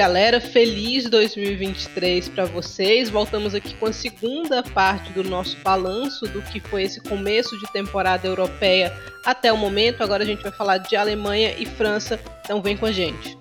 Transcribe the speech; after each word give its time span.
galera, 0.00 0.40
feliz 0.40 1.10
2023 1.10 2.30
para 2.30 2.46
vocês. 2.46 3.10
Voltamos 3.10 3.54
aqui 3.54 3.74
com 3.74 3.84
a 3.84 3.92
segunda 3.92 4.62
parte 4.62 5.12
do 5.12 5.22
nosso 5.22 5.58
balanço 5.62 6.26
do 6.28 6.40
que 6.40 6.58
foi 6.58 6.84
esse 6.84 7.02
começo 7.02 7.54
de 7.58 7.70
temporada 7.70 8.26
europeia 8.26 8.96
até 9.26 9.52
o 9.52 9.58
momento. 9.58 10.02
Agora 10.02 10.22
a 10.22 10.26
gente 10.26 10.42
vai 10.42 10.52
falar 10.52 10.78
de 10.78 10.96
Alemanha 10.96 11.54
e 11.58 11.66
França, 11.66 12.18
então 12.42 12.62
vem 12.62 12.78
com 12.78 12.86
a 12.86 12.92
gente. 12.92 13.36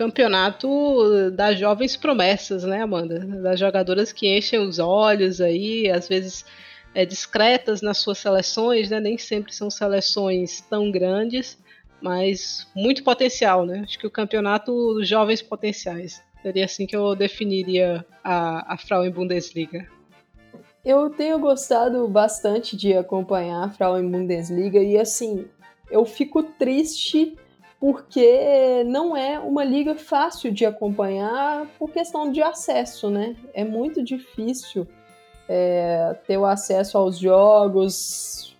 Campeonato 0.00 1.30
das 1.32 1.58
jovens 1.58 1.94
promessas, 1.94 2.64
né, 2.64 2.80
Amanda? 2.80 3.18
Das 3.18 3.60
jogadoras 3.60 4.14
que 4.14 4.34
enchem 4.34 4.58
os 4.58 4.78
olhos 4.78 5.42
aí, 5.42 5.90
às 5.90 6.08
vezes 6.08 6.42
é, 6.94 7.04
discretas 7.04 7.82
nas 7.82 7.98
suas 7.98 8.16
seleções, 8.16 8.88
né? 8.88 8.98
Nem 8.98 9.18
sempre 9.18 9.54
são 9.54 9.68
seleções 9.68 10.62
tão 10.62 10.90
grandes, 10.90 11.58
mas 12.00 12.66
muito 12.74 13.04
potencial, 13.04 13.66
né? 13.66 13.82
Acho 13.84 13.98
que 13.98 14.06
o 14.06 14.10
campeonato 14.10 14.72
dos 14.94 15.06
jovens 15.06 15.42
potenciais. 15.42 16.22
Seria 16.40 16.64
assim 16.64 16.86
que 16.86 16.96
eu 16.96 17.14
definiria 17.14 18.02
a, 18.24 18.72
a 18.72 18.78
Frauen 18.78 19.10
Bundesliga. 19.10 19.86
Eu 20.82 21.10
tenho 21.10 21.38
gostado 21.38 22.08
bastante 22.08 22.74
de 22.74 22.94
acompanhar 22.94 23.66
a 23.66 23.68
Frauen 23.68 24.10
Bundesliga 24.10 24.78
e 24.78 24.96
assim, 24.96 25.44
eu 25.90 26.06
fico 26.06 26.42
triste 26.42 27.36
porque 27.80 28.84
não 28.84 29.16
é 29.16 29.38
uma 29.38 29.64
liga 29.64 29.94
fácil 29.94 30.52
de 30.52 30.66
acompanhar 30.66 31.66
por 31.78 31.90
questão 31.90 32.30
de 32.30 32.42
acesso, 32.42 33.08
né? 33.08 33.34
É 33.54 33.64
muito 33.64 34.04
difícil 34.04 34.86
é, 35.48 36.14
ter 36.26 36.36
o 36.36 36.44
acesso 36.44 36.98
aos 36.98 37.18
jogos. 37.18 38.54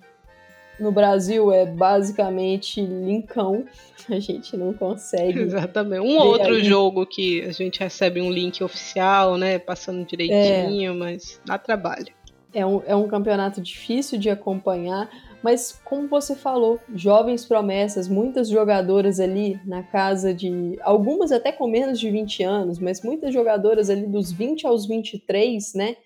No 0.81 0.91
Brasil 0.91 1.53
é 1.53 1.67
basicamente 1.67 2.81
linkão, 2.81 3.67
a 4.09 4.19
gente 4.19 4.57
não 4.57 4.73
consegue. 4.73 5.39
Exatamente. 5.39 6.01
Um 6.01 6.17
outro 6.17 6.55
aí. 6.55 6.65
jogo 6.65 7.05
que 7.05 7.43
a 7.43 7.53
gente 7.53 7.79
recebe 7.79 8.23
um 8.23 8.31
link 8.31 8.65
oficial, 8.65 9.37
né? 9.37 9.59
Passando 9.59 10.03
direitinho, 10.07 10.93
é. 10.93 10.97
mas 10.97 11.39
dá 11.45 11.59
trabalho. 11.59 12.20
É 12.53 12.67
um, 12.67 12.83
é 12.85 12.97
um 12.97 13.07
campeonato 13.07 13.61
difícil 13.61 14.19
de 14.19 14.29
acompanhar 14.29 15.09
mas, 15.43 15.81
como 15.85 16.07
você 16.07 16.37
falou, 16.37 16.79
jovens 16.95 17.47
promessas, 17.47 18.09
muitas 18.09 18.49
jogadoras 18.49 19.19
ali 19.19 19.59
na 19.65 19.83
casa 19.83 20.35
de. 20.35 20.79
Algumas 20.83 21.33
até 21.33 21.51
com 21.51 21.67
menos 21.67 21.99
de 21.99 22.11
20 22.11 22.43
anos, 22.43 22.79
mas 22.79 23.03
muitas 23.03 23.33
jogadoras 23.33 23.89
ali 23.89 24.07
dos 24.07 24.31
20 24.31 24.67
aos 24.67 24.87
23, 24.87 25.75
né? 25.75 25.97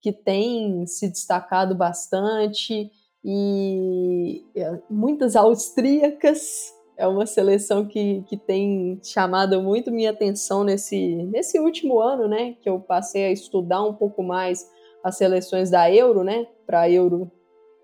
Que 0.00 0.10
têm 0.10 0.86
se 0.86 1.08
destacado 1.08 1.74
bastante. 1.74 2.90
E 3.22 4.42
é, 4.54 4.78
muitas 4.88 5.36
austríacas. 5.36 6.76
É 6.96 7.06
uma 7.06 7.26
seleção 7.26 7.86
que, 7.86 8.24
que 8.26 8.36
tem 8.36 8.98
chamado 9.04 9.62
muito 9.62 9.88
minha 9.92 10.10
atenção 10.10 10.64
nesse, 10.64 11.14
nesse 11.26 11.60
último 11.60 12.00
ano, 12.00 12.26
né? 12.26 12.56
Que 12.60 12.68
eu 12.68 12.80
passei 12.80 13.26
a 13.26 13.30
estudar 13.30 13.84
um 13.84 13.94
pouco 13.94 14.20
mais 14.20 14.68
as 15.08 15.16
seleções 15.16 15.70
da 15.70 15.92
Euro, 15.92 16.22
né? 16.22 16.46
Para 16.66 16.82
a 16.82 16.90
Euro 16.90 17.30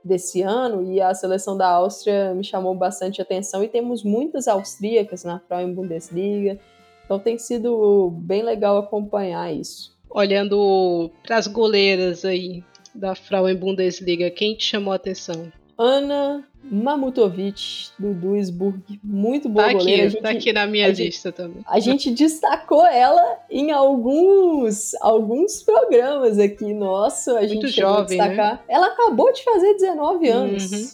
desse 0.05 0.43
ano 0.43 0.83
e 0.93 1.01
a 1.01 1.15
seleção 1.15 1.57
da 1.57 1.67
Áustria 1.67 2.35
me 2.35 2.45
chamou 2.45 2.75
bastante 2.75 3.23
atenção 3.23 3.65
e 3.65 3.69
temos 3.69 4.05
muitas 4.05 4.47
austríacas 4.47 5.25
na 5.25 5.41
Frauen 5.41 5.73
Bundesliga, 5.73 6.59
então 7.05 7.19
tem 7.19 7.39
sido 7.39 8.11
bem 8.11 8.43
legal 8.43 8.77
acompanhar 8.77 9.53
isso. 9.53 9.95
Olhando 10.11 11.11
para 11.27 11.39
as 11.39 11.47
goleiras 11.47 12.25
aí 12.25 12.63
da 12.95 13.15
Frauen 13.15 13.57
Bundesliga, 13.57 14.31
quem 14.31 14.55
te 14.55 14.65
chamou 14.65 14.93
a 14.93 14.97
atenção? 14.97 15.51
Ana 15.77 16.45
Mamutovic, 16.63 17.91
do 17.99 18.15
Duisburg, 18.15 18.81
muito 19.03 19.49
boa 19.49 19.67
tá 19.67 19.71
aqui, 19.71 19.79
goleira. 19.79 20.09
Gente, 20.09 20.23
tá 20.23 20.31
aqui 20.31 20.53
na 20.53 20.67
minha 20.67 20.89
lista 20.89 21.29
gente, 21.29 21.33
também. 21.33 21.63
A 21.67 21.79
gente 21.81 22.11
destacou 22.11 22.87
ela 22.87 23.39
em 23.51 23.71
alguns 23.71 24.95
alguns 25.01 25.63
programas 25.63 26.39
aqui. 26.39 26.73
Nossa, 26.73 27.39
a 27.39 27.41
muito 27.41 27.67
gente 27.67 27.81
jovem, 27.81 28.19
destacar. 28.19 28.55
Né? 28.55 28.61
Ela 28.69 28.87
acabou 28.87 29.33
de 29.33 29.45
fazer 29.45 29.75
19 29.75 30.29
anos. 30.29 30.73
Uhum. 30.73 30.89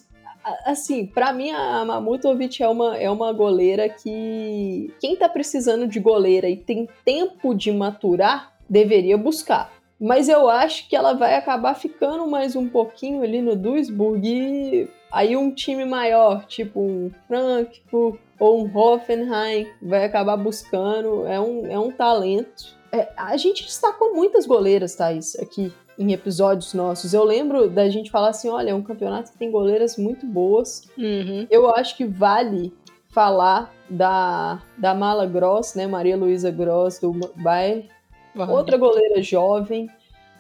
Assim, 0.65 1.07
para 1.07 1.33
mim 1.33 1.51
a 1.51 1.85
Mamutovic 1.85 2.63
é 2.63 2.69
uma, 2.69 2.97
é 2.97 3.11
uma 3.11 3.33
goleira 3.33 3.89
que 3.89 4.93
quem 4.99 5.15
tá 5.15 5.29
precisando 5.29 5.87
de 5.87 6.01
goleira 6.01 6.49
e 6.49 6.57
tem 6.57 6.89
tempo 7.05 7.55
de 7.55 7.71
maturar 7.71 8.53
deveria 8.69 9.19
buscar. 9.19 9.71
Mas 10.01 10.31
eu 10.31 10.49
acho 10.49 10.89
que 10.89 10.97
ela 10.97 11.13
vai 11.13 11.35
acabar 11.35 11.75
ficando 11.75 12.27
mais 12.27 12.57
um 12.57 12.67
pouquinho 12.67 13.23
ali 13.23 13.43
no 13.43 13.55
Duisburg 13.55 14.27
e 14.27 14.89
aí 15.13 15.37
um 15.37 15.53
time 15.55 15.85
maior, 15.85 16.47
tipo 16.47 16.81
um 16.81 17.11
Frankfurt 17.29 18.19
ou 18.39 18.65
um 18.65 18.75
Hoffenheim, 18.75 19.67
vai 19.83 20.07
acabar 20.07 20.39
buscando. 20.39 21.27
É 21.27 21.39
um, 21.39 21.67
é 21.67 21.79
um 21.79 21.91
talento. 21.91 22.75
É, 22.91 23.11
a 23.15 23.37
gente 23.37 23.65
destacou 23.65 24.15
muitas 24.15 24.47
goleiras, 24.47 24.95
Thaís, 24.95 25.39
aqui 25.39 25.71
em 25.99 26.13
episódios 26.15 26.73
nossos. 26.73 27.13
Eu 27.13 27.23
lembro 27.23 27.69
da 27.69 27.91
gente 27.91 28.11
falar 28.11 28.31
assim: 28.31 28.49
olha, 28.49 28.71
é 28.71 28.75
um 28.75 28.83
campeonato 28.83 29.33
que 29.33 29.39
tem 29.39 29.51
goleiras 29.51 29.99
muito 29.99 30.25
boas. 30.25 30.89
Uhum. 30.97 31.47
Eu 31.51 31.69
acho 31.75 31.95
que 31.95 32.07
vale 32.07 32.73
falar 33.11 33.71
da, 33.89 34.63
da 34.79 34.95
Mala 34.95 35.27
Gross, 35.27 35.75
né? 35.75 35.87
Maria 35.87 36.17
Luísa 36.17 36.51
Gross, 36.51 36.99
do 36.99 37.13
Bayern 37.37 37.87
Vale. 38.35 38.53
Outra 38.53 38.77
goleira 38.77 39.23
jovem. 39.23 39.89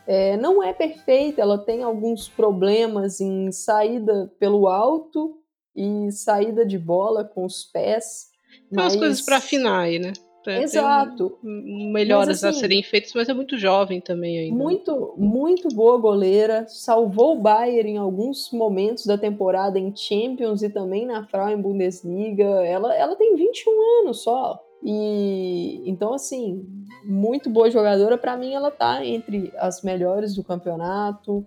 É, 0.06 0.36
não 0.36 0.62
é 0.62 0.72
perfeita, 0.72 1.40
ela 1.40 1.58
tem 1.58 1.82
alguns 1.82 2.28
problemas 2.28 3.20
em 3.20 3.52
saída 3.52 4.32
pelo 4.40 4.66
alto 4.66 5.38
e 5.76 6.10
saída 6.10 6.66
de 6.66 6.78
bola 6.78 7.24
com 7.24 7.44
os 7.44 7.64
pés. 7.64 8.30
Tem 8.68 8.76
mas... 8.76 8.94
umas 8.94 8.96
coisas 8.96 9.20
para 9.20 9.36
afinar 9.36 9.80
aí, 9.80 9.98
né? 9.98 10.12
Pra 10.42 10.62
Exato. 10.62 11.38
melhoras 11.42 12.28
mas, 12.40 12.44
assim, 12.44 12.56
a 12.56 12.60
serem 12.60 12.82
feitas, 12.82 13.12
mas 13.14 13.28
é 13.28 13.34
muito 13.34 13.58
jovem 13.58 14.00
também 14.00 14.38
ainda. 14.38 14.56
Né? 14.56 14.62
Muito, 14.62 15.14
muito 15.18 15.68
boa 15.68 15.98
goleira. 15.98 16.64
Salvou 16.66 17.36
o 17.36 17.40
Bayern 17.40 17.90
em 17.90 17.98
alguns 17.98 18.50
momentos 18.50 19.04
da 19.04 19.18
temporada 19.18 19.78
em 19.78 19.94
Champions 19.94 20.62
e 20.62 20.70
também 20.70 21.04
na 21.04 21.26
Frauen 21.26 21.60
Bundesliga. 21.60 22.46
Ela, 22.64 22.94
ela 22.96 23.16
tem 23.16 23.36
21 23.36 24.00
anos 24.00 24.22
só. 24.22 24.58
E 24.82 25.82
então, 25.86 26.14
assim, 26.14 26.66
muito 27.04 27.50
boa 27.50 27.70
jogadora. 27.70 28.16
Para 28.16 28.36
mim, 28.36 28.54
ela 28.54 28.70
tá 28.70 29.04
entre 29.04 29.52
as 29.56 29.82
melhores 29.82 30.34
do 30.34 30.44
campeonato. 30.44 31.46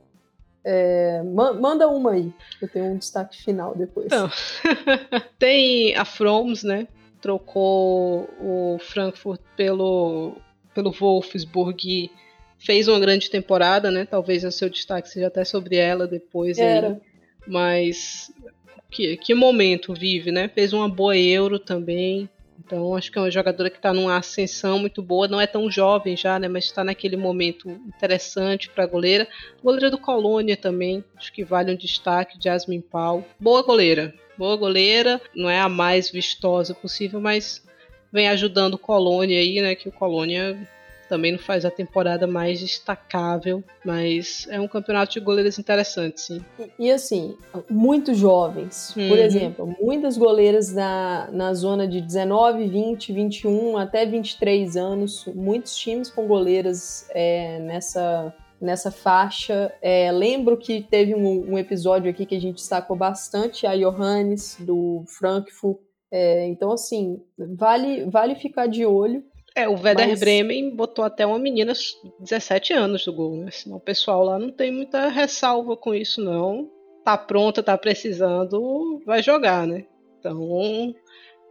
É, 0.66 1.22
manda 1.24 1.90
uma 1.90 2.12
aí, 2.12 2.32
eu 2.62 2.70
tenho 2.70 2.86
um 2.86 2.98
destaque 2.98 3.42
final 3.44 3.76
depois. 3.76 4.06
Então, 4.06 4.30
tem 5.38 5.94
a 5.96 6.06
Froms, 6.06 6.64
né? 6.64 6.88
Trocou 7.20 8.30
o 8.40 8.78
Frankfurt 8.80 9.42
pelo, 9.58 10.38
pelo 10.74 10.92
Wolfsburg 10.92 12.10
fez 12.58 12.88
uma 12.88 13.00
grande 13.00 13.30
temporada, 13.30 13.92
né? 13.92 14.06
Talvez 14.06 14.46
o 14.46 14.52
seu 14.52 14.70
destaque 14.70 15.10
seja 15.10 15.28
até 15.28 15.44
sobre 15.44 15.76
ela 15.76 16.08
depois. 16.08 16.58
Era. 16.58 16.88
Aí. 16.88 17.02
Mas 17.46 18.32
que, 18.94 19.18
que 19.18 19.34
momento 19.34 19.94
vive, 19.94 20.32
né? 20.32 20.48
Fez 20.48 20.72
uma 20.72 20.88
boa 20.88 21.18
Euro 21.18 21.60
também. 21.60 22.30
Então, 22.60 22.96
acho 22.96 23.12
que 23.12 23.18
é 23.18 23.22
uma 23.22 23.32
jogadora 23.32 23.70
que 23.70 23.78
está 23.78 23.94
numa 23.94 24.18
ascensão 24.18 24.80
muito 24.80 25.02
boa, 25.02 25.28
não 25.28 25.40
é 25.40 25.48
tão 25.48 25.70
jovem 25.70 26.16
já, 26.16 26.40
né? 26.40 26.48
Mas 26.48 26.66
está 26.66 26.84
naquele 26.84 27.18
momento 27.18 27.70
interessante 27.70 28.70
para 28.70 28.84
a 28.84 28.88
goleira. 28.88 29.28
Goleira 29.62 29.90
do 29.90 29.98
Colônia 29.98 30.56
também, 30.56 31.04
acho 31.16 31.32
que 31.34 31.44
vale 31.44 31.72
um 31.72 31.76
destaque, 31.76 32.40
Jasmine 32.42 32.82
Paul. 32.82 33.26
Boa 33.40 33.62
goleira, 33.62 34.14
boa 34.38 34.56
goleira, 34.56 35.22
não 35.36 35.50
é 35.50 35.60
a 35.60 35.70
mais 35.70 36.10
vistosa 36.10 36.74
possível, 36.74 37.20
mas 37.20 37.64
vem 38.12 38.30
ajudando 38.30 38.76
o 38.76 38.80
Colônia 38.80 39.40
aí, 39.40 39.62
né? 39.62 39.76
Que 39.76 39.90
o 39.90 39.92
Colônia 39.92 40.58
também 41.08 41.32
não 41.32 41.40
faz 41.40 41.66
a 41.66 41.72
temporada 41.72 42.26
mais 42.26 42.60
destacável, 42.60 43.64
mas 43.86 44.48
é 44.50 44.60
um 44.60 44.68
campeonato 44.68 45.14
de 45.14 45.20
goleiras 45.20 45.60
interessante, 45.60 46.22
sim. 46.22 46.46
E, 46.60 46.88
e 46.88 46.92
assim, 46.92 47.38
muito 47.70 48.14
jovens. 48.14 48.94
Uhum. 48.96 49.10
Por 49.10 49.18
exemplo, 49.20 49.76
muitas 49.82 50.18
goleiras 50.18 50.74
na, 50.74 51.30
na 51.32 51.54
zona 51.54 51.88
de 51.88 52.02
19, 52.02 52.68
20, 52.68 53.14
21 53.14 53.78
até 53.78 54.06
23 54.06 54.78
anos, 54.78 55.26
muitos 55.34 55.76
times 55.76 56.10
com 56.10 56.28
goleiras 56.28 57.08
é, 57.12 57.60
nessa 57.60 58.34
nessa 58.64 58.90
faixa. 58.90 59.74
É, 59.82 60.10
lembro 60.10 60.58
que 60.58 60.82
teve 60.82 61.14
um, 61.14 61.52
um, 61.52 61.58
episódio 61.58 62.10
aqui 62.10 62.26
que 62.26 62.36
a 62.36 62.40
gente 62.40 62.56
destacou 62.56 62.96
bastante 62.96 63.68
a 63.68 63.76
Johannes 63.76 64.56
do 64.58 65.04
Frankfurt. 65.06 65.80
É, 66.10 66.48
então, 66.48 66.72
assim, 66.72 67.20
vale, 67.38 68.06
vale 68.06 68.36
ficar 68.36 68.68
de 68.68 68.86
olho. 68.86 69.24
É, 69.56 69.70
o 69.70 69.74
Werder 69.74 70.10
Mas... 70.10 70.20
Bremen 70.20 70.76
botou 70.76 71.06
até 71.06 71.26
uma 71.26 71.38
menina 71.38 71.74
17 72.20 72.74
anos 72.74 73.06
do 73.06 73.14
gol, 73.14 73.38
né? 73.38 73.52
Senão 73.52 73.78
o 73.78 73.82
pessoal 73.82 74.24
lá 74.24 74.40
não 74.40 74.52
tem 74.52 74.72
muita 74.72 75.10
ressalva 75.10 75.78
com 75.78 75.94
isso, 75.94 76.24
não. 76.24 76.70
Tá 77.04 77.18
pronta, 77.18 77.62
tá 77.62 77.78
precisando, 77.78 79.02
vai 79.06 79.22
jogar, 79.22 79.68
né? 79.68 79.86
Então, 80.20 80.96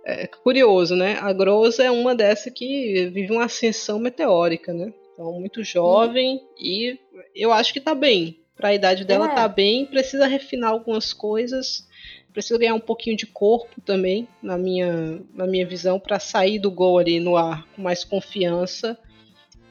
é 0.04 0.26
curioso, 0.26 0.96
né? 0.96 1.18
A 1.20 1.32
Groza 1.32 1.84
é 1.84 1.90
uma 1.90 2.14
dessa 2.14 2.50
que 2.50 3.10
vive 3.12 3.32
uma 3.32 3.44
ascensão 3.44 3.98
meteórica, 3.98 4.72
né? 4.72 4.92
Então, 5.12 5.32
muito 5.38 5.62
jovem 5.62 6.36
uhum. 6.36 6.48
e 6.58 6.98
eu 7.34 7.52
acho 7.52 7.72
que 7.72 7.80
tá 7.80 7.94
bem. 7.94 8.40
Para 8.56 8.68
a 8.68 8.74
idade 8.74 9.04
dela 9.04 9.30
é. 9.30 9.34
tá 9.34 9.46
bem, 9.48 9.86
precisa 9.86 10.26
refinar 10.26 10.70
algumas 10.70 11.12
coisas, 11.12 11.86
precisa 12.32 12.58
ganhar 12.58 12.74
um 12.74 12.80
pouquinho 12.80 13.16
de 13.16 13.26
corpo 13.26 13.80
também, 13.80 14.26
na 14.42 14.56
minha, 14.56 15.20
na 15.34 15.46
minha 15.46 15.66
visão, 15.66 16.00
para 16.00 16.18
sair 16.18 16.58
do 16.58 16.70
gol 16.70 16.98
ali 16.98 17.20
no 17.20 17.36
ar 17.36 17.66
com 17.74 17.82
mais 17.82 18.04
confiança. 18.04 18.98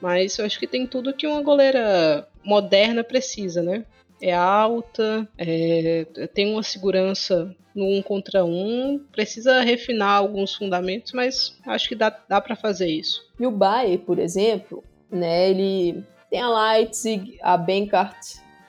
Mas 0.00 0.38
eu 0.38 0.44
acho 0.44 0.58
que 0.58 0.66
tem 0.66 0.86
tudo 0.86 1.14
que 1.14 1.26
uma 1.26 1.42
goleira 1.42 2.28
moderna 2.44 3.04
precisa, 3.04 3.62
né? 3.62 3.84
É 4.20 4.32
alta, 4.32 5.28
é, 5.36 6.06
tem 6.32 6.52
uma 6.52 6.62
segurança 6.62 7.54
no 7.74 7.86
um 7.86 8.02
contra 8.02 8.44
um, 8.44 9.00
precisa 9.10 9.60
refinar 9.62 10.18
alguns 10.18 10.54
fundamentos, 10.54 11.12
mas 11.12 11.58
acho 11.66 11.88
que 11.88 11.94
dá, 11.94 12.16
dá 12.28 12.40
para 12.40 12.54
fazer 12.54 12.88
isso. 12.88 13.24
E 13.38 13.46
o 13.46 13.50
Bayer, 13.50 13.98
por 13.98 14.18
exemplo, 14.18 14.84
né, 15.10 15.50
ele 15.50 16.04
tem 16.30 16.40
a 16.40 16.72
Leipzig, 16.72 17.38
a 17.42 17.56
Benkart, 17.56 18.18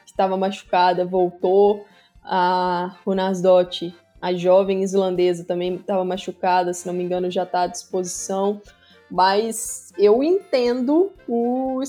que 0.06 0.12
estava 0.12 0.38
machucada, 0.38 1.06
voltou, 1.06 1.86
a 2.24 2.96
Runasdot, 3.06 3.96
a 4.22 4.34
jovem 4.34 4.84
islandesa, 4.84 5.44
também 5.44 5.76
estava 5.76 6.04
machucada, 6.06 6.74
se 6.74 6.88
não 6.88 6.94
me 6.94 7.04
engano, 7.04 7.30
já 7.30 7.44
está 7.44 7.62
à 7.62 7.68
disposição. 7.68 8.62
Mas 9.10 9.92
eu 9.98 10.24
entendo 10.24 11.12
o, 11.28 11.82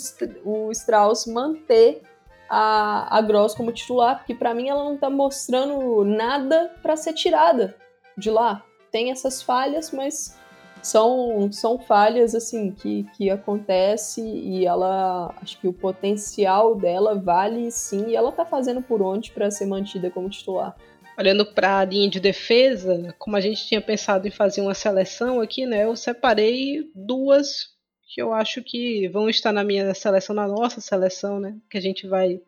o 0.45 0.71
Strauss 0.73 1.27
manter 1.27 2.03
a, 2.49 3.19
a 3.19 3.21
Gross 3.23 3.55
como 3.55 3.73
titular, 3.73 4.19
porque 4.19 4.35
para 4.35 4.55
mim 4.55 4.69
ela 4.69 4.85
não 4.85 4.95
está 4.95 5.09
mostrando 5.09 6.05
nada 6.05 6.75
para 6.83 6.97
ser 6.97 7.13
tirada 7.13 7.75
de 8.17 8.31
lá. 8.31 8.63
Tem 8.91 9.11
essas 9.11 9.43
falhas, 9.43 9.91
mas 9.91 10.39
são, 10.85 11.51
são 11.51 11.79
falhas 11.79 12.35
assim 12.35 12.71
que, 12.71 13.05
que 13.17 13.31
acontece 13.31 14.21
e 14.21 14.67
ela 14.67 15.35
acho 15.41 15.59
que 15.59 15.67
o 15.67 15.73
potencial 15.73 16.75
dela 16.75 17.15
vale 17.15 17.71
sim 17.71 18.09
e 18.09 18.15
ela 18.15 18.31
tá 18.31 18.45
fazendo 18.45 18.83
por 18.83 19.01
onde 19.01 19.31
para 19.31 19.51
ser 19.51 19.65
mantida 19.65 20.11
como 20.11 20.29
titular. 20.29 20.77
Olhando 21.19 21.47
para 21.47 21.79
a 21.79 21.85
linha 21.85 22.11
de 22.11 22.21
defesa, 22.21 23.15
como 23.19 23.35
a 23.35 23.41
gente 23.41 23.67
tinha 23.67 23.81
pensado 23.81 24.29
em 24.29 24.31
fazer 24.31 24.61
uma 24.61 24.75
seleção 24.75 25.41
aqui, 25.41 25.65
né? 25.65 25.85
Eu 25.85 25.97
separei 25.97 26.91
duas 26.95 27.73
que 28.13 28.21
eu 28.21 28.35
acho 28.35 28.63
que 28.63 29.09
vão 29.09 29.31
estar 29.31 29.53
na 29.53 29.65
minha 29.65 29.95
seleção, 29.95 30.37
na 30.37 30.47
nossa 30.47 30.83
seleção, 30.83 31.41
né? 31.41 31.57
Que 31.71 31.79
a 31.79 31.81
gente 31.81 32.07
vai 32.07 32.41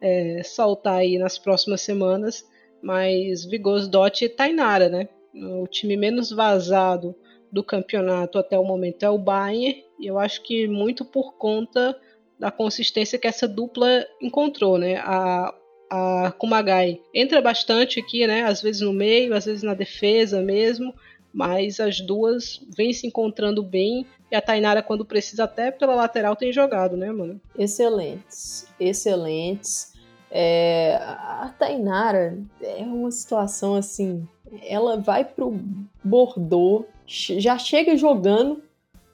é, 0.00 0.42
soltar 0.42 0.94
aí 0.94 1.18
nas 1.18 1.38
próximas 1.38 1.82
semanas. 1.82 2.44
Mas 2.82 3.44
Vigos 3.44 3.86
Dot 3.86 4.24
e 4.24 4.28
Tainara, 4.28 4.88
né? 4.88 5.08
O 5.34 5.68
time 5.68 5.96
menos 5.96 6.30
vazado 6.30 7.14
do 7.50 7.62
campeonato 7.62 8.38
até 8.38 8.58
o 8.58 8.64
momento 8.64 9.02
é 9.04 9.10
o 9.10 9.18
Bayern, 9.18 9.84
e 9.98 10.06
eu 10.06 10.18
acho 10.18 10.42
que 10.42 10.66
muito 10.66 11.04
por 11.04 11.34
conta 11.34 11.98
da 12.38 12.50
consistência 12.50 13.18
que 13.18 13.26
essa 13.26 13.48
dupla 13.48 14.06
encontrou, 14.20 14.76
né? 14.78 14.96
A, 14.98 15.54
a 15.90 16.32
Kumagai 16.38 17.00
entra 17.14 17.40
bastante 17.40 17.98
aqui, 17.98 18.26
né? 18.26 18.42
Às 18.44 18.60
vezes 18.60 18.82
no 18.82 18.92
meio, 18.92 19.34
às 19.34 19.46
vezes 19.46 19.62
na 19.62 19.74
defesa 19.74 20.42
mesmo, 20.42 20.94
mas 21.32 21.80
as 21.80 22.00
duas 22.00 22.60
vêm 22.76 22.92
se 22.92 23.06
encontrando 23.06 23.62
bem 23.62 24.06
e 24.30 24.34
a 24.34 24.42
Tainara, 24.42 24.82
quando 24.82 25.04
precisa, 25.04 25.44
até 25.44 25.70
pela 25.70 25.94
lateral, 25.94 26.34
tem 26.34 26.52
jogado, 26.52 26.96
né, 26.96 27.12
mano? 27.12 27.40
Excelentes, 27.56 28.66
excelentes. 28.78 29.92
É, 30.30 30.98
a 31.00 31.54
Tainara 31.56 32.36
é 32.60 32.82
uma 32.82 33.10
situação 33.10 33.76
assim. 33.76 34.26
Ela 34.62 34.96
vai 34.96 35.24
pro 35.24 35.60
Bordeaux, 36.02 36.86
já 37.06 37.58
chega 37.58 37.96
jogando, 37.96 38.62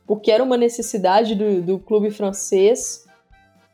porque 0.07 0.31
era 0.31 0.43
uma 0.43 0.57
necessidade 0.57 1.35
do, 1.35 1.63
do 1.63 1.79
clube 1.79 2.11
francês. 2.11 3.07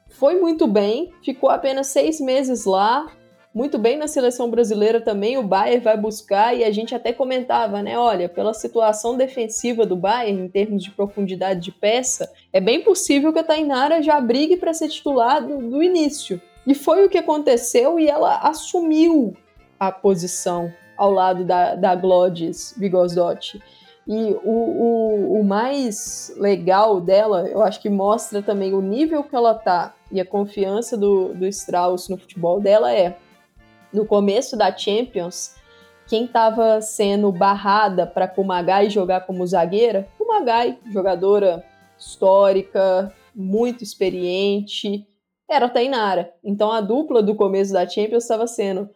Foi 0.09 0.41
muito 0.41 0.67
bem, 0.67 1.13
ficou 1.23 1.51
apenas 1.51 1.89
seis 1.89 2.21
meses 2.21 2.65
lá, 2.65 3.07
muito 3.55 3.79
bem 3.79 3.97
na 3.97 4.07
seleção 4.07 4.51
brasileira 4.51 5.01
também. 5.01 5.39
O 5.39 5.43
Bayern 5.43 5.83
vai 5.83 5.97
buscar 5.97 6.57
e 6.57 6.63
a 6.63 6.71
gente 6.71 6.95
até 6.95 7.13
comentava, 7.13 7.83
né? 7.83 7.99
Olha, 7.99 8.29
pela 8.29 8.55
situação 8.55 9.17
defensiva 9.17 9.87
do 9.87 9.97
Bayern, 9.97 10.43
em 10.43 10.49
termos 10.49 10.83
de 10.83 10.91
profundidade 10.91 11.61
de 11.61 11.73
peça, 11.73 12.31
é 12.53 12.61
bem 12.61 12.83
possível 12.83 13.33
que 13.33 13.39
a 13.39 13.45
Tainara 13.45 14.03
já 14.03 14.21
brigue 14.21 14.57
para 14.57 14.75
ser 14.75 14.89
titular 14.89 15.45
do, 15.45 15.59
do 15.71 15.83
início. 15.83 16.41
E 16.67 16.75
foi 16.75 17.05
o 17.05 17.09
que 17.09 17.19
aconteceu 17.19 17.99
e 17.99 18.09
ela 18.09 18.37
assumiu 18.41 19.35
a 19.81 19.91
posição 19.91 20.73
ao 20.97 21.11
lado 21.11 21.45
da, 21.45 21.75
da 21.75 21.95
Glódis 21.95 22.75
Vigosdotti. 22.77 23.63
E 24.09 24.33
o, 24.43 24.51
o, 24.51 25.41
o, 25.41 25.45
mais 25.45 26.35
legal 26.39 26.99
dela, 26.99 27.47
eu 27.47 27.63
acho 27.63 27.79
que 27.79 27.91
mostra 27.91 28.41
também 28.41 28.73
o 28.73 28.81
nível 28.81 29.23
que 29.23 29.37
ela 29.37 29.53
tá 29.55 29.95
e 30.11 30.19
a 30.19 30.25
confiança 30.25 30.97
do, 30.97 31.35
do 31.35 31.47
Strauss 31.47 32.09
no 32.09 32.17
futebol 32.17 32.59
dela 32.59 32.91
é 32.91 33.19
no 33.93 34.07
começo 34.07 34.57
da 34.57 34.75
Champions, 34.75 35.57
quem 36.07 36.25
estava 36.25 36.81
sendo 36.81 37.31
barrada 37.31 38.07
para 38.07 38.27
Kumagai 38.27 38.89
jogar 38.89 39.27
como 39.27 39.47
zagueira, 39.47 40.09
Kumagai, 40.17 40.79
jogadora 40.91 41.63
histórica, 41.99 43.15
muito 43.35 43.85
experiente, 43.85 45.07
era 45.47 45.67
a 45.67 45.71
Tainara. 45.71 46.33
Então 46.43 46.73
a 46.73 46.81
dupla 46.81 47.23
do 47.23 47.35
começo 47.35 47.75
da 47.75 47.87
Champions 47.87 48.23
estava 48.23 48.47
sendo 48.47 48.89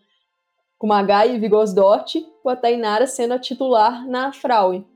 Kumagai 0.79 1.35
e 1.35 1.39
Vigosdort, 1.39 2.15
com 2.43 2.49
a 2.49 2.57
Tainara 2.57 3.07
sendo 3.07 3.35
a 3.35 3.39
titular 3.39 4.07
na 4.09 4.33
Frauen. 4.33 4.91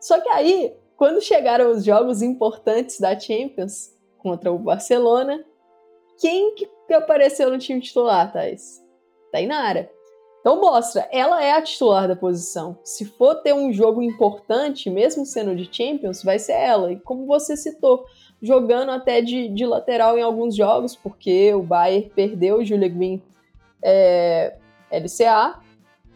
Só 0.00 0.20
que 0.20 0.28
aí, 0.28 0.74
quando 0.96 1.20
chegaram 1.20 1.70
os 1.70 1.84
jogos 1.84 2.22
importantes 2.22 2.98
da 2.98 3.18
Champions 3.18 3.94
contra 4.18 4.50
o 4.52 4.58
Barcelona, 4.58 5.44
quem 6.18 6.54
que 6.54 6.68
apareceu 6.92 7.50
no 7.50 7.58
time 7.58 7.80
titular, 7.80 8.32
Thais? 8.32 8.80
Tainara. 9.32 9.90
Então 10.40 10.58
mostra, 10.58 11.06
ela 11.12 11.42
é 11.44 11.52
a 11.52 11.62
titular 11.62 12.08
da 12.08 12.16
posição. 12.16 12.78
Se 12.82 13.04
for 13.04 13.36
ter 13.36 13.54
um 13.54 13.72
jogo 13.72 14.02
importante, 14.02 14.88
mesmo 14.88 15.26
sendo 15.26 15.54
de 15.54 15.68
Champions, 15.70 16.22
vai 16.22 16.38
ser 16.38 16.52
ela. 16.52 16.90
E 16.90 16.98
como 16.98 17.26
você 17.26 17.56
citou, 17.56 18.06
jogando 18.40 18.90
até 18.90 19.20
de, 19.20 19.48
de 19.48 19.66
lateral 19.66 20.16
em 20.18 20.22
alguns 20.22 20.56
jogos, 20.56 20.96
porque 20.96 21.52
o 21.52 21.62
Bayern 21.62 22.10
perdeu 22.14 22.58
o 22.58 22.64
Julia 22.64 22.88
Green 22.88 23.22
é, 23.82 24.56
LCA 24.90 25.60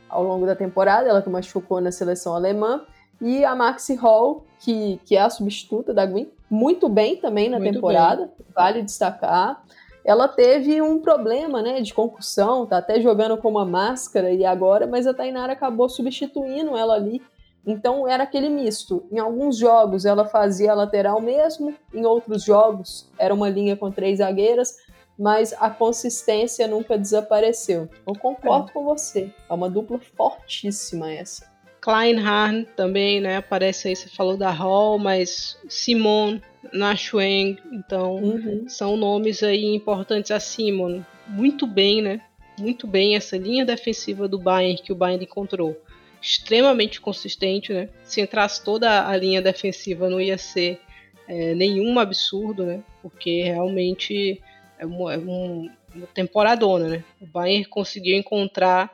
ao 0.09 0.23
longo 0.23 0.47
da 0.47 0.57
temporada, 0.57 1.09
ela 1.09 1.21
que 1.21 1.29
machucou 1.29 1.81
na 1.81 1.93
seleção 1.93 2.35
alemã. 2.35 2.87
E 3.27 3.43
a 3.43 3.55
Maxi 3.55 3.95
Hall, 3.95 4.45
que, 4.59 5.01
que 5.07 5.17
é 5.17 5.23
a 5.23 5.31
substituta 5.31 5.95
da 5.95 6.05
Gwen, 6.05 6.31
muito 6.51 6.91
bem 6.91 7.17
também 7.17 7.49
na 7.49 7.59
muito 7.59 7.73
temporada, 7.73 8.27
bem. 8.27 8.47
vale 8.55 8.83
destacar. 8.83 9.65
Ela 10.05 10.29
teve 10.29 10.83
um 10.83 10.99
problema, 10.99 11.63
né, 11.63 11.81
de 11.81 11.95
concussão, 11.95 12.67
tá 12.67 12.77
até 12.77 13.01
jogando 13.01 13.39
com 13.39 13.49
uma 13.49 13.65
máscara 13.65 14.31
e 14.31 14.45
agora, 14.45 14.87
mas 14.87 15.07
a 15.07 15.15
Tainara 15.15 15.55
acabou 15.55 15.89
substituindo 15.89 16.77
ela 16.77 16.97
ali. 16.97 17.23
Então 17.67 18.07
era 18.07 18.25
aquele 18.25 18.51
misto. 18.51 19.07
Em 19.11 19.19
alguns 19.19 19.57
jogos 19.57 20.05
ela 20.05 20.27
fazia 20.27 20.75
lateral 20.75 21.19
mesmo, 21.19 21.75
em 21.95 22.05
outros 22.05 22.45
jogos 22.45 23.11
era 23.19 23.33
uma 23.33 23.49
linha 23.49 23.75
com 23.75 23.91
três 23.91 24.19
zagueiras, 24.19 24.77
mas 25.19 25.55
a 25.59 25.71
consistência 25.71 26.69
nunca 26.69 26.99
desapareceu. 26.99 27.89
Eu 28.07 28.19
concordo 28.19 28.69
é. 28.69 28.73
com 28.75 28.85
você. 28.85 29.33
É 29.49 29.55
uma 29.55 29.71
dupla 29.71 29.99
fortíssima 30.15 31.11
essa. 31.11 31.54
Kleinhardt 31.85 32.65
também, 32.75 33.21
né? 33.21 33.37
Aparece 33.37 33.89
aí, 33.89 33.95
você 33.95 34.09
falou 34.09 34.39
da 34.39 34.51
Hall, 34.51 34.99
mas 34.99 35.59
Simon, 35.69 36.41
Nashweng, 36.73 37.59
então 37.71 38.15
uhum. 38.15 38.67
são 38.67 38.97
nomes 38.97 39.43
aí 39.43 39.67
importantes. 39.67 40.31
A 40.31 40.41
Simon, 40.41 41.03
muito 41.29 41.67
bem, 41.67 42.01
né? 42.01 42.23
Muito 42.59 42.87
bem 42.87 43.17
essa 43.17 43.37
linha 43.37 43.67
defensiva 43.67 44.27
do 44.27 44.39
Bayern 44.39 44.81
que 44.81 44.93
o 44.93 44.97
Bayern 44.97 45.27
encontrou. 45.27 45.79
Extremamente 46.23 47.03
consistente, 47.03 47.71
né? 47.75 47.91
Se 48.03 48.23
entrasse 48.23 48.65
toda 48.65 49.07
a 49.07 49.15
linha 49.15 49.43
defensiva 49.43 50.09
não 50.09 50.19
ia 50.19 50.39
ser 50.39 50.81
é, 51.29 51.55
nenhum 51.55 51.99
absurdo, 51.99 52.65
né? 52.65 52.83
Porque 53.03 53.43
realmente 53.43 54.41
é, 54.79 54.87
uma, 54.87 55.13
é 55.13 55.19
um, 55.19 55.71
uma 55.95 56.07
temporadona, 56.07 56.89
né? 56.89 57.05
O 57.21 57.27
Bayern 57.27 57.67
conseguiu 57.67 58.17
encontrar, 58.17 58.91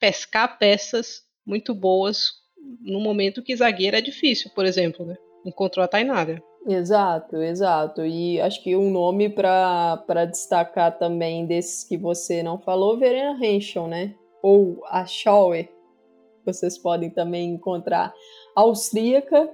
pescar 0.00 0.58
peças 0.58 1.22
muito 1.46 1.74
boas 1.74 2.42
no 2.80 3.00
momento 3.00 3.42
que 3.42 3.56
zagueiro 3.56 3.96
é 3.96 4.00
difícil, 4.00 4.50
por 4.54 4.64
exemplo, 4.64 5.04
né? 5.04 5.16
Encontrou 5.44 5.84
a 5.84 5.88
Tainara. 5.88 6.42
Exato, 6.66 7.36
exato. 7.36 8.04
E 8.04 8.40
acho 8.40 8.62
que 8.62 8.76
um 8.76 8.90
nome 8.90 9.28
para 9.28 10.24
destacar 10.30 10.96
também 10.96 11.44
desses 11.44 11.82
que 11.84 11.96
você 11.96 12.42
não 12.42 12.58
falou, 12.58 12.98
Verena 12.98 13.36
Henschel, 13.44 13.88
né? 13.88 14.14
Ou 14.42 14.80
a 14.86 15.04
Schauer, 15.04 15.68
vocês 16.44 16.78
podem 16.78 17.10
também 17.10 17.50
encontrar. 17.50 18.12
Austríaca, 18.54 19.50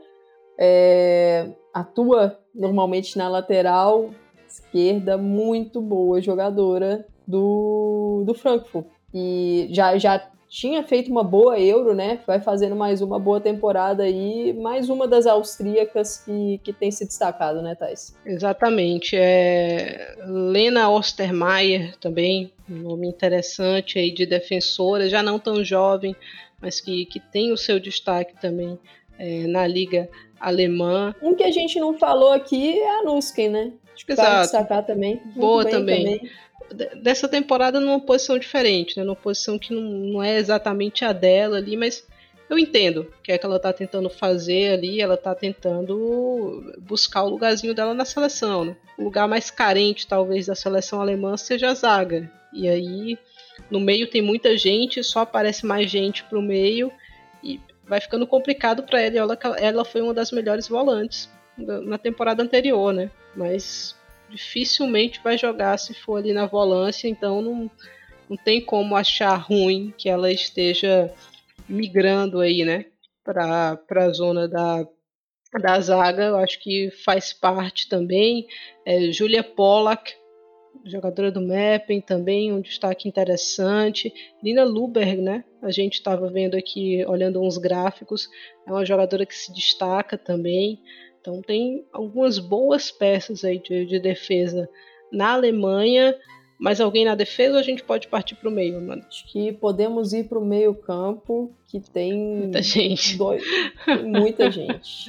é, 0.58 1.50
atua 1.72 2.38
normalmente 2.54 3.16
na 3.16 3.28
lateral 3.28 4.10
esquerda, 4.46 5.16
muito 5.16 5.80
boa 5.80 6.20
jogadora 6.20 7.06
do, 7.26 8.24
do 8.26 8.34
Frankfurt. 8.34 8.86
E 9.14 9.68
já, 9.70 9.96
já 9.96 10.30
tinha 10.48 10.82
feito 10.82 11.10
uma 11.10 11.22
boa 11.22 11.60
Euro, 11.60 11.94
né? 11.94 12.20
Vai 12.26 12.40
fazendo 12.40 12.74
mais 12.74 13.02
uma 13.02 13.18
boa 13.18 13.40
temporada 13.40 14.02
aí, 14.02 14.52
mais 14.54 14.88
uma 14.88 15.06
das 15.06 15.26
austríacas 15.26 16.24
que, 16.24 16.58
que 16.64 16.72
tem 16.72 16.90
se 16.90 17.04
destacado, 17.04 17.60
né, 17.60 17.74
Thais? 17.74 18.16
Exatamente. 18.24 19.14
É... 19.14 20.16
Lena 20.26 20.88
Ostermeier 20.90 21.96
também, 21.98 22.50
um 22.68 22.76
nome 22.76 23.06
interessante 23.06 23.98
aí 23.98 24.10
de 24.10 24.24
defensora, 24.24 25.08
já 25.08 25.22
não 25.22 25.38
tão 25.38 25.62
jovem, 25.62 26.16
mas 26.60 26.80
que, 26.80 27.04
que 27.04 27.20
tem 27.20 27.52
o 27.52 27.56
seu 27.56 27.78
destaque 27.78 28.40
também 28.40 28.78
é, 29.18 29.46
na 29.46 29.66
liga 29.66 30.08
alemã. 30.40 31.14
Um 31.22 31.34
que 31.34 31.44
a 31.44 31.50
gente 31.50 31.78
não 31.78 31.98
falou 31.98 32.32
aqui 32.32 32.78
é 32.78 33.00
a 33.00 33.02
Nusken, 33.02 33.50
né? 33.50 33.72
Acho 33.94 34.06
que 34.06 34.12
Exato. 34.12 34.42
destacar 34.42 34.86
também. 34.86 35.20
Boa 35.34 35.64
também. 35.64 36.04
também 36.04 36.30
dessa 37.02 37.28
temporada 37.28 37.80
numa 37.80 38.00
posição 38.00 38.38
diferente, 38.38 38.96
né? 38.96 39.04
Numa 39.04 39.16
posição 39.16 39.58
que 39.58 39.72
não, 39.72 39.82
não 39.82 40.22
é 40.22 40.36
exatamente 40.38 41.04
a 41.04 41.12
dela 41.12 41.56
ali, 41.56 41.76
mas 41.76 42.06
eu 42.48 42.58
entendo 42.58 43.02
o 43.02 43.22
que 43.22 43.32
é 43.32 43.38
que 43.38 43.44
ela 43.44 43.58
tá 43.58 43.72
tentando 43.72 44.08
fazer 44.08 44.72
ali, 44.72 45.00
ela 45.00 45.16
tá 45.16 45.34
tentando 45.34 46.74
buscar 46.78 47.22
o 47.22 47.28
lugarzinho 47.28 47.74
dela 47.74 47.92
na 47.92 48.04
seleção, 48.04 48.64
né? 48.64 48.76
O 48.96 49.04
lugar 49.04 49.28
mais 49.28 49.50
carente, 49.50 50.06
talvez, 50.06 50.46
da 50.46 50.54
seleção 50.54 51.00
alemã 51.00 51.36
seja 51.36 51.68
a 51.68 51.74
zaga. 51.74 52.30
E 52.52 52.66
aí, 52.66 53.18
no 53.70 53.78
meio 53.78 54.08
tem 54.08 54.22
muita 54.22 54.56
gente, 54.56 55.02
só 55.04 55.20
aparece 55.20 55.66
mais 55.66 55.90
gente 55.90 56.24
pro 56.24 56.40
meio 56.40 56.90
e 57.42 57.60
vai 57.86 58.00
ficando 58.00 58.26
complicado 58.26 58.82
para 58.82 59.00
ela. 59.00 59.16
Ela, 59.16 59.58
ela 59.58 59.84
foi 59.84 60.00
uma 60.00 60.14
das 60.14 60.32
melhores 60.32 60.68
volantes 60.68 61.28
na 61.56 61.98
temporada 61.98 62.42
anterior, 62.42 62.94
né? 62.94 63.10
Mas 63.36 63.94
dificilmente 64.28 65.20
vai 65.22 65.38
jogar 65.38 65.78
se 65.78 65.94
for 65.94 66.16
ali 66.16 66.32
na 66.32 66.46
volância, 66.46 67.08
então 67.08 67.40
não, 67.40 67.70
não 68.28 68.36
tem 68.36 68.60
como 68.60 68.96
achar 68.96 69.34
ruim 69.36 69.92
que 69.96 70.08
ela 70.08 70.30
esteja 70.30 71.12
migrando 71.68 72.40
aí, 72.40 72.64
né, 72.64 72.86
para 73.24 73.78
a 73.90 74.10
zona 74.10 74.48
da, 74.48 74.86
da 75.60 75.80
zaga. 75.80 76.24
Eu 76.24 76.36
acho 76.36 76.60
que 76.60 76.90
faz 77.04 77.32
parte 77.32 77.88
também. 77.88 78.46
É, 78.86 79.12
Julia 79.12 79.44
Pollack, 79.44 80.14
jogadora 80.84 81.30
do 81.30 81.40
Meppen 81.40 82.00
também, 82.00 82.52
um 82.52 82.60
destaque 82.60 83.08
interessante. 83.08 84.12
Lina 84.42 84.64
Luberg, 84.64 85.20
né? 85.20 85.44
A 85.62 85.70
gente 85.70 85.94
estava 85.94 86.30
vendo 86.30 86.56
aqui, 86.56 87.04
olhando 87.06 87.42
uns 87.42 87.58
gráficos, 87.58 88.28
é 88.66 88.70
uma 88.70 88.84
jogadora 88.84 89.26
que 89.26 89.34
se 89.34 89.52
destaca 89.52 90.16
também. 90.16 90.80
Então 91.20 91.42
tem 91.42 91.84
algumas 91.92 92.38
boas 92.38 92.90
peças 92.90 93.44
aí 93.44 93.58
de, 93.58 93.86
de 93.86 94.00
defesa 94.00 94.68
na 95.12 95.32
Alemanha. 95.32 96.14
Mais 96.58 96.80
alguém 96.80 97.04
na 97.04 97.14
defesa 97.14 97.54
ou 97.54 97.60
a 97.60 97.62
gente 97.62 97.84
pode 97.84 98.08
partir 98.08 98.34
para 98.34 98.48
o 98.48 98.52
meio, 98.52 98.80
mano? 98.80 99.04
Acho 99.06 99.24
que 99.30 99.52
podemos 99.52 100.12
ir 100.12 100.28
para 100.28 100.38
o 100.38 100.44
meio 100.44 100.74
campo, 100.74 101.54
que 101.68 101.78
tem 101.78 102.12
muita 102.12 102.60
gente. 102.60 103.16
Dois, 103.16 103.44
muita 104.04 104.50
gente. 104.50 105.08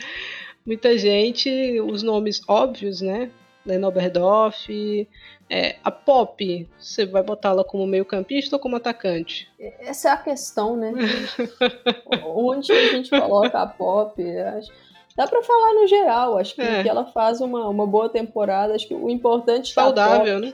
muita 0.64 0.96
gente, 0.96 1.80
os 1.82 2.04
nomes 2.04 2.42
óbvios, 2.48 3.02
né? 3.02 3.32
Lena 3.66 3.88
Oberdorf, 3.88 5.08
é, 5.50 5.78
a 5.84 5.92
Pop, 5.92 6.70
você 6.78 7.06
vai 7.06 7.24
botá-la 7.24 7.64
como 7.64 7.86
meio 7.88 8.06
campista 8.06 8.56
ou 8.56 8.60
como 8.60 8.76
atacante? 8.76 9.50
Essa 9.60 10.10
é 10.10 10.12
a 10.12 10.18
questão, 10.18 10.78
né? 10.78 10.94
Onde 12.24 12.72
a 12.72 12.92
gente 12.92 13.10
coloca 13.10 13.60
a 13.60 13.68
Pop? 13.68 14.22
Acho 14.24 14.72
Dá 15.20 15.28
para 15.28 15.44
falar 15.44 15.74
no 15.74 15.86
geral, 15.86 16.38
acho 16.38 16.56
que, 16.56 16.62
é. 16.62 16.82
que, 16.82 16.88
ela 16.88 17.04
faz 17.04 17.42
uma, 17.42 17.68
uma 17.68 17.86
boa 17.86 18.08
temporada. 18.08 18.74
Acho 18.74 18.88
que 18.88 18.94
o 18.94 19.10
importante 19.10 19.74
saudável, 19.74 20.40
né? 20.40 20.54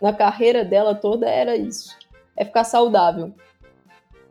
Na 0.00 0.12
carreira 0.12 0.64
dela 0.64 0.94
toda 0.94 1.28
era 1.28 1.56
isso, 1.56 1.98
é 2.36 2.44
ficar 2.44 2.62
saudável. 2.62 3.34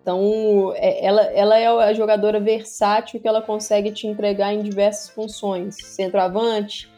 Então, 0.01 0.71
é, 0.77 1.05
ela, 1.05 1.23
ela 1.23 1.57
é 1.57 1.67
a 1.67 1.91
jogadora 1.91 2.39
versátil 2.39 3.19
que 3.19 3.27
ela 3.27 3.41
consegue 3.41 3.91
te 3.91 4.07
entregar 4.07 4.53
em 4.53 4.63
diversas 4.63 5.09
funções. 5.09 5.75
Centroavante, 5.75 6.89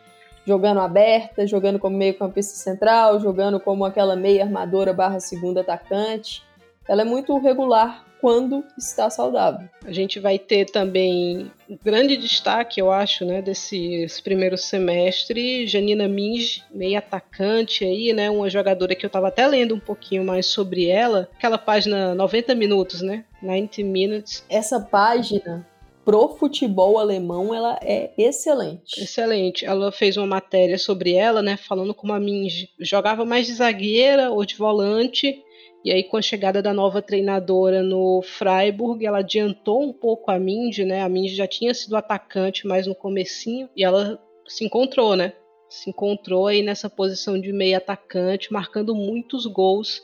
jogando 0.46 0.80
aberta, 0.80 1.48
jogando 1.48 1.80
como 1.80 1.98
meio 1.98 2.16
campista 2.16 2.54
central, 2.56 3.20
jogando 3.20 3.60
como 3.60 3.84
aquela 3.84 4.16
meia 4.16 4.44
armadora 4.44 4.94
barra 4.94 5.20
segunda 5.20 5.62
atacante. 5.62 6.44
Ela 6.88 7.02
é 7.02 7.06
muito 7.06 7.38
regular 7.38 8.06
quando 8.26 8.64
está 8.76 9.08
saudável. 9.08 9.70
A 9.86 9.92
gente 9.92 10.20
vai 10.20 10.40
ter 10.40 10.66
também 10.66 11.52
um 11.70 11.78
grande 11.84 12.18
destaque, 12.18 12.82
eu 12.82 12.92
acho, 12.92 13.24
né, 13.24 13.40
desse 13.40 14.08
primeiro 14.24 14.58
semestre, 14.58 15.68
Janina 15.68 16.08
Minge, 16.08 16.64
meia 16.72 17.00
atacante 17.00 17.86
aí, 17.86 18.14
né, 18.14 18.30
uma 18.30 18.50
jogadora 18.50 18.96
que 18.96 19.06
eu 19.06 19.10
estava 19.10 19.28
até 19.28 19.46
lendo 19.46 19.76
um 19.76 19.80
pouquinho 19.80 20.24
mais 20.24 20.48
sobre 20.48 20.88
ela, 20.88 21.30
aquela 21.36 21.58
página 21.58 22.16
90 22.16 22.56
minutos, 22.56 23.02
né, 23.02 23.26
90 23.42 23.84
minutes. 23.84 24.44
Essa 24.50 24.80
página 24.80 25.64
pro 26.04 26.30
futebol 26.30 27.00
alemão 27.00 27.54
ela 27.54 27.80
é 27.82 28.12
excelente. 28.18 29.04
Excelente. 29.04 29.66
Ela 29.66 29.92
fez 29.92 30.18
uma 30.18 30.28
matéria 30.28 30.78
sobre 30.78 31.14
ela, 31.14 31.42
né, 31.42 31.58
falando 31.58 31.94
como 31.94 32.14
a 32.14 32.20
Minge 32.20 32.70
jogava 32.80 33.26
mais 33.26 33.48
de 33.48 33.54
zagueira 33.54 34.32
ou 34.32 34.46
de 34.46 34.56
volante 34.56 35.44
e 35.86 35.92
aí, 35.92 36.04
com 36.04 36.18
a 36.18 36.22
chegada 36.22 36.64
da 36.64 36.74
nova 36.74 37.00
treinadora 37.00 37.84
no 37.84 38.20
Freiburg, 38.24 39.06
ela 39.06 39.20
adiantou 39.20 39.84
um 39.84 39.94
pouco 39.94 40.32
a 40.32 40.40
Mindy, 40.40 40.84
né? 40.84 41.04
A 41.04 41.08
Mindy 41.08 41.36
já 41.36 41.46
tinha 41.46 41.76
sido 41.76 41.96
atacante 41.96 42.66
mais 42.66 42.88
no 42.88 42.96
comecinho 42.96 43.70
e 43.78 43.84
ela 43.84 44.20
se 44.48 44.66
encontrou, 44.66 45.16
né? 45.16 45.34
Se 45.70 45.92
encontrou 45.92 46.48
aí 46.48 46.64
nessa 46.64 46.90
posição 46.90 47.40
de 47.40 47.54
meio 47.54 47.78
atacante, 47.78 48.52
marcando 48.52 48.96
muitos 48.96 49.46
gols. 49.46 50.02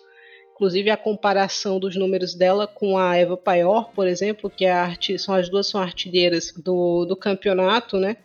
Inclusive 0.54 0.92
a 0.92 0.98
comparação 0.98 1.80
dos 1.80 1.96
números 1.96 2.36
dela 2.36 2.68
com 2.68 2.96
a 2.96 3.18
Eva 3.18 3.36
Paior, 3.36 3.92
por 3.92 4.08
exemplo, 4.08 4.52
que 4.52 4.66
é 4.66 4.96
são 5.18 5.34
as 5.34 5.50
duas 5.50 5.66
são 5.66 5.82
artilheiras 5.82 6.54
do, 6.64 7.06
do 7.06 7.16
campeonato, 7.16 7.98
né? 7.98 8.18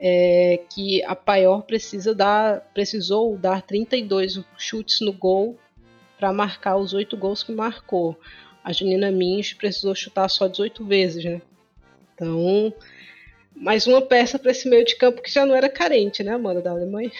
É, 0.00 0.58
que 0.74 1.00
a 1.04 1.14
Paior 1.14 1.62
precisa 1.62 2.12
dar, 2.12 2.72
precisou 2.74 3.38
dar 3.38 3.62
32 3.62 4.40
chutes 4.58 5.00
no 5.00 5.12
gol 5.12 5.56
para 6.18 6.32
marcar 6.32 6.76
os 6.76 6.92
oito 6.92 7.16
gols 7.16 7.42
que 7.42 7.52
marcou. 7.52 8.18
A 8.62 8.72
Janina 8.72 9.10
Minch 9.10 9.56
precisou 9.56 9.94
chutar 9.94 10.28
só 10.28 10.48
18 10.48 10.84
vezes, 10.84 11.24
né? 11.24 11.42
Então, 12.14 12.72
mais 13.54 13.86
uma 13.86 14.00
peça 14.00 14.38
para 14.38 14.50
esse 14.50 14.68
meio 14.68 14.84
de 14.84 14.96
campo 14.96 15.20
que 15.20 15.30
já 15.30 15.44
não 15.44 15.54
era 15.54 15.68
carente, 15.68 16.22
né, 16.22 16.32
Amanda, 16.32 16.62
da 16.62 16.70
Alemanha? 16.70 17.10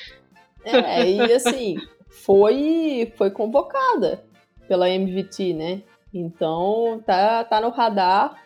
É, 0.65 1.11
e 1.11 1.21
assim, 1.33 1.77
foi, 2.09 3.13
foi 3.17 3.31
convocada 3.31 4.25
pela 4.67 4.89
MVT, 4.89 5.53
né? 5.53 5.83
Então, 6.13 7.03
tá, 7.05 7.45
tá 7.45 7.61
no 7.61 7.71
radar. 7.71 8.43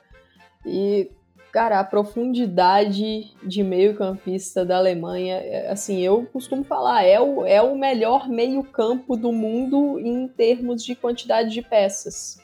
E 0.67 1.11
Cara, 1.53 1.81
a 1.81 1.85
profundidade 1.85 3.35
de 3.43 3.63
meio-campista 3.63 4.67
da 4.67 4.77
Alemanha, 4.77 5.37
é, 5.37 5.71
assim, 5.71 6.01
eu 6.01 6.27
costumo 6.31 6.63
falar, 6.63 7.05
é 7.05 7.19
o, 7.19 7.47
é 7.47 7.63
o 7.63 7.77
melhor 7.77 8.29
meio-campo 8.29 9.17
do 9.17 9.33
mundo 9.33 9.99
em 9.99 10.29
termos 10.29 10.85
de 10.85 10.95
quantidade 10.95 11.51
de 11.51 11.63
peças. 11.63 12.41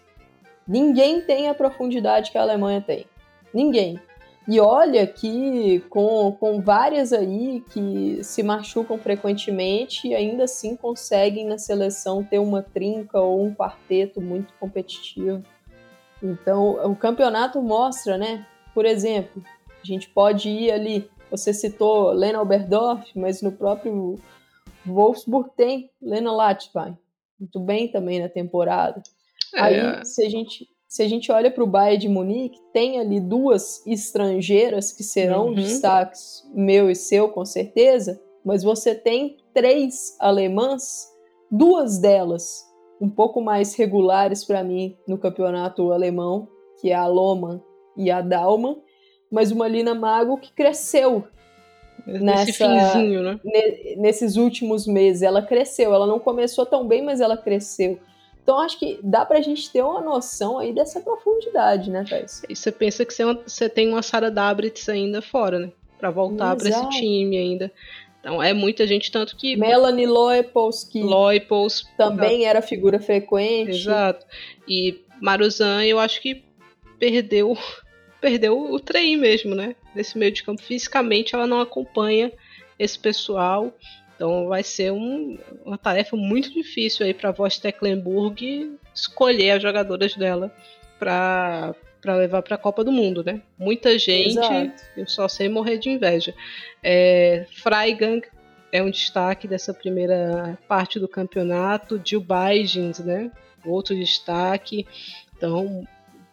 Ninguém 0.67 1.21
tem 1.21 1.49
a 1.49 1.55
profundidade 1.55 2.31
que 2.31 2.39
a 2.39 2.43
Alemanha 2.43 2.81
tem. 2.81 3.05
Ninguém. 3.53 4.01
E 4.49 4.59
olha 4.61 5.07
que 5.07 5.81
com, 5.89 6.33
com 6.33 6.61
várias 6.61 7.13
aí 7.13 7.63
que 7.71 8.23
se 8.23 8.43
machucam 8.43 8.99
frequentemente 8.99 10.09
e 10.09 10.15
ainda 10.15 10.45
assim 10.45 10.77
conseguem 10.77 11.47
na 11.47 11.57
seleção 11.57 12.23
ter 12.23 12.39
uma 12.39 12.63
trinca 12.63 13.21
ou 13.21 13.43
um 13.43 13.55
quarteto 13.55 14.21
muito 14.21 14.53
competitivo. 14.61 15.43
Então, 16.23 16.91
o 16.91 16.97
campeonato 16.97 17.61
mostra, 17.63 18.19
né, 18.19 18.47
por 18.75 18.85
exemplo, 18.85 19.43
a 19.83 19.87
gente 19.87 20.09
pode 20.11 20.49
ir 20.49 20.73
ali, 20.73 21.09
você 21.31 21.55
citou 21.55 22.11
Lena 22.11 22.43
Oberdorf, 22.43 23.11
mas 23.15 23.41
no 23.41 23.53
próprio 23.53 24.17
Wolfsburg 24.85 25.51
tem 25.57 25.91
Lena 26.03 26.33
Latwein, 26.33 26.99
muito 27.39 27.61
bem 27.61 27.89
também 27.89 28.21
na 28.21 28.29
temporada. 28.29 29.03
É. 29.55 29.61
Aí, 29.61 30.05
se 30.05 30.25
a 30.25 30.29
gente 30.29 30.69
se 30.95 31.03
a 31.03 31.09
gente 31.09 31.33
olha 31.33 31.51
para 31.51 31.65
o 31.65 31.67
Bayern 31.67 31.99
de 32.03 32.09
Munique, 32.09 32.61
tem 32.73 33.01
ali 33.01 33.19
duas 33.19 33.85
estrangeiras 33.85 34.93
que 34.93 35.03
serão 35.03 35.47
uhum. 35.47 35.55
destaques, 35.55 36.49
meu 36.55 36.89
e 36.89 36.95
seu, 36.95 37.29
com 37.31 37.45
certeza, 37.45 38.23
mas 38.45 38.63
você 38.63 38.95
tem 38.95 39.39
três 39.53 40.17
alemãs, 40.21 41.09
duas 41.51 41.99
delas 41.99 42.65
um 43.01 43.11
pouco 43.11 43.41
mais 43.41 43.75
regulares 43.75 44.45
para 44.45 44.63
mim 44.63 44.97
no 45.09 45.19
campeonato 45.19 45.91
alemão, 45.91 46.47
que 46.81 46.91
é 46.91 46.95
a 46.95 47.09
Lohmann 47.09 47.61
e 47.97 48.11
a 48.11 48.21
Dalma, 48.21 48.77
mas 49.31 49.51
uma 49.51 49.69
Lina 49.69 49.95
Mago 49.95 50.39
que 50.39 50.53
cresceu 50.53 51.25
Nesse 52.07 52.23
nessa, 52.23 52.93
finzinho, 52.93 53.23
né? 53.23 53.41
nesses 53.97 54.37
últimos 54.37 54.87
meses. 54.87 55.23
Ela 55.23 55.41
cresceu, 55.41 55.95
ela 55.95 56.07
não 56.07 56.19
começou 56.19 56.67
tão 56.67 56.87
bem, 56.87 57.03
mas 57.03 57.21
ela 57.21 57.37
cresceu. 57.37 57.99
Então 58.43 58.59
acho 58.59 58.79
que 58.79 58.99
dá 59.03 59.25
pra 59.25 59.41
gente 59.41 59.71
ter 59.73 59.83
uma 59.83 60.03
noção 60.03 60.59
aí 60.59 60.73
dessa 60.73 61.01
profundidade, 61.01 61.91
né, 61.91 62.05
Thais? 62.07 62.43
E 62.47 62.55
você 62.55 62.71
pensa 62.71 63.05
que 63.05 63.15
você 63.15 63.71
tem 63.71 63.89
uma 63.89 64.03
Sara 64.03 64.31
Dabritz 64.31 64.87
ainda 64.89 65.23
fora, 65.23 65.59
né? 65.59 65.73
Pra 65.99 66.11
voltar 66.11 66.55
para 66.55 66.69
esse 66.69 66.89
time 66.91 67.39
ainda. 67.39 67.73
Então 68.21 68.43
é 68.43 68.53
muita 68.53 68.87
gente, 68.87 69.11
tanto 69.11 69.35
que. 69.35 69.57
Melanie 69.57 70.07
Loepos, 70.07 70.85
que 70.85 71.03
Loepos, 71.03 71.89
também 71.97 72.45
era 72.45 72.61
figura 72.61 73.01
frequente. 73.01 73.71
Exato. 73.71 74.27
E 74.69 75.01
Maruzan, 75.23 75.83
eu 75.85 75.99
acho 75.99 76.21
que 76.21 76.45
perdeu 76.99 77.57
perdeu 78.25 78.59
o 78.73 78.81
trem 78.81 79.19
mesmo, 79.19 79.55
né? 79.55 79.77
Nesse 79.95 80.17
meio 80.17 80.33
de 80.33 80.43
campo. 80.43 80.63
Fisicamente 80.63 81.35
ela 81.35 81.47
não 81.47 81.61
acompanha 81.61 82.33
esse 82.79 82.99
pessoal. 82.99 83.71
Então 84.17 84.49
vai 84.49 84.63
ser 84.63 84.91
um, 84.93 85.39
uma 85.63 85.77
tarefa 85.77 86.17
muito 86.17 86.51
difícil 86.51 87.05
aí 87.05 87.13
para 87.13 87.29
a 87.29 87.33
Voz 87.33 87.59
Tecklenburg 87.59 88.79
escolher 88.95 89.51
as 89.51 89.63
jogadoras 89.63 90.15
dela 90.15 90.51
para 90.99 91.75
para 92.01 92.17
levar 92.17 92.43
para 92.43 92.55
a 92.55 92.59
Copa 92.59 92.85
do 92.85 92.93
Mundo, 92.93 93.25
né? 93.25 93.41
Muita 93.59 93.99
gente, 93.99 94.39
Exato. 94.39 94.83
eu 94.95 95.07
só 95.07 95.27
sei 95.27 95.49
morrer 95.49 95.79
de 95.79 95.89
inveja. 95.89 96.35
É, 96.83 97.47
Freigang 97.51 98.23
é 98.71 98.83
um 98.83 98.91
destaque 98.91 99.49
dessa 99.49 99.73
primeira 99.73 100.59
parte 100.69 101.01
do 101.01 101.09
campeonato. 101.09 102.01
Jill 102.05 102.21
Baijins, 102.21 102.99
né? 102.99 103.31
Outro 103.65 103.97
destaque. 103.97 104.87
Então, 105.35 105.87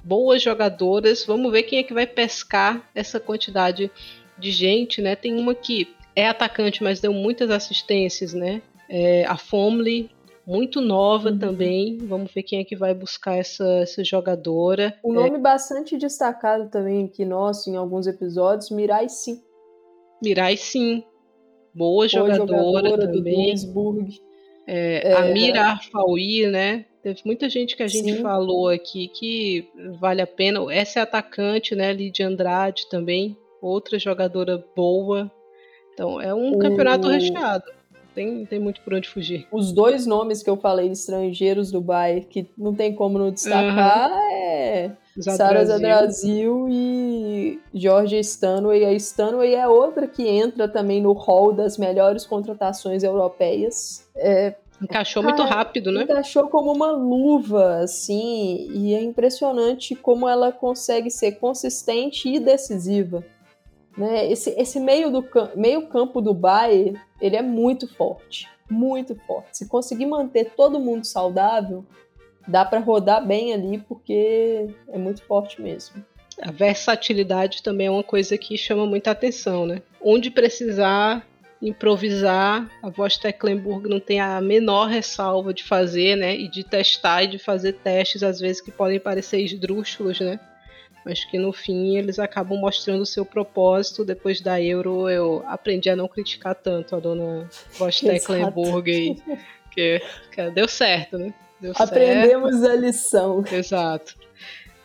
boas 0.04 0.42
jogadoras. 0.42 1.26
Vamos 1.26 1.52
ver 1.52 1.64
quem 1.64 1.80
é 1.80 1.84
que 1.84 1.94
vai 1.94 2.08
pescar 2.08 2.90
essa 2.94 3.20
quantidade 3.20 3.92
de 4.38 4.52
gente, 4.52 5.02
né? 5.02 5.16
Tem 5.16 5.38
uma 5.40 5.54
que 5.54 5.88
é 6.16 6.28
atacante, 6.28 6.84
mas 6.84 7.00
deu 7.00 7.14
muitas 7.14 7.50
assistências, 7.50 8.34
né? 8.34 8.62
É, 8.90 9.26
a 9.26 9.38
Fomley, 9.38 10.10
muito 10.46 10.82
nova 10.82 11.30
uhum. 11.30 11.40
também. 11.40 11.98
Vamos 12.00 12.32
ver 12.34 12.44
quem 12.44 12.60
é 12.60 12.64
que 12.64 12.76
vai 12.76 12.94
buscar 12.94 13.38
essa, 13.38 13.66
essa 13.82 14.04
jogadora. 14.04 14.98
Um 15.04 15.14
nome 15.14 15.38
é... 15.38 15.40
bastante 15.40 15.98
destacado 15.98 16.70
também 16.70 17.06
aqui 17.06 17.24
nosso 17.24 17.70
em 17.70 17.76
alguns 17.76 18.08
episódios, 18.08 18.70
Mirai 18.70 19.08
Sim. 19.08 19.42
Mirai 20.22 20.58
Sim. 20.58 21.04
Boa, 21.74 21.92
Boa 21.96 22.10
jogadora, 22.10 22.90
jogadora 22.90 23.08
também. 23.08 23.56
Do 23.56 24.08
é, 24.68 25.12
é, 25.12 25.14
a 25.14 25.22
Mira 25.34 25.62
Arfaui, 25.64 26.48
né? 26.48 26.86
Teve 27.04 27.22
muita 27.26 27.50
gente 27.50 27.76
que 27.76 27.84
a 27.84 27.88
gente 27.88 28.16
sim. 28.16 28.22
falou 28.22 28.70
aqui 28.70 29.08
que 29.08 29.68
vale 30.00 30.22
a 30.22 30.28
pena. 30.28 30.60
Essa 30.72 31.00
é 31.00 31.04
atacante, 31.04 31.76
né? 31.76 31.92
Lidia 31.92 32.28
Andrade 32.28 32.88
também, 32.90 33.36
outra 33.62 33.98
jogadora 33.98 34.64
boa. 34.76 35.32
Então 35.94 36.22
é 36.22 36.34
um 36.34 36.56
o... 36.56 36.60
campeonato 36.60 37.08
recheado. 37.08 37.66
Tem, 38.14 38.46
tem 38.46 38.60
muito 38.60 38.82
por 38.82 38.94
onde 38.94 39.08
fugir. 39.08 39.48
Os 39.52 39.72
dois 39.72 40.06
nomes 40.06 40.44
que 40.44 40.50
eu 40.50 40.58
falei 40.58 40.90
estrangeiros 40.90 41.72
do 41.72 41.80
Bayern, 41.80 42.26
que 42.26 42.50
não 42.58 42.76
tem 42.76 42.94
como 42.94 43.18
não 43.18 43.32
destacar, 43.32 44.12
uhum. 44.12 44.18
é 44.34 44.92
Sara 45.20 45.66
Zadrazil 45.66 46.68
e 46.70 47.60
Georgia 47.74 48.20
Stanway. 48.20 48.84
A 48.84 48.92
Stanway 48.94 49.56
é 49.56 49.66
outra 49.66 50.08
que 50.08 50.28
entra 50.28 50.68
também 50.68 51.02
no 51.02 51.14
hall 51.14 51.54
das 51.54 51.78
melhores 51.78 52.26
contratações 52.26 53.02
europeias. 53.02 54.06
É, 54.16 54.56
Encaixou 54.82 55.22
muito 55.22 55.44
rápido, 55.44 55.92
né? 55.92 56.04
Encaixou 56.04 56.48
como 56.48 56.72
uma 56.74 56.92
luva, 56.92 57.80
assim, 57.80 58.68
e 58.74 58.94
é 58.96 59.02
impressionante 59.02 59.96
como 59.96 60.28
ela 60.28 60.52
consegue 60.52 61.12
ser 61.12 61.34
consistente 61.34 62.28
e 62.28 62.40
decisiva. 62.40 63.24
Né? 63.96 64.32
Esse, 64.32 64.50
esse 64.52 64.80
meio, 64.80 65.12
do, 65.12 65.28
meio 65.56 65.88
campo 65.88 66.20
do 66.22 66.34
Bayern, 66.34 67.00
ele 67.20 67.36
é 67.36 67.42
muito 67.42 67.88
forte, 67.88 68.50
muito 68.70 69.16
forte. 69.28 69.58
Se 69.58 69.68
conseguir 69.68 70.08
manter 70.08 70.52
todo 70.56 70.80
mundo 70.80 71.06
saudável, 71.06 71.86
dá 72.48 72.66
para 72.66 72.80
rodar 72.80 73.26
bem 73.26 73.54
ali, 73.54 73.78
porque 73.78 74.68
é 74.88 74.98
muito 74.98 75.24
forte 75.24 75.62
mesmo. 75.62 76.04
A 76.42 76.52
versatilidade 76.52 77.62
também 77.62 77.88
é 77.88 77.92
uma 77.92 78.04
coisa 78.04 78.38
que 78.38 78.58
chama 78.58 78.86
muita 78.86 79.12
atenção, 79.12 79.66
né? 79.66 79.82
Onde 80.02 80.32
precisar 80.32 81.26
improvisar, 81.62 82.68
a 82.82 82.90
voz 82.90 83.18
Tecklenburg 83.18 83.88
não 83.88 84.00
tem 84.00 84.20
a 84.20 84.42
menor 84.42 84.88
ressalva 84.88 85.54
de 85.54 85.64
fazer, 85.64 86.16
né? 86.16 86.36
E 86.36 86.48
de 86.48 86.64
testar 86.64 87.24
e 87.24 87.28
de 87.28 87.38
fazer 87.38 87.74
testes, 87.74 88.24
às 88.24 88.40
vezes, 88.40 88.62
que 88.62 88.72
podem 88.72 89.00
parecer 89.00 89.42
esdrúxulos, 89.42 90.20
né? 90.20 90.40
Mas 91.06 91.24
que 91.24 91.38
no 91.38 91.52
fim 91.54 91.98
eles 91.98 92.20
acabam 92.20 92.60
mostrando 92.60 93.02
o 93.02 93.06
seu 93.06 93.26
propósito. 93.26 94.06
Depois 94.06 94.42
da 94.42 94.62
Euro, 94.62 95.10
eu 95.10 95.44
aprendi 95.48 95.90
a 95.90 95.96
não 95.96 96.08
criticar 96.08 96.56
tanto 96.56 96.96
a 96.96 97.00
dona 97.00 97.48
voz 97.78 98.00
Tecklenburg 98.00 98.92
aí. 98.92 99.38
Que, 99.72 100.02
que 100.32 100.50
deu 100.52 100.68
certo, 100.68 101.18
né? 101.18 101.34
Deu 101.60 101.74
Aprendemos 101.78 102.60
certo. 102.60 102.72
a 102.72 102.76
lição. 102.76 103.44
Exato. 103.52 104.16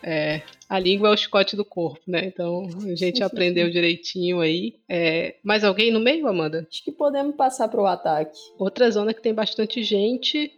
É, 0.02 0.42
a 0.68 0.78
língua 0.78 1.08
é 1.08 1.12
o 1.12 1.16
chicote 1.16 1.56
do 1.56 1.64
corpo, 1.64 2.00
né? 2.06 2.24
Então 2.26 2.68
a 2.84 2.94
gente 2.94 3.22
aprendeu 3.22 3.70
direitinho 3.70 4.40
aí. 4.40 4.74
É, 4.88 5.36
mais 5.42 5.64
alguém 5.64 5.90
no 5.90 6.00
meio, 6.00 6.28
Amanda? 6.28 6.66
Acho 6.70 6.84
que 6.84 6.92
podemos 6.92 7.34
passar 7.34 7.68
para 7.68 7.80
o 7.80 7.86
ataque. 7.86 8.38
Outra 8.58 8.90
zona 8.90 9.12
que 9.12 9.22
tem 9.22 9.34
bastante 9.34 9.82
gente. 9.82 10.52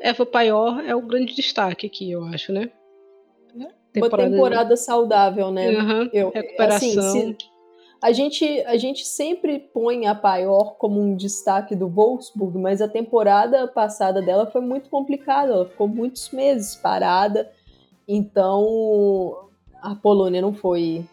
Eva 0.00 0.26
Paior 0.26 0.84
é 0.84 0.94
o 0.94 1.00
grande 1.00 1.34
destaque 1.34 1.86
aqui, 1.86 2.10
eu 2.10 2.24
acho, 2.24 2.52
né? 2.52 2.70
Temporada... 3.92 4.28
Uma 4.28 4.36
temporada 4.36 4.76
saudável, 4.76 5.50
né? 5.50 5.70
Uhum, 5.70 6.10
eu, 6.12 6.30
recuperação. 6.30 6.88
Assim, 6.88 7.32
se, 7.32 7.36
a 8.02 8.12
gente, 8.12 8.44
a 8.66 8.76
gente 8.76 9.06
sempre 9.06 9.58
põe 9.58 10.06
a 10.06 10.14
Paior 10.14 10.76
como 10.76 11.00
um 11.00 11.16
destaque 11.16 11.74
do 11.74 11.88
Wolfsburg, 11.88 12.58
mas 12.58 12.82
a 12.82 12.88
temporada 12.88 13.66
passada 13.66 14.20
dela 14.20 14.46
foi 14.46 14.60
muito 14.60 14.90
complicada. 14.90 15.52
Ela 15.52 15.68
ficou 15.68 15.88
muitos 15.88 16.30
meses 16.30 16.76
parada 16.76 17.50
então 18.06 19.48
a 19.82 19.94
Polônia 19.94 20.40
não 20.40 20.52
foi 20.54 21.04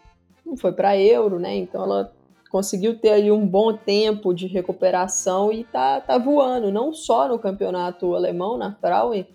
não 0.44 0.56
foi 0.56 0.72
para 0.72 0.98
Euro, 0.98 1.38
né? 1.38 1.56
Então 1.56 1.82
ela 1.84 2.12
conseguiu 2.50 2.96
ter 2.98 3.10
ali 3.10 3.32
um 3.32 3.46
bom 3.46 3.76
tempo 3.76 4.32
de 4.32 4.46
recuperação 4.46 5.50
e 5.52 5.64
tá, 5.64 6.00
tá 6.00 6.18
voando, 6.18 6.70
não 6.70 6.92
só 6.92 7.26
no 7.26 7.38
campeonato 7.38 8.14
alemão, 8.14 8.56
na 8.56 8.72
Frauen, 8.74 9.26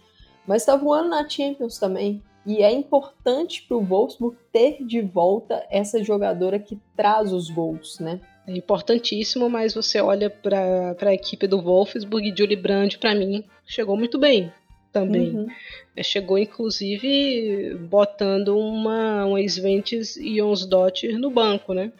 mas 0.48 0.64
tá 0.64 0.76
voando 0.76 1.10
na 1.10 1.28
Champions 1.28 1.78
também. 1.78 2.24
E 2.46 2.64
é 2.64 2.72
importante 2.72 3.66
para 3.68 3.76
o 3.76 3.84
Wolfsburg 3.84 4.38
ter 4.52 4.84
de 4.86 5.02
volta 5.02 5.66
essa 5.70 6.02
jogadora 6.02 6.58
que 6.58 6.80
traz 6.96 7.34
os 7.34 7.50
gols, 7.50 8.00
né? 8.00 8.22
É 8.48 8.58
importantíssimo, 8.58 9.50
mas 9.50 9.74
você 9.74 10.00
olha 10.00 10.30
para 10.30 10.96
a 11.02 11.14
equipe 11.14 11.46
do 11.46 11.62
Wolfsburg 11.62 12.30
e 12.30 12.36
Julie 12.36 12.56
Brand, 12.56 12.96
para 12.96 13.14
mim, 13.14 13.44
chegou 13.66 13.98
muito 13.98 14.18
bem 14.18 14.52
também. 14.92 15.36
Uhum. 15.36 15.48
É, 15.96 16.04
chegou, 16.04 16.38
inclusive, 16.38 17.76
botando 17.76 18.58
uma, 18.58 19.26
uma 19.26 19.42
Sventes 19.42 20.16
Jonsdottir 20.16 21.18
no 21.18 21.30
banco, 21.30 21.74
né? 21.74 21.92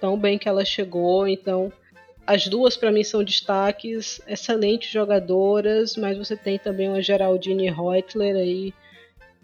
Tão 0.00 0.18
bem 0.18 0.36
que 0.36 0.48
ela 0.48 0.64
chegou, 0.64 1.26
então 1.26 1.72
as 2.26 2.48
duas 2.48 2.76
para 2.76 2.90
mim 2.90 3.04
são 3.04 3.22
destaques, 3.22 4.20
excelentes 4.26 4.90
jogadoras, 4.90 5.96
mas 5.96 6.18
você 6.18 6.36
tem 6.36 6.58
também 6.58 6.88
uma 6.88 7.00
Geraldine 7.00 7.70
Reutler 7.70 8.36
aí 8.36 8.74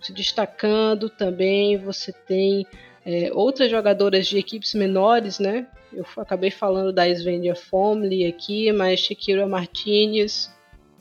se 0.01 0.13
destacando 0.13 1.09
também, 1.09 1.79
você 1.79 2.13
tem 2.13 2.67
é, 3.07 3.31
outras 3.33 3.71
jogadoras 3.71 4.27
de 4.27 4.37
equipes 4.37 4.75
menores, 4.75 5.39
né? 5.39 5.67
Eu 5.93 6.05
acabei 6.17 6.51
falando 6.51 6.93
da 6.93 7.09
Svendia 7.15 7.55
Fomley 7.55 8.27
aqui, 8.27 8.73
mas 8.73 9.01
Shakira 9.01 9.47
Martinez, 9.47 10.51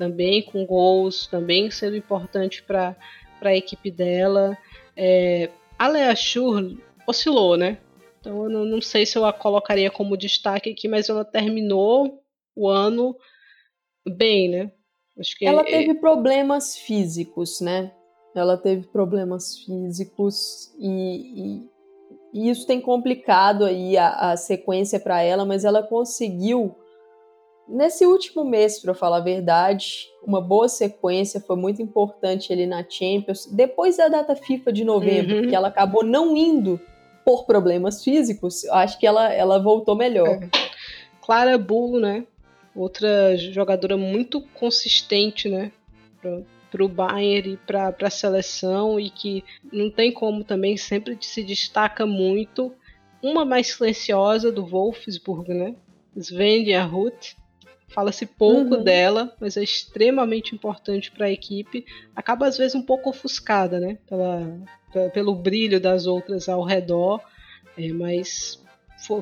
também 0.01 0.41
com 0.41 0.65
gols, 0.65 1.27
também 1.27 1.69
sendo 1.69 1.95
importante 1.95 2.63
para 2.63 2.97
a 3.39 3.55
equipe 3.55 3.91
dela. 3.91 4.57
É, 4.97 5.51
a 5.77 5.87
Lea 5.87 6.15
Schur 6.15 6.75
oscilou, 7.07 7.55
né? 7.55 7.77
Então 8.19 8.45
eu 8.45 8.49
não, 8.49 8.65
não, 8.65 8.81
sei 8.81 9.05
se 9.05 9.15
eu 9.15 9.23
a 9.23 9.31
colocaria 9.31 9.91
como 9.91 10.17
destaque 10.17 10.71
aqui, 10.71 10.87
mas 10.87 11.07
ela 11.07 11.23
terminou 11.23 12.19
o 12.55 12.67
ano 12.67 13.15
bem, 14.17 14.49
né? 14.49 14.71
Acho 15.19 15.37
que 15.37 15.45
ela 15.45 15.61
é, 15.61 15.65
teve 15.65 15.93
problemas 15.93 16.75
físicos, 16.75 17.61
né? 17.61 17.91
Ela 18.33 18.57
teve 18.57 18.87
problemas 18.87 19.59
físicos 19.59 20.73
e, 20.79 20.89
e, 21.35 21.69
e 22.33 22.49
isso 22.49 22.65
tem 22.65 22.81
complicado 22.81 23.65
aí 23.65 23.95
a, 23.97 24.31
a 24.31 24.37
sequência 24.37 24.99
para 24.99 25.21
ela, 25.21 25.45
mas 25.45 25.63
ela 25.63 25.83
conseguiu 25.83 26.75
Nesse 27.71 28.05
último 28.05 28.43
mês, 28.43 28.79
para 28.79 28.93
falar 28.93 29.17
a 29.17 29.21
verdade, 29.21 30.09
uma 30.21 30.41
boa 30.41 30.67
sequência 30.67 31.39
foi 31.39 31.55
muito 31.55 31.81
importante 31.81 32.51
ali 32.51 32.65
na 32.65 32.83
Champions. 32.87 33.45
Depois 33.45 33.95
da 33.95 34.09
data 34.09 34.35
FIFA 34.35 34.73
de 34.73 34.83
novembro, 34.83 35.37
uhum. 35.37 35.47
que 35.47 35.55
ela 35.55 35.69
acabou 35.69 36.03
não 36.03 36.35
indo 36.35 36.77
por 37.25 37.45
problemas 37.45 38.03
físicos, 38.03 38.65
acho 38.65 38.99
que 38.99 39.07
ela, 39.07 39.31
ela 39.31 39.57
voltou 39.57 39.95
melhor. 39.95 40.27
É. 40.27 40.49
Clara 41.21 41.57
Bull, 41.57 41.97
né? 41.97 42.25
Outra 42.75 43.37
jogadora 43.37 43.95
muito 43.95 44.41
consistente, 44.53 45.47
né? 45.47 45.71
Para 46.69 46.83
o 46.83 46.89
Bayern 46.89 47.53
e 47.53 47.57
para 47.57 47.95
a 48.01 48.09
seleção 48.09 48.99
e 48.99 49.09
que 49.09 49.45
não 49.71 49.89
tem 49.89 50.11
como 50.11 50.43
também 50.43 50.75
sempre 50.75 51.17
se 51.21 51.41
destaca 51.41 52.05
muito. 52.05 52.73
Uma 53.23 53.45
mais 53.45 53.67
silenciosa 53.67 54.51
do 54.51 54.65
Wolfsburg, 54.65 55.53
né? 55.53 55.75
Svenja 56.17 56.83
Ruth, 56.83 57.35
Fala-se 57.93 58.25
pouco 58.25 58.75
uhum. 58.75 58.83
dela, 58.83 59.35
mas 59.39 59.57
é 59.57 59.63
extremamente 59.63 60.55
importante 60.55 61.11
para 61.11 61.25
a 61.25 61.31
equipe. 61.31 61.85
Acaba 62.15 62.47
às 62.47 62.57
vezes 62.57 62.73
um 62.75 62.81
pouco 62.81 63.09
ofuscada, 63.09 63.79
né? 63.79 63.97
Pela, 64.07 64.59
pelo 65.13 65.35
brilho 65.35 65.79
das 65.79 66.07
outras 66.07 66.47
ao 66.47 66.63
redor. 66.63 67.21
É, 67.77 67.89
mas 67.89 68.63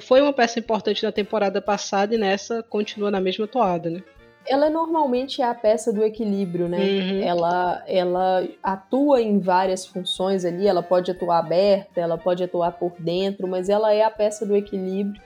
foi 0.02 0.22
uma 0.22 0.34
peça 0.34 0.60
importante 0.60 1.04
na 1.04 1.12
temporada 1.12 1.62
passada 1.62 2.14
e 2.14 2.18
nessa 2.18 2.62
continua 2.62 3.10
na 3.10 3.20
mesma 3.20 3.48
toada, 3.48 3.90
né? 3.90 4.04
ela 4.50 4.66
é 4.66 4.70
normalmente 4.70 5.42
é 5.42 5.46
a 5.46 5.54
peça 5.54 5.94
do 5.94 6.04
equilíbrio, 6.04 6.68
né? 6.68 6.80
Uhum. 6.80 7.22
Ela, 7.22 7.84
ela 7.88 8.48
atua 8.64 9.22
em 9.22 9.38
várias 9.40 9.86
funções 9.86 10.44
ali, 10.44 10.68
ela 10.68 10.82
pode 10.82 11.12
atuar 11.12 11.38
aberta, 11.38 12.02
ela 12.02 12.18
pode 12.18 12.44
atuar 12.44 12.72
por 12.72 12.94
dentro, 13.00 13.48
mas 13.48 13.70
ela 13.70 13.94
é 13.94 14.02
a 14.02 14.10
peça 14.10 14.48
do 14.48 14.56
equilíbrio 14.56 15.22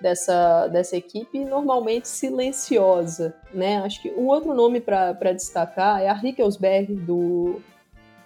dessa, 0.00 0.68
dessa 0.68 0.96
equipe, 0.96 1.44
normalmente 1.44 2.08
silenciosa, 2.08 3.34
né? 3.52 3.78
Acho 3.78 4.02
que 4.02 4.10
um 4.10 4.26
outro 4.26 4.54
nome 4.54 4.80
para 4.80 5.32
destacar 5.32 6.02
é 6.02 6.08
a 6.08 6.12
Rickelsberg, 6.12 6.94
do 6.94 7.60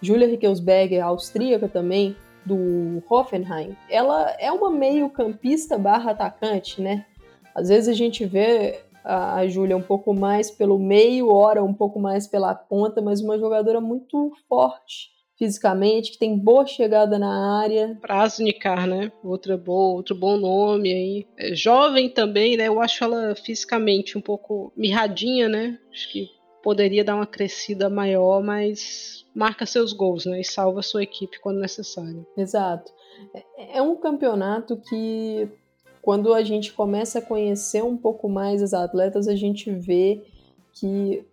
Julia 0.01 0.27
Rickelsberger, 0.27 1.05
austríaca 1.05 1.69
também, 1.69 2.17
do 2.45 3.03
Hoffenheim. 3.09 3.77
Ela 3.89 4.35
é 4.39 4.51
uma 4.51 4.71
meio-campista 4.71 5.79
barra 5.79 6.13
atacante, 6.13 6.81
né? 6.81 7.07
Às 7.55 7.69
vezes 7.69 7.89
a 7.89 7.93
gente 7.93 8.25
vê 8.25 8.81
a 9.05 9.47
Júlia 9.47 9.77
um 9.77 9.83
pouco 9.83 10.13
mais 10.13 10.51
pelo 10.51 10.79
meio, 10.79 11.33
ora 11.33 11.63
um 11.63 11.73
pouco 11.75 11.99
mais 11.99 12.27
pela 12.27 12.55
ponta, 12.55 13.01
mas 13.01 13.21
uma 13.21 13.39
jogadora 13.39 13.81
muito 13.81 14.33
forte 14.49 15.20
fisicamente, 15.41 16.13
que 16.13 16.19
tem 16.19 16.39
boa 16.39 16.67
chegada 16.67 17.19
na 17.19 17.63
área. 17.63 17.97
Prasnikar, 17.99 18.87
né? 18.87 19.11
Outra 19.25 19.57
boa, 19.57 19.97
outro 19.97 20.15
bom 20.15 20.37
nome 20.37 20.93
aí. 20.93 21.27
É 21.39 21.55
jovem 21.55 22.11
também, 22.11 22.59
né? 22.59 22.69
Eu 22.69 22.79
acho 22.79 23.03
ela 23.03 23.35
fisicamente 23.35 24.19
um 24.19 24.21
pouco 24.21 24.71
mirradinha, 24.77 25.49
né? 25.49 25.79
Acho 25.91 26.13
que 26.13 26.29
poderia 26.63 27.03
dar 27.03 27.17
uma 27.17 27.27
crescida 27.27 27.89
maior, 27.89 28.43
mas 28.43 29.25
marca 29.35 29.65
seus 29.65 29.95
gols, 29.95 30.27
né? 30.27 30.43
E 30.43 30.45
salva 30.45 30.83
sua 30.83 31.03
equipe 31.03 31.41
quando 31.41 31.59
necessário. 31.59 32.27
Exato. 32.37 32.93
É, 33.35 33.79
é 33.79 33.83
um 33.83 33.97
campeonato 33.97 34.77
que 34.77 35.49
quando 36.03 36.35
a 36.35 36.43
gente 36.43 36.71
começa 36.71 37.19
a 37.19 37.23
conhecer 37.23 37.83
um 37.83 37.97
pouco 37.97 38.29
mais 38.29 38.63
as 38.63 38.75
atletas, 38.75 39.27
a 39.27 39.35
gente 39.35 39.71
vê 39.71 40.23
que 40.75 41.25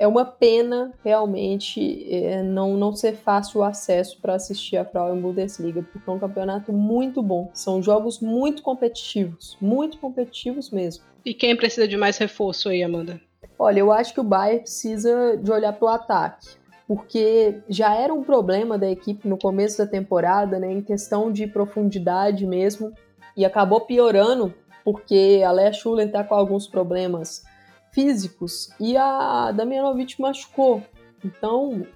é 0.00 0.06
uma 0.06 0.24
pena 0.24 0.94
realmente 1.04 2.08
é, 2.10 2.42
não, 2.42 2.74
não 2.74 2.96
ser 2.96 3.16
fácil 3.16 3.60
o 3.60 3.62
acesso 3.62 4.18
para 4.18 4.34
assistir 4.34 4.78
a 4.78 4.84
Frauen 4.84 5.20
Bundesliga, 5.20 5.82
porque 5.82 6.08
é 6.08 6.12
um 6.12 6.18
campeonato 6.18 6.72
muito 6.72 7.22
bom. 7.22 7.50
São 7.52 7.82
jogos 7.82 8.18
muito 8.18 8.62
competitivos, 8.62 9.58
muito 9.60 9.98
competitivos 9.98 10.70
mesmo. 10.70 11.04
E 11.22 11.34
quem 11.34 11.54
precisa 11.54 11.86
de 11.86 11.98
mais 11.98 12.16
reforço 12.16 12.70
aí, 12.70 12.82
Amanda? 12.82 13.20
Olha, 13.58 13.80
eu 13.80 13.92
acho 13.92 14.14
que 14.14 14.20
o 14.20 14.24
Bayern 14.24 14.62
precisa 14.62 15.36
de 15.36 15.52
olhar 15.52 15.74
para 15.74 15.84
o 15.84 15.88
ataque, 15.88 16.48
porque 16.88 17.60
já 17.68 17.94
era 17.94 18.14
um 18.14 18.24
problema 18.24 18.78
da 18.78 18.90
equipe 18.90 19.28
no 19.28 19.36
começo 19.36 19.76
da 19.76 19.86
temporada, 19.86 20.58
né, 20.58 20.72
em 20.72 20.80
questão 20.80 21.30
de 21.30 21.46
profundidade 21.46 22.46
mesmo, 22.46 22.90
e 23.36 23.44
acabou 23.44 23.82
piorando 23.82 24.54
porque 24.82 25.42
a 25.46 25.52
Lea 25.52 25.74
Schuller 25.74 26.06
está 26.06 26.24
com 26.24 26.34
alguns 26.34 26.66
problemas 26.66 27.44
físicos 27.92 28.70
e 28.78 28.96
a 28.96 29.52
Damianovic 29.52 30.20
machucou. 30.20 30.82
Então 31.24 31.86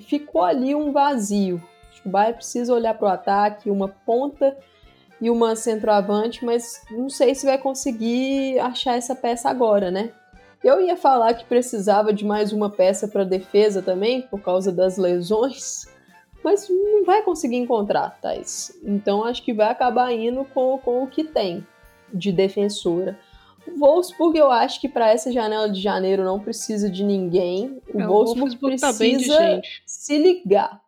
ficou 0.00 0.42
ali 0.42 0.74
um 0.74 0.92
vazio. 0.92 1.62
Acho 1.90 2.02
que 2.02 2.08
o 2.08 2.10
Bayern 2.10 2.36
precisa 2.36 2.74
olhar 2.74 2.94
para 2.94 3.08
o 3.08 3.10
ataque, 3.10 3.70
uma 3.70 3.88
ponta 3.88 4.56
e 5.20 5.30
uma 5.30 5.54
centroavante, 5.54 6.44
mas 6.44 6.82
não 6.90 7.08
sei 7.08 7.34
se 7.34 7.46
vai 7.46 7.58
conseguir 7.58 8.58
achar 8.58 8.96
essa 8.96 9.14
peça 9.14 9.50
agora, 9.50 9.90
né? 9.90 10.12
Eu 10.62 10.80
ia 10.80 10.96
falar 10.96 11.34
que 11.34 11.44
precisava 11.44 12.12
de 12.12 12.24
mais 12.24 12.52
uma 12.52 12.68
peça 12.68 13.08
para 13.08 13.24
defesa 13.24 13.80
também, 13.80 14.22
por 14.22 14.40
causa 14.40 14.70
das 14.70 14.98
lesões, 14.98 15.86
mas 16.44 16.68
não 16.68 17.04
vai 17.04 17.22
conseguir 17.22 17.56
encontrar, 17.56 18.18
Thais. 18.20 18.78
Então 18.82 19.24
acho 19.24 19.42
que 19.42 19.52
vai 19.52 19.70
acabar 19.70 20.12
indo 20.12 20.44
com, 20.44 20.78
com 20.78 21.02
o 21.02 21.06
que 21.06 21.24
tem 21.24 21.66
de 22.12 22.32
defensora. 22.32 23.18
O 23.66 23.78
Wolfsburg, 23.78 24.38
eu 24.38 24.50
acho 24.50 24.80
que 24.80 24.88
para 24.88 25.10
essa 25.10 25.32
janela 25.32 25.68
de 25.70 25.80
janeiro 25.80 26.24
não 26.24 26.40
precisa 26.40 26.90
de 26.90 27.04
ninguém. 27.04 27.80
O, 27.92 28.00
é, 28.00 28.06
Wolfsburg, 28.06 28.40
Wolfsburg 28.40 28.80
tá 28.80 28.92
precisa 28.92 29.60
se 29.86 30.18
ligar. 30.18 30.80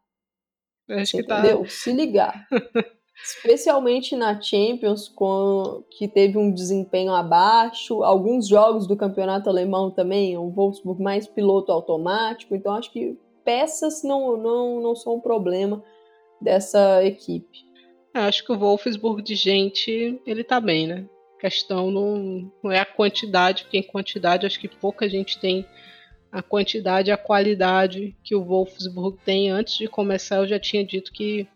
Acho 0.88 1.16
que 1.18 1.24
tá. 1.24 1.40
entendeu? 1.40 1.66
Se 1.66 1.92
ligar. 1.92 2.46
Especialmente 3.24 4.16
na 4.16 4.40
Champions, 4.40 5.08
com, 5.08 5.85
que 5.90 6.08
teve 6.08 6.37
um 6.37 6.52
desempenho 6.52 7.12
abaixo. 7.12 8.02
Alguns 8.02 8.48
jogos 8.48 8.87
do 8.87 8.96
campeonato 8.96 9.48
alemão 9.48 9.90
também, 9.90 10.37
o 10.37 10.50
Wolfsburg 10.50 11.00
mais 11.00 11.26
piloto 11.26 11.70
automático. 11.70 12.54
Então 12.54 12.74
acho 12.74 12.90
que 12.92 13.16
peças 13.44 14.02
não, 14.02 14.37
não, 14.37 14.80
não 14.80 14.96
são 14.96 15.16
um 15.16 15.20
problema 15.20 15.82
dessa 16.40 17.04
equipe. 17.04 17.64
Acho 18.12 18.44
que 18.44 18.52
o 18.52 18.58
Wolfsburg 18.58 19.22
de 19.22 19.37
gente, 19.37 20.20
ele 20.26 20.42
tá 20.42 20.61
bem, 20.61 20.87
né? 20.87 21.06
Questão 21.42 21.90
não, 21.90 22.52
não 22.62 22.70
é 22.70 22.78
a 22.78 22.85
quantidade, 22.85 23.64
porque 23.64 23.76
em 23.76 23.83
quantidade 23.83 24.46
acho 24.46 24.61
que 24.61 24.68
pouca 24.68 25.09
gente 25.09 25.40
tem 25.40 25.66
a 26.31 26.40
quantidade 26.40 27.11
e 27.11 27.12
a 27.12 27.16
qualidade 27.16 28.14
que 28.22 28.33
o 28.33 28.44
Wolfsburg 28.44 29.18
tem. 29.24 29.50
Antes 29.50 29.76
de 29.76 29.88
começar, 29.88 30.37
eu 30.37 30.46
já 30.46 30.61
tinha 30.61 30.85
dito 30.85 31.11
que 31.12 31.48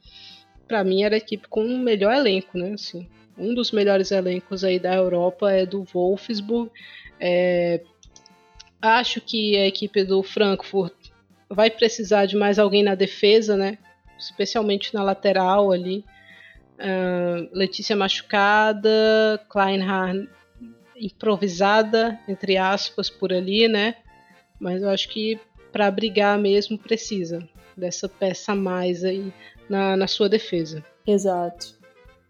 para 0.67 0.83
mim 0.83 1.05
era 1.05 1.15
a 1.15 1.19
equipe 1.19 1.47
com 1.47 1.65
o 1.65 1.79
melhor 1.79 2.13
elenco, 2.13 2.59
né? 2.59 2.73
Assim, 2.73 3.09
um 3.39 3.55
dos 3.55 3.71
melhores 3.71 4.11
elencos 4.11 4.65
aí 4.65 4.81
da 4.81 4.93
Europa 4.93 5.53
é 5.53 5.65
do 5.65 5.85
Wolfsburg. 5.85 6.69
É, 7.21 7.81
acho 8.83 9.21
que 9.21 9.57
a 9.57 9.69
equipe 9.69 10.03
do 10.03 10.21
Frankfurt 10.21 10.95
vai 11.49 11.71
precisar 11.71 12.27
de 12.27 12.35
mais 12.35 12.59
alguém 12.59 12.83
na 12.83 12.97
defesa, 12.97 13.57
né? 13.57 13.79
Especialmente 14.19 14.93
na 14.93 15.05
lateral 15.05 15.71
ali. 15.71 16.05
Uh, 16.79 17.49
Letícia 17.53 17.97
machucada, 17.97 19.41
Kleinhardt 19.49 20.29
improvisada, 20.99 22.19
entre 22.29 22.57
aspas, 22.57 23.11
por 23.11 23.33
ali, 23.33 23.69
né? 23.69 23.97
Mas 24.59 24.83
eu 24.83 24.89
acho 24.89 25.09
que 25.09 25.39
para 25.71 25.91
brigar 25.91 26.39
mesmo 26.39 26.79
precisa 26.79 27.47
dessa 27.77 28.09
peça 28.09 28.53
a 28.53 28.55
mais 28.55 29.05
aí 29.05 29.33
na, 29.69 29.97
na 29.97 30.07
sua 30.07 30.29
defesa. 30.29 30.83
Exato. 31.07 31.77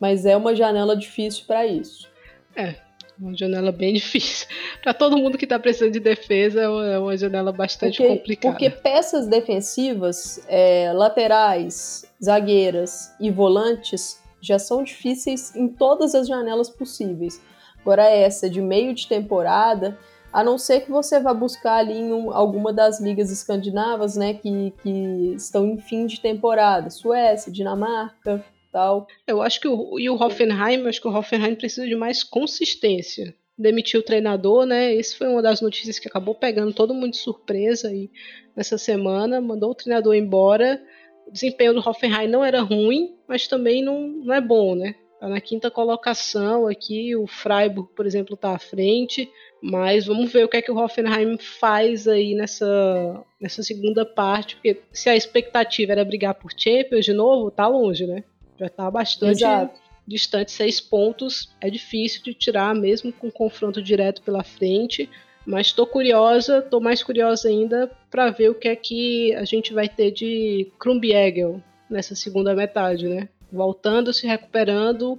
Mas 0.01 0.27
é 0.27 0.37
uma 0.37 0.55
janela 0.55 0.97
difícil 0.97 1.45
para 1.47 1.65
isso. 1.67 2.09
É, 2.57 2.75
uma 3.19 3.37
janela 3.37 3.71
bem 3.71 3.95
difícil. 3.95 4.49
Para 4.83 4.93
todo 4.93 5.17
mundo 5.17 5.39
que 5.39 5.45
está 5.45 5.59
precisando 5.59 5.93
de 5.93 6.01
defesa, 6.01 6.63
é 6.63 6.99
uma 6.99 7.15
é 7.15 7.17
janela 7.17 7.53
bastante 7.53 7.99
porque, 7.99 8.17
complicada. 8.17 8.53
Porque 8.53 8.71
peças 8.71 9.27
defensivas, 9.29 10.45
é, 10.49 10.93
laterais, 10.93 12.05
zagueiras 12.23 13.15
e 13.21 13.31
volantes 13.31 14.21
já 14.41 14.59
são 14.59 14.83
difíceis 14.83 15.55
em 15.55 15.69
todas 15.69 16.15
as 16.15 16.29
janelas 16.29 16.71
possíveis. 16.71 17.41
Agora, 17.81 18.05
essa 18.05 18.51
de 18.51 18.61
meio 18.61 18.95
de 18.95 19.07
temporada, 19.07 19.99
a 20.33 20.43
não 20.43 20.59
ser 20.59 20.81
que 20.81 20.91
você 20.91 21.21
vá 21.21 21.33
buscar 21.33 21.77
ali 21.77 21.95
em 21.95 22.13
um, 22.13 22.33
alguma 22.33 22.73
das 22.73 23.01
ligas 23.01 23.31
escandinavas, 23.31 24.17
né, 24.17 24.35
que, 24.35 24.73
que 24.83 25.35
estão 25.37 25.67
em 25.67 25.79
fim 25.79 26.07
de 26.07 26.21
temporada, 26.21 26.91
Suécia, 26.91 27.51
Dinamarca, 27.51 28.45
tal. 28.73 29.07
Eu 29.27 29.41
acho 29.41 29.59
que 29.61 29.69
o, 29.69 29.99
e 29.99 30.11
o 30.11 30.23
Hoffenheim, 30.23 30.87
acho 30.87 31.01
que 31.01 31.09
o 31.09 31.17
Hoffenheim 31.17 31.55
precisa 31.55 31.87
de 31.87 31.97
mais 31.97 32.23
consistência. 32.23 33.35
Demitiu 33.59 34.01
o 34.01 34.03
treinador, 34.03 34.67
né? 34.67 34.93
Esse 34.95 35.17
foi 35.17 35.29
uma 35.29 35.41
das 35.41 35.63
notícias 35.63 35.99
que 35.99 36.07
acabou 36.07 36.35
pegando 36.35 36.75
todo 36.75 36.93
mundo 36.93 37.13
de 37.13 37.17
surpresa 37.17 37.89
aí 37.89 38.11
nessa 38.55 38.77
semana. 38.77 39.41
Mandou 39.41 39.71
o 39.71 39.75
treinador 39.75 40.15
embora. 40.15 40.83
O 41.27 41.33
desempenho 41.33 41.75
do 41.75 41.81
Hoffenheim 41.81 42.29
não 42.29 42.45
era 42.45 42.63
ruim, 42.63 43.17
mas 43.27 43.49
também 43.49 43.83
não, 43.83 44.01
não 44.01 44.35
é 44.35 44.41
bom, 44.41 44.75
né? 44.75 44.95
Tá 45.19 45.29
na 45.29 45.41
quinta 45.41 45.71
colocação 45.71 46.67
aqui, 46.67 47.17
o 47.17 47.27
Freiburg, 47.27 47.89
por 47.97 48.07
exemplo, 48.07 48.35
está 48.35 48.55
à 48.55 48.59
frente, 48.59 49.29
mas 49.63 50.07
vamos 50.07 50.31
ver 50.31 50.45
o 50.45 50.49
que 50.49 50.59
é 50.59 50.63
que 50.63 50.71
o 50.71 50.77
Hoffenheim 50.77 51.39
faz 51.39 52.07
aí 52.07 52.35
nessa, 52.35 53.25
nessa 53.41 53.63
segunda 53.63 54.05
parte, 54.05 54.57
porque 54.57 54.83
se 54.93 55.09
a 55.09 55.17
expectativa 55.17 55.93
era 55.93 56.05
brigar 56.05 56.35
por 56.35 56.53
Champions 56.57 57.05
de 57.05 57.15
novo, 57.15 57.51
tá 57.51 57.67
longe, 57.67 58.07
né? 58.07 58.25
Já 58.59 58.67
está 58.67 58.91
bastante 58.91 59.39
Exato. 59.39 59.81
distante, 60.07 60.53
seis 60.53 60.81
pontos. 60.81 61.51
É 61.61 61.71
difícil 61.71 62.23
de 62.23 62.35
tirar, 62.35 62.75
mesmo 62.75 63.13
com 63.13 63.31
confronto 63.31 63.83
direto 63.83 64.23
pela 64.23 64.43
frente. 64.43 65.09
Mas 65.47 65.69
estou 65.69 65.87
curiosa, 65.87 66.59
estou 66.59 66.81
mais 66.81 67.03
curiosa 67.03 67.49
ainda 67.49 67.91
para 68.11 68.31
ver 68.31 68.51
o 68.51 68.55
que 68.55 68.69
é 68.69 68.75
que 68.75 69.33
a 69.35 69.45
gente 69.45 69.73
vai 69.73 69.89
ter 69.89 70.11
de 70.11 70.73
Krumbiegel 70.79 71.63
nessa 71.89 72.17
segunda 72.17 72.55
metade, 72.55 73.09
né? 73.09 73.29
Voltando, 73.53 74.13
se 74.13 74.27
recuperando, 74.27 75.19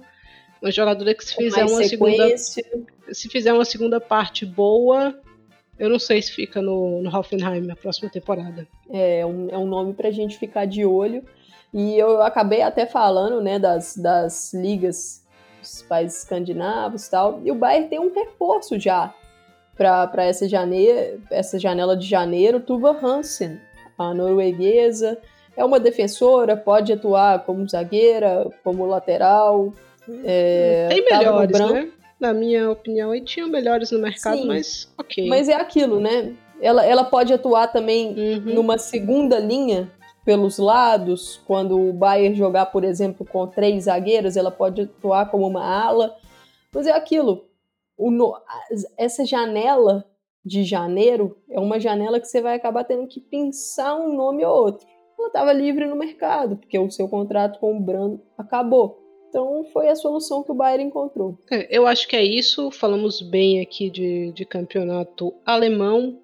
uma 0.60 0.70
jogadora 0.70 1.14
que 1.14 1.24
se 1.24 1.34
fizer 1.34 1.64
uma 1.64 1.82
segunda, 1.82 2.36
se 2.36 3.28
fizer 3.30 3.54
uma 3.54 3.64
segunda 3.64 3.98
parte 3.98 4.44
boa, 4.44 5.18
eu 5.78 5.88
não 5.88 5.98
sei 5.98 6.20
se 6.20 6.32
fica 6.32 6.60
no, 6.60 7.00
no 7.00 7.16
Hoffenheim 7.16 7.62
na 7.62 7.76
próxima 7.76 8.10
temporada. 8.10 8.66
É, 8.90 9.24
um, 9.24 9.48
é 9.48 9.56
um 9.56 9.66
nome 9.66 9.94
para 9.94 10.08
a 10.08 10.12
gente 10.12 10.36
ficar 10.36 10.66
de 10.66 10.84
olho. 10.84 11.24
E 11.72 11.96
eu 11.96 12.22
acabei 12.22 12.62
até 12.62 12.86
falando, 12.86 13.40
né, 13.40 13.58
das, 13.58 13.96
das 13.96 14.52
ligas 14.52 15.24
dos 15.60 15.82
países 15.82 16.18
escandinavos 16.18 17.06
e 17.06 17.10
tal. 17.10 17.40
E 17.44 17.50
o 17.50 17.54
Bayern 17.54 17.88
tem 17.88 17.98
um 17.98 18.12
reforço 18.12 18.78
já 18.78 19.14
para 19.78 20.24
essa, 20.24 20.44
essa 21.30 21.58
janela 21.58 21.96
de 21.96 22.06
janeiro, 22.06 22.58
Tuva 22.58 22.90
Hansen, 22.90 23.60
a 23.96 24.12
norueguesa. 24.12 25.16
É 25.56 25.64
uma 25.64 25.78
defensora, 25.80 26.56
pode 26.56 26.92
atuar 26.92 27.44
como 27.44 27.68
zagueira, 27.68 28.50
como 28.62 28.84
lateral. 28.84 29.72
É, 30.24 30.88
tem 30.90 31.04
melhores, 31.04 31.58
né? 31.58 31.90
na 32.18 32.34
minha 32.34 32.70
opinião, 32.70 33.14
e 33.14 33.20
tinham 33.20 33.48
melhores 33.48 33.90
no 33.92 33.98
mercado, 34.00 34.38
Sim, 34.38 34.48
mas 34.48 34.92
ok. 34.98 35.28
Mas 35.28 35.48
é 35.48 35.54
aquilo, 35.54 36.00
né? 36.00 36.34
Ela, 36.60 36.84
ela 36.84 37.04
pode 37.04 37.32
atuar 37.32 37.68
também 37.68 38.08
uhum. 38.08 38.54
numa 38.54 38.78
segunda 38.78 39.38
linha 39.38 39.88
pelos 40.24 40.58
lados, 40.58 41.40
quando 41.46 41.80
o 41.80 41.92
Bayern 41.92 42.36
jogar, 42.36 42.66
por 42.66 42.84
exemplo, 42.84 43.24
com 43.24 43.46
três 43.46 43.84
zagueiros, 43.84 44.36
ela 44.36 44.50
pode 44.50 44.82
atuar 44.82 45.30
como 45.30 45.46
uma 45.46 45.64
ala. 45.64 46.14
Mas 46.74 46.86
é 46.86 46.92
aquilo, 46.92 47.47
o, 47.98 48.34
essa 48.96 49.24
janela 49.24 50.04
de 50.44 50.62
janeiro 50.62 51.36
é 51.50 51.58
uma 51.58 51.80
janela 51.80 52.20
que 52.20 52.26
você 52.26 52.40
vai 52.40 52.54
acabar 52.54 52.84
tendo 52.84 53.06
que 53.06 53.20
pensar 53.20 53.96
um 53.96 54.14
nome 54.14 54.44
ou 54.44 54.54
outro. 54.54 54.86
Ela 55.18 55.28
estava 55.28 55.52
livre 55.52 55.84
no 55.86 55.96
mercado, 55.96 56.56
porque 56.56 56.78
o 56.78 56.90
seu 56.90 57.08
contrato 57.08 57.58
com 57.58 57.76
o 57.76 57.80
Brando 57.80 58.22
acabou. 58.38 59.02
Então 59.28 59.64
foi 59.72 59.88
a 59.88 59.96
solução 59.96 60.42
que 60.42 60.52
o 60.52 60.54
Bayern 60.54 60.84
encontrou. 60.84 61.36
É, 61.50 61.76
eu 61.76 61.86
acho 61.86 62.08
que 62.08 62.16
é 62.16 62.24
isso. 62.24 62.70
Falamos 62.70 63.20
bem 63.20 63.60
aqui 63.60 63.90
de, 63.90 64.32
de 64.32 64.44
campeonato 64.46 65.34
alemão. 65.44 66.18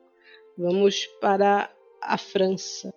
Vamos 0.57 1.07
para 1.21 1.69
a 2.01 2.17
França. 2.17 2.95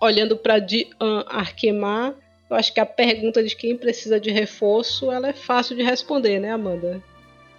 Olhando 0.00 0.36
para 0.36 0.58
de 0.58 0.88
uh, 1.00 1.26
Arquemar, 1.26 2.14
eu 2.48 2.56
acho 2.56 2.72
que 2.74 2.80
a 2.80 2.86
pergunta 2.86 3.42
de 3.44 3.54
quem 3.54 3.76
precisa 3.76 4.18
de 4.18 4.30
reforço 4.30 5.12
ela 5.12 5.28
é 5.28 5.32
fácil 5.32 5.76
de 5.76 5.82
responder, 5.82 6.40
né, 6.40 6.50
Amanda? 6.50 7.02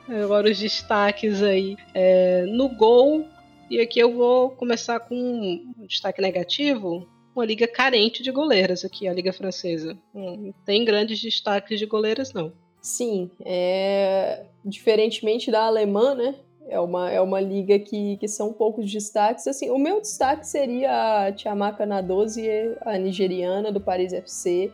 Agora 0.10 0.50
os 0.50 0.60
destaques 0.60 1.42
aí. 1.42 1.78
É, 1.94 2.44
no 2.48 2.68
gol, 2.68 3.26
e 3.70 3.80
aqui 3.80 4.00
eu 4.00 4.14
vou 4.14 4.50
começar 4.50 5.00
com 5.00 5.16
um 5.16 5.86
destaque 5.88 6.22
negativo. 6.22 7.08
Uma 7.34 7.46
liga 7.46 7.66
carente 7.66 8.22
de 8.22 8.30
goleiras 8.30 8.84
aqui, 8.84 9.08
a 9.08 9.14
Liga 9.14 9.32
Francesa. 9.32 9.98
Não 10.14 10.54
tem 10.66 10.84
grandes 10.84 11.22
destaques 11.22 11.80
de 11.80 11.86
goleiras, 11.86 12.34
não. 12.34 12.52
Sim, 12.82 13.32
é... 13.46 14.44
diferentemente 14.66 15.50
da 15.50 15.64
alemã, 15.64 16.14
né? 16.14 16.36
É 16.72 16.80
uma, 16.80 17.12
é 17.12 17.20
uma 17.20 17.42
liga 17.42 17.78
que, 17.78 18.16
que 18.16 18.30
são 18.30 18.54
poucos 18.54 18.90
destaques. 18.90 19.46
Assim, 19.46 19.70
o 19.70 19.78
meu 19.78 20.00
destaque 20.00 20.48
seria 20.48 21.28
a 21.28 21.32
Tiamaka 21.34 21.86
Nadoze, 21.86 22.48
a 22.86 22.98
nigeriana 22.98 23.74
do 23.74 23.82
Paris 23.82 24.14
FC. 24.14 24.72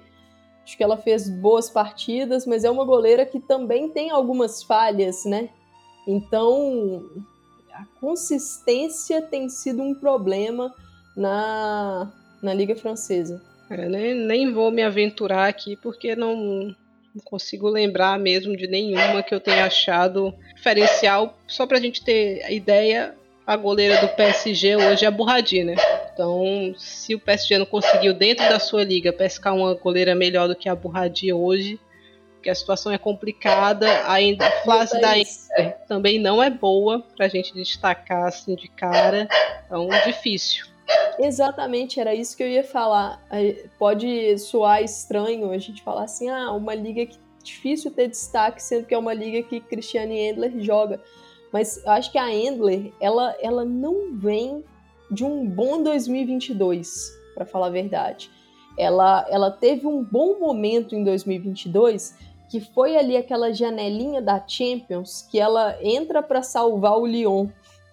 Acho 0.63 0.77
que 0.77 0.83
ela 0.83 0.95
fez 0.95 1.27
boas 1.27 1.71
partidas, 1.71 2.45
mas 2.45 2.63
é 2.63 2.69
uma 2.69 2.86
goleira 2.86 3.25
que 3.25 3.39
também 3.39 3.89
tem 3.89 4.12
algumas 4.12 4.62
falhas, 4.62 5.25
né? 5.25 5.49
Então, 6.07 7.03
a 7.73 7.83
consistência 7.99 9.19
tem 9.19 9.49
sido 9.49 9.81
um 9.81 9.95
problema 9.95 10.71
na, 11.15 12.13
na 12.43 12.53
Liga 12.53 12.75
Francesa. 12.75 13.41
É, 13.71 13.89
nem, 13.89 14.13
nem 14.13 14.53
vou 14.53 14.69
me 14.69 14.83
aventurar 14.83 15.47
aqui 15.47 15.75
porque 15.75 16.15
não, 16.15 16.75
não 17.17 17.23
consigo 17.23 17.67
lembrar 17.67 18.19
mesmo 18.19 18.56
de 18.56 18.67
nenhuma 18.67 19.23
que 19.23 19.34
eu 19.34 19.39
tenha 19.39 19.65
achado 19.65 20.34
diferencial. 20.56 21.38
Só 21.47 21.65
pra 21.65 21.80
gente 21.80 22.03
ter 22.03 22.49
ideia, 22.51 23.15
a 23.45 23.56
goleira 23.56 23.99
do 23.99 24.08
PSG 24.10 24.75
hoje 24.75 25.03
é 25.03 25.08
a 25.08 25.12
Burradi, 25.12 25.63
né? 25.63 25.75
Então, 26.13 26.73
se 26.77 27.15
o 27.15 27.19
PSG 27.19 27.58
não 27.58 27.65
conseguiu 27.65 28.13
dentro 28.13 28.47
da 28.47 28.60
sua 28.60 28.84
liga 28.84 29.12
pescar 29.12 29.56
uma 29.56 29.73
goleira 29.73 30.13
melhor 30.13 30.47
do 30.47 30.56
que 30.56 30.69
a 30.69 30.75
Burradi 30.75 31.34
hoje, 31.34 31.80
que 32.41 32.49
a 32.49 32.56
situação 32.56 32.91
é 32.91 32.97
complicada, 32.97 33.88
ainda 34.10 34.47
a 34.47 34.51
fase 34.63 35.01
da 35.01 35.17
Inter 35.17 35.75
também 35.88 36.19
não 36.19 36.41
é 36.41 36.49
boa 36.49 37.03
pra 37.15 37.27
gente 37.27 37.53
destacar 37.53 38.27
assim 38.27 38.56
de 38.56 38.67
cara, 38.67 39.27
então 39.65 39.89
difícil. 40.06 40.65
Exatamente, 41.19 42.00
era 42.00 42.13
isso 42.13 42.36
que 42.36 42.43
eu 42.43 42.47
ia 42.47 42.63
falar. 42.63 43.21
Pode 43.78 44.38
soar 44.39 44.84
estranho 44.84 45.52
a 45.52 45.58
gente 45.58 45.82
falar 45.82 46.04
assim, 46.04 46.30
ah, 46.30 46.52
uma 46.52 46.76
liga 46.76 47.06
que 47.06 47.15
é 47.15 47.43
difícil 47.43 47.91
ter 47.91 48.08
destaque, 48.08 48.62
sendo 48.62 48.86
que 48.86 48.93
é 48.93 48.97
uma 48.97 49.13
liga 49.13 49.47
que 49.47 49.60
Cristiane 49.60 50.17
Endler 50.17 50.60
joga. 50.60 51.02
Mas 51.52 51.78
eu 51.84 51.91
acho 51.91 52.12
que 52.12 52.17
a 52.17 52.34
Endler, 52.34 52.91
ela, 53.00 53.36
ela 53.41 53.63
não 53.63 54.15
vem 54.15 54.63
de 55.10 55.23
um 55.23 55.45
bom 55.45 55.82
2022, 55.82 57.12
para 57.34 57.45
falar 57.45 57.67
a 57.67 57.71
verdade. 57.71 58.30
Ela, 58.78 59.26
ela 59.30 59.50
teve 59.50 59.88
um 59.88 60.04
bom 60.04 60.39
momento 60.39 60.95
em 60.95 61.04
2022, 61.04 62.15
que 62.50 62.60
foi 62.60 62.97
ali 62.97 63.17
aquela 63.17 63.52
janelinha 63.52 64.21
da 64.21 64.45
Champions, 64.45 65.28
que 65.30 65.39
ela 65.39 65.78
entra 65.82 66.21
para 66.21 66.41
salvar 66.41 66.97
o 66.97 67.06
Lyon 67.06 67.47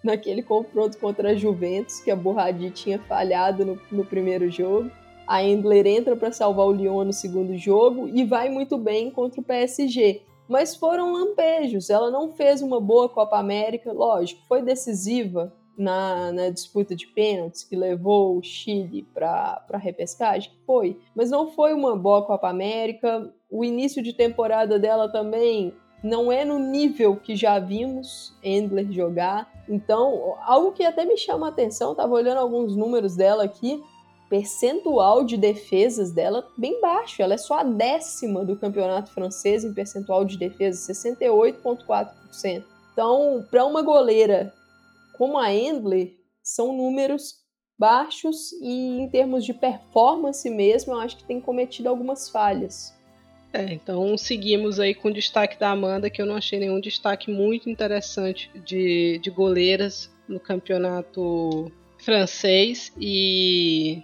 naquele 0.05 0.43
confronto 0.43 0.97
contra 0.97 1.31
a 1.31 1.35
Juventus, 1.35 1.99
que 1.99 2.11
a 2.11 2.15
Borradi 2.15 2.69
tinha 2.69 2.99
falhado 2.99 3.65
no, 3.65 3.81
no 3.91 4.05
primeiro 4.05 4.49
jogo. 4.49 4.89
A 5.27 5.43
Endler 5.43 5.87
entra 5.87 6.15
para 6.15 6.31
salvar 6.31 6.67
o 6.67 6.71
Lyon 6.71 7.05
no 7.05 7.13
segundo 7.13 7.57
jogo 7.57 8.07
e 8.07 8.23
vai 8.23 8.47
muito 8.47 8.77
bem 8.77 9.09
contra 9.09 9.41
o 9.41 9.43
PSG. 9.43 10.21
Mas 10.47 10.75
foram 10.75 11.11
lampejos, 11.11 11.89
ela 11.89 12.11
não 12.11 12.31
fez 12.31 12.61
uma 12.61 12.79
boa 12.79 13.09
Copa 13.09 13.39
América, 13.39 13.91
lógico, 13.91 14.43
foi 14.47 14.61
decisiva 14.61 15.51
na, 15.77 16.31
na 16.31 16.49
disputa 16.49 16.95
de 16.95 17.07
pênaltis 17.07 17.63
que 17.63 17.75
levou 17.75 18.37
o 18.37 18.43
Chile 18.43 19.07
para 19.13 19.65
a 19.71 19.77
repescagem? 19.77 20.51
Foi, 20.65 20.99
mas 21.15 21.29
não 21.29 21.51
foi 21.51 21.73
uma 21.73 21.95
boa 21.95 22.25
Copa 22.25 22.49
América. 22.49 23.33
O 23.49 23.63
início 23.63 24.01
de 24.01 24.13
temporada 24.13 24.79
dela 24.79 25.11
também 25.11 25.73
não 26.05 26.31
é 26.31 26.45
no 26.45 26.59
nível 26.59 27.15
que 27.15 27.35
já 27.35 27.57
vimos 27.57 28.31
Endler 28.43 28.91
jogar. 28.91 29.51
Então, 29.67 30.35
algo 30.43 30.71
que 30.71 30.83
até 30.83 31.03
me 31.03 31.17
chama 31.17 31.47
a 31.47 31.49
atenção, 31.49 31.91
estava 31.91 32.13
olhando 32.13 32.37
alguns 32.37 32.75
números 32.75 33.15
dela 33.15 33.43
aqui, 33.43 33.83
percentual 34.29 35.23
de 35.23 35.35
defesas 35.35 36.11
dela 36.11 36.47
bem 36.55 36.79
baixo. 36.79 37.23
Ela 37.23 37.33
é 37.33 37.37
só 37.37 37.55
a 37.55 37.63
décima 37.63 38.45
do 38.45 38.55
campeonato 38.55 39.11
francês 39.11 39.63
em 39.63 39.73
percentual 39.73 40.23
de 40.23 40.37
defesa, 40.37 40.93
68,4%. 40.93 42.63
Então, 42.93 43.43
para 43.49 43.65
uma 43.65 43.81
goleira 43.81 44.53
como 45.17 45.39
a 45.39 45.51
Endler, 45.51 46.13
são 46.43 46.77
números 46.77 47.37
baixos 47.79 48.51
e 48.61 48.99
em 48.99 49.09
termos 49.09 49.43
de 49.43 49.55
performance 49.55 50.47
mesmo, 50.51 50.93
eu 50.93 50.99
acho 50.99 51.17
que 51.17 51.23
tem 51.23 51.41
cometido 51.41 51.89
algumas 51.89 52.29
falhas. 52.29 52.93
É, 53.55 53.71
então 53.71 54.17
seguimos 54.17 54.81
aí 54.81 54.93
com 54.93 55.07
o 55.07 55.13
destaque 55.13 55.57
da 55.57 55.71
Amanda, 55.71 56.09
que 56.09 56.21
eu 56.21 56.25
não 56.25 56.35
achei 56.35 56.59
nenhum 56.59 56.81
destaque 56.81 57.31
muito 57.31 57.69
interessante 57.69 58.51
de, 58.65 59.17
de 59.19 59.29
goleiras 59.29 60.11
no 60.27 60.41
campeonato 60.41 61.71
francês. 61.97 62.91
E 62.99 64.03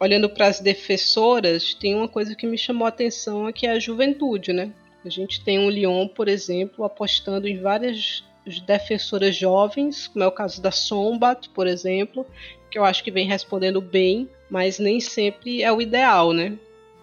olhando 0.00 0.28
para 0.28 0.48
as 0.48 0.58
defensoras, 0.58 1.72
tem 1.72 1.94
uma 1.94 2.08
coisa 2.08 2.34
que 2.34 2.48
me 2.48 2.58
chamou 2.58 2.84
a 2.84 2.88
atenção 2.88 3.52
que 3.52 3.64
é 3.64 3.70
a 3.70 3.78
juventude, 3.78 4.52
né? 4.52 4.72
A 5.04 5.08
gente 5.08 5.44
tem 5.44 5.60
um 5.60 5.70
Lyon, 5.70 6.08
por 6.08 6.26
exemplo, 6.26 6.84
apostando 6.84 7.46
em 7.46 7.60
várias 7.60 8.24
defensoras 8.66 9.36
jovens, 9.36 10.08
como 10.08 10.24
é 10.24 10.26
o 10.26 10.32
caso 10.32 10.60
da 10.60 10.72
Sombat, 10.72 11.48
por 11.50 11.68
exemplo, 11.68 12.26
que 12.68 12.76
eu 12.76 12.84
acho 12.84 13.04
que 13.04 13.12
vem 13.12 13.28
respondendo 13.28 13.80
bem, 13.80 14.28
mas 14.50 14.80
nem 14.80 14.98
sempre 14.98 15.62
é 15.62 15.72
o 15.72 15.80
ideal, 15.80 16.32
né? 16.32 16.58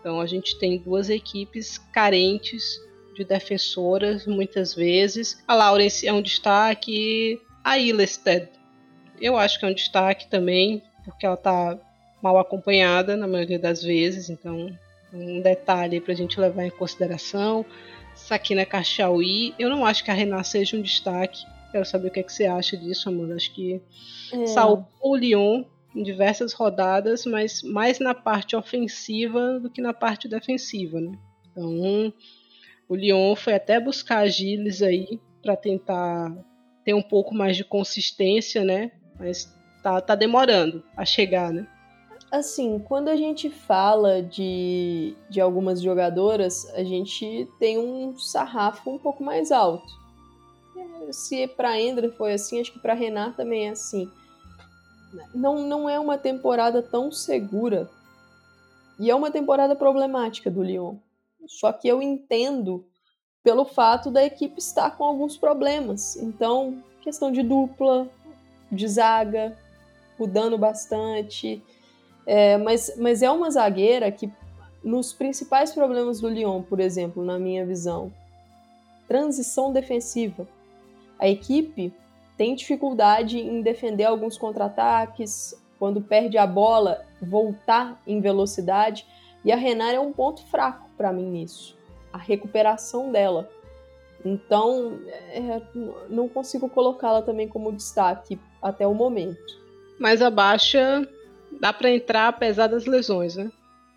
Então 0.07 0.21
a 0.21 0.25
gente 0.25 0.57
tem 0.57 0.77
duas 0.77 1.09
equipes 1.09 1.77
carentes 1.91 2.79
de 3.13 3.25
defensoras 3.25 4.25
muitas 4.25 4.73
vezes. 4.73 5.43
A 5.45 5.53
Lawrence 5.53 6.07
é 6.07 6.13
um 6.13 6.21
destaque, 6.21 7.41
a 7.61 7.77
Illested 7.77 8.47
eu 9.19 9.37
acho 9.37 9.59
que 9.59 9.65
é 9.65 9.67
um 9.67 9.73
destaque 9.73 10.29
também, 10.29 10.81
porque 11.03 11.25
ela 11.25 11.35
está 11.35 11.77
mal 12.21 12.37
acompanhada 12.39 13.15
na 13.15 13.27
maioria 13.27 13.59
das 13.59 13.83
vezes, 13.83 14.29
então 14.29 14.73
um 15.13 15.41
detalhe 15.41 15.99
para 15.99 16.13
a 16.13 16.15
gente 16.15 16.39
levar 16.39 16.65
em 16.65 16.69
consideração. 16.69 17.65
Sakina 18.15 18.65
Kachaui, 18.65 19.53
eu 19.59 19.69
não 19.69 19.85
acho 19.85 20.03
que 20.03 20.11
a 20.11 20.13
Renata 20.13 20.43
seja 20.43 20.77
um 20.77 20.81
destaque. 20.81 21.45
Quero 21.71 21.85
saber 21.85 22.07
o 22.07 22.11
que, 22.11 22.19
é 22.19 22.23
que 22.23 22.31
você 22.31 22.45
acha 22.45 22.75
disso, 22.77 23.09
Amanda. 23.09 23.35
Acho 23.35 23.53
que 23.53 23.81
é. 24.31 24.45
salvou 24.47 24.87
o 25.01 25.15
Lyon 25.15 25.63
em 25.97 26.03
diversas 26.03 26.53
rodadas, 26.53 27.25
mas 27.25 27.63
mais 27.63 27.99
na 27.99 28.13
parte 28.13 28.55
ofensiva 28.55 29.59
do 29.59 29.69
que 29.69 29.81
na 29.81 29.93
parte 29.93 30.27
defensiva, 30.27 31.01
né? 31.01 31.17
Então, 31.51 32.13
o 32.87 32.95
Lyon 32.95 33.35
foi 33.35 33.55
até 33.55 33.79
buscar 33.79 34.27
Gilles 34.27 34.83
aí 34.83 35.19
para 35.41 35.55
tentar 35.55 36.31
ter 36.85 36.93
um 36.93 37.01
pouco 37.01 37.33
mais 37.33 37.57
de 37.57 37.63
consistência, 37.63 38.63
né? 38.63 38.91
Mas 39.19 39.51
tá, 39.81 39.99
tá 39.99 40.13
demorando 40.13 40.83
a 40.95 41.03
chegar, 41.03 41.51
né? 41.51 41.67
Assim, 42.31 42.77
quando 42.77 43.07
a 43.07 43.15
gente 43.15 43.49
fala 43.49 44.21
de, 44.21 45.15
de 45.29 45.41
algumas 45.41 45.81
jogadoras, 45.81 46.69
a 46.75 46.83
gente 46.83 47.47
tem 47.57 47.79
um 47.79 48.17
sarrafo 48.19 48.91
um 48.91 48.99
pouco 48.99 49.23
mais 49.23 49.51
alto. 49.51 49.87
Se 51.09 51.47
para 51.47 51.79
Ender 51.79 52.11
foi 52.11 52.33
assim, 52.33 52.59
acho 52.59 52.73
que 52.73 52.79
para 52.79 52.93
Renar 52.93 53.35
também 53.35 53.67
é 53.67 53.69
assim 53.71 54.11
não, 55.33 55.59
não 55.59 55.89
é 55.89 55.99
uma 55.99 56.17
temporada 56.17 56.81
tão 56.81 57.11
segura 57.11 57.89
E 58.99 59.09
é 59.09 59.15
uma 59.15 59.31
temporada 59.31 59.75
problemática 59.75 60.49
do 60.49 60.63
Lyon. 60.63 60.95
Só 61.47 61.71
que 61.71 61.87
eu 61.87 62.01
entendo 62.01 62.85
pelo 63.43 63.63
fato 63.63 64.11
da 64.11 64.23
equipe 64.23 64.59
estar 64.59 64.97
com 64.97 65.03
alguns 65.03 65.37
problemas. 65.37 66.17
Então, 66.17 66.83
questão 67.01 67.31
de 67.31 67.41
dupla, 67.43 68.09
de 68.71 68.87
zaga, 68.87 69.57
mudando 70.19 70.57
bastante. 70.57 71.63
É, 72.25 72.57
mas, 72.57 72.93
mas 72.97 73.21
é 73.21 73.31
uma 73.31 73.49
zagueira 73.49 74.11
que, 74.11 74.29
nos 74.83 75.13
principais 75.13 75.73
problemas 75.73 76.19
do 76.19 76.27
Lyon, 76.27 76.61
por 76.63 76.79
exemplo, 76.79 77.23
na 77.23 77.39
minha 77.39 77.65
visão, 77.65 78.11
transição 79.07 79.71
defensiva. 79.71 80.47
A 81.17 81.27
equipe 81.27 81.93
tem 82.37 82.53
dificuldade 82.55 83.39
em 83.39 83.61
defender 83.61 84.05
alguns 84.05 84.37
contra-ataques, 84.37 85.59
quando 85.79 86.01
perde 86.01 86.37
a 86.37 86.45
bola, 86.45 87.05
voltar 87.21 88.01
em 88.05 88.21
velocidade. 88.21 89.05
E 89.43 89.51
a 89.51 89.55
Renard 89.55 89.95
é 89.95 89.99
um 89.99 90.13
ponto 90.13 90.45
fraco 90.45 90.87
para 90.95 91.11
mim 91.11 91.29
nisso. 91.29 91.75
A 92.13 92.17
recuperação 92.17 93.11
dela. 93.11 93.49
Então, 94.23 94.99
é, 95.29 95.61
não 96.09 96.27
consigo 96.27 96.69
colocá-la 96.69 97.21
também 97.21 97.47
como 97.47 97.71
destaque 97.71 98.39
até 98.61 98.85
o 98.85 98.93
momento. 98.93 99.57
Mas 99.99 100.21
a 100.21 100.29
baixa 100.29 101.07
dá 101.59 101.71
para 101.71 101.89
entrar 101.89 102.27
apesar 102.27 102.67
das 102.67 102.85
lesões, 102.85 103.35
né? 103.35 103.51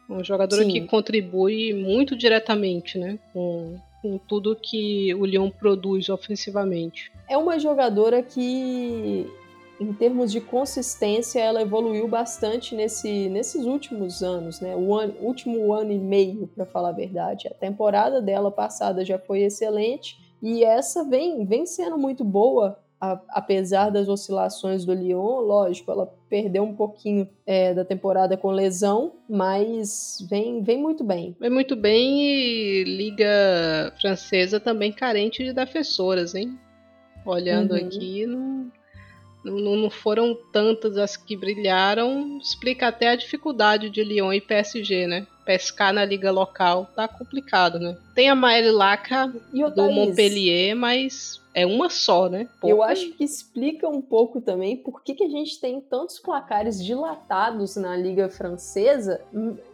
Uma 0.09 0.24
jogadora 0.24 0.62
Sim. 0.64 0.70
que 0.70 0.81
contribui 0.87 1.72
muito 1.72 2.16
diretamente, 2.16 2.98
né? 2.98 3.18
Com, 3.33 3.79
com 4.02 4.18
tudo 4.18 4.56
que 4.56 5.14
o 5.14 5.24
Lyon 5.24 5.50
produz 5.50 6.08
ofensivamente. 6.08 7.12
É 7.28 7.36
uma 7.36 7.58
jogadora 7.58 8.22
que, 8.22 9.26
em 9.80 9.92
termos 9.92 10.32
de 10.32 10.40
consistência, 10.40 11.40
ela 11.40 11.62
evoluiu 11.62 12.08
bastante 12.08 12.74
nesse, 12.74 13.28
nesses 13.28 13.64
últimos 13.64 14.22
anos, 14.22 14.60
né? 14.60 14.74
O 14.76 14.94
ano, 14.94 15.14
último 15.20 15.72
ano 15.72 15.92
e 15.92 15.98
meio, 15.98 16.46
para 16.48 16.66
falar 16.66 16.90
a 16.90 16.92
verdade. 16.92 17.48
A 17.48 17.54
temporada 17.54 18.20
dela 18.20 18.50
passada 18.50 19.04
já 19.04 19.18
foi 19.18 19.42
excelente 19.42 20.18
e 20.42 20.64
essa 20.64 21.04
vem, 21.04 21.44
vem 21.44 21.66
sendo 21.66 21.98
muito 21.98 22.24
boa 22.24 22.78
a, 23.00 23.18
apesar 23.30 23.90
das 23.90 24.08
oscilações 24.08 24.84
do 24.84 24.92
Lyon, 24.92 25.40
lógico, 25.40 25.90
ela 25.90 26.12
perdeu 26.28 26.62
um 26.62 26.74
pouquinho 26.74 27.26
é, 27.46 27.72
da 27.72 27.84
temporada 27.84 28.36
com 28.36 28.50
lesão, 28.50 29.14
mas 29.28 30.18
vem, 30.28 30.62
vem 30.62 30.78
muito 30.78 31.02
bem. 31.02 31.34
Vem 31.40 31.50
muito 31.50 31.74
bem 31.74 32.22
e 32.22 32.84
liga 32.84 33.92
francesa 34.00 34.60
também 34.60 34.92
carente 34.92 35.42
de 35.42 35.52
defensoras, 35.52 36.34
hein? 36.34 36.58
Olhando 37.24 37.72
uhum. 37.72 37.86
aqui, 37.86 38.26
não, 38.26 38.70
não, 39.44 39.76
não, 39.76 39.90
foram 39.90 40.36
tantas 40.52 40.98
as 40.98 41.16
que 41.16 41.36
brilharam. 41.36 42.38
Explica 42.38 42.88
até 42.88 43.08
a 43.08 43.16
dificuldade 43.16 43.88
de 43.88 44.04
Lyon 44.04 44.32
e 44.34 44.40
PSG, 44.40 45.06
né? 45.06 45.26
Pescar 45.44 45.92
na 45.92 46.05
liga 46.05 46.31
local 46.31 46.90
tá 46.94 47.09
complicado, 47.09 47.79
né? 47.79 47.96
Tem 48.14 48.29
a 48.29 48.35
Maëlle 48.35 48.70
Laca 48.70 49.26
do 49.26 49.90
Montpellier, 49.90 50.74
mas 50.76 51.40
é 51.53 51.66
uma 51.66 51.90
só, 51.90 52.29
né? 52.29 52.46
Pouco. 52.61 52.68
Eu 52.68 52.83
acho 52.83 53.11
que 53.12 53.24
explica 53.24 53.88
um 53.88 54.00
pouco 54.00 54.40
também 54.40 54.76
por 54.76 55.03
que, 55.03 55.14
que 55.14 55.24
a 55.24 55.29
gente 55.29 55.61
tem 55.61 55.81
tantos 55.81 56.18
placares 56.18 56.83
dilatados 56.83 57.76
na 57.76 57.96
Liga 57.96 58.29
Francesa, 58.29 59.20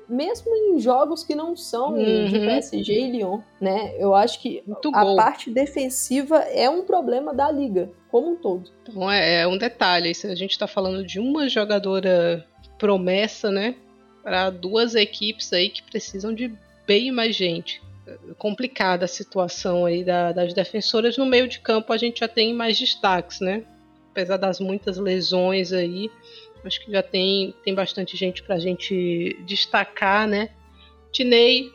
mesmo 0.09 0.55
em 0.55 0.79
jogos 0.79 1.23
que 1.23 1.35
não 1.35 1.55
são 1.55 1.95
uhum. 1.95 2.27
de 2.27 2.39
PSG 2.39 2.93
e 2.93 3.11
Lyon, 3.11 3.41
né? 3.61 3.95
Eu 3.99 4.15
acho 4.15 4.41
que 4.41 4.63
Muito 4.67 4.91
a 4.95 5.05
gol. 5.05 5.17
parte 5.17 5.51
defensiva 5.51 6.39
é 6.39 6.71
um 6.71 6.83
problema 6.83 7.35
da 7.35 7.51
Liga, 7.51 7.91
como 8.11 8.33
um 8.33 8.37
todo. 8.37 8.71
Então 8.83 9.11
é, 9.11 9.43
é 9.43 9.47
um 9.47 9.59
detalhe, 9.59 10.15
se 10.15 10.27
a 10.27 10.35
gente 10.35 10.53
está 10.53 10.67
falando 10.67 11.05
de 11.05 11.21
uma 11.21 11.49
jogadora 11.49 12.47
promessa, 12.79 13.51
né? 13.51 13.75
Para 14.27 14.51
duas 14.51 14.97
equipes 14.97 15.53
aí 15.53 15.71
que 15.71 15.85
precisam 15.85 16.35
de 16.35 16.53
bem 16.85 17.13
mais 17.13 17.37
gente 17.37 17.81
complicada 18.39 19.05
a 19.05 19.09
situação 19.09 19.87
aí 19.87 20.03
da, 20.03 20.33
das 20.33 20.53
defensoras. 20.53 21.17
No 21.17 21.25
meio 21.25 21.47
de 21.47 21.61
campo 21.61 21.93
a 21.93 21.97
gente 21.97 22.19
já 22.19 22.27
tem 22.27 22.53
mais 22.53 22.77
destaques, 22.77 23.39
né? 23.39 23.63
Apesar 24.11 24.37
das 24.37 24.59
muitas 24.59 24.97
lesões 24.97 25.73
aí, 25.73 26.11
acho 26.65 26.85
que 26.85 26.91
já 26.91 27.05
tem, 27.05 27.55
tem 27.65 27.73
bastante 27.73 28.17
gente 28.17 28.43
para 28.43 28.57
a 28.57 28.59
gente 28.59 29.37
destacar, 29.47 30.27
né? 30.27 30.51
Tinei, 31.13 31.71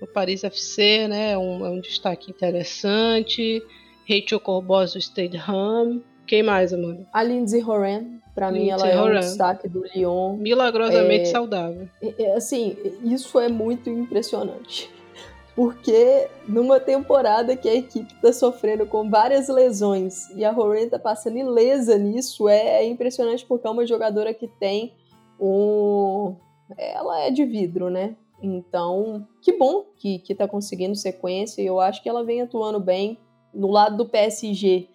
o 0.00 0.06
Paris 0.06 0.44
FC, 0.44 1.08
né? 1.08 1.32
É 1.32 1.38
um, 1.38 1.66
é 1.66 1.68
um 1.68 1.80
destaque 1.80 2.30
interessante. 2.30 3.60
Rachel 4.08 4.38
Corbos 4.38 4.92
do 4.92 5.00
Stade 5.00 5.36
Ham. 5.36 6.00
Quem 6.28 6.42
mais, 6.42 6.74
Amanda? 6.74 7.06
A 7.10 7.22
Lindsay 7.22 7.64
Horan, 7.64 8.20
para 8.34 8.52
mim 8.52 8.68
ela 8.68 8.86
é 8.86 9.02
um 9.02 9.18
destaque 9.18 9.66
do 9.66 9.82
Lyon. 9.82 10.36
Milagrosamente 10.36 11.22
é, 11.22 11.32
saudável. 11.32 11.88
É, 12.02 12.32
assim, 12.34 12.76
isso 13.02 13.40
é 13.40 13.48
muito 13.48 13.88
impressionante 13.88 14.90
porque 15.56 16.28
numa 16.46 16.78
temporada 16.78 17.56
que 17.56 17.66
a 17.66 17.74
equipe 17.74 18.12
está 18.14 18.30
sofrendo 18.30 18.84
com 18.84 19.08
várias 19.08 19.48
lesões 19.48 20.28
e 20.36 20.44
a 20.44 20.52
Horan 20.52 20.82
está 20.82 20.98
passando 20.98 21.38
ilesa 21.38 21.96
nisso, 21.96 22.46
é, 22.46 22.84
impressionante 22.86 23.44
porque 23.46 23.66
é 23.66 23.70
uma 23.70 23.86
jogadora 23.86 24.34
que 24.34 24.46
tem 24.46 24.92
um. 25.40 26.36
Ela 26.76 27.22
é 27.22 27.30
de 27.30 27.46
vidro, 27.46 27.88
né? 27.88 28.14
Então, 28.42 29.26
que 29.40 29.56
bom 29.56 29.86
que, 29.96 30.18
que 30.18 30.34
tá 30.34 30.46
conseguindo 30.46 30.94
sequência 30.94 31.62
e 31.62 31.66
eu 31.66 31.80
acho 31.80 32.02
que 32.02 32.08
ela 32.08 32.22
vem 32.22 32.42
atuando 32.42 32.78
bem. 32.78 33.18
No 33.52 33.70
lado 33.70 33.96
do 33.96 34.06
PSG, 34.06 34.88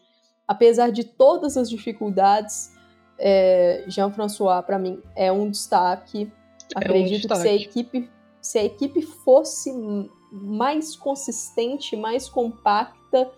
apesar 0.54 0.92
de 0.92 1.04
todas 1.04 1.58
as 1.58 1.70
dificuldades, 1.70 2.72
é, 3.18 3.84
Jean-François, 3.88 4.64
para 4.64 4.78
mim, 4.78 5.02
é 5.16 5.32
um 5.32 5.50
destaque. 5.50 6.32
É 6.76 6.80
Acredito 6.80 7.26
um 7.26 7.28
destaque. 7.28 7.42
que 7.42 7.42
se 7.42 7.50
a 7.50 7.56
equipe, 7.56 8.10
se 8.42 8.60
a 8.60 8.64
equipe 8.64 9.02
fosse 9.02 9.72
mais 10.32 10.96
consistente, 10.96 11.96
mais 11.96 12.30
compacta, 12.30 13.30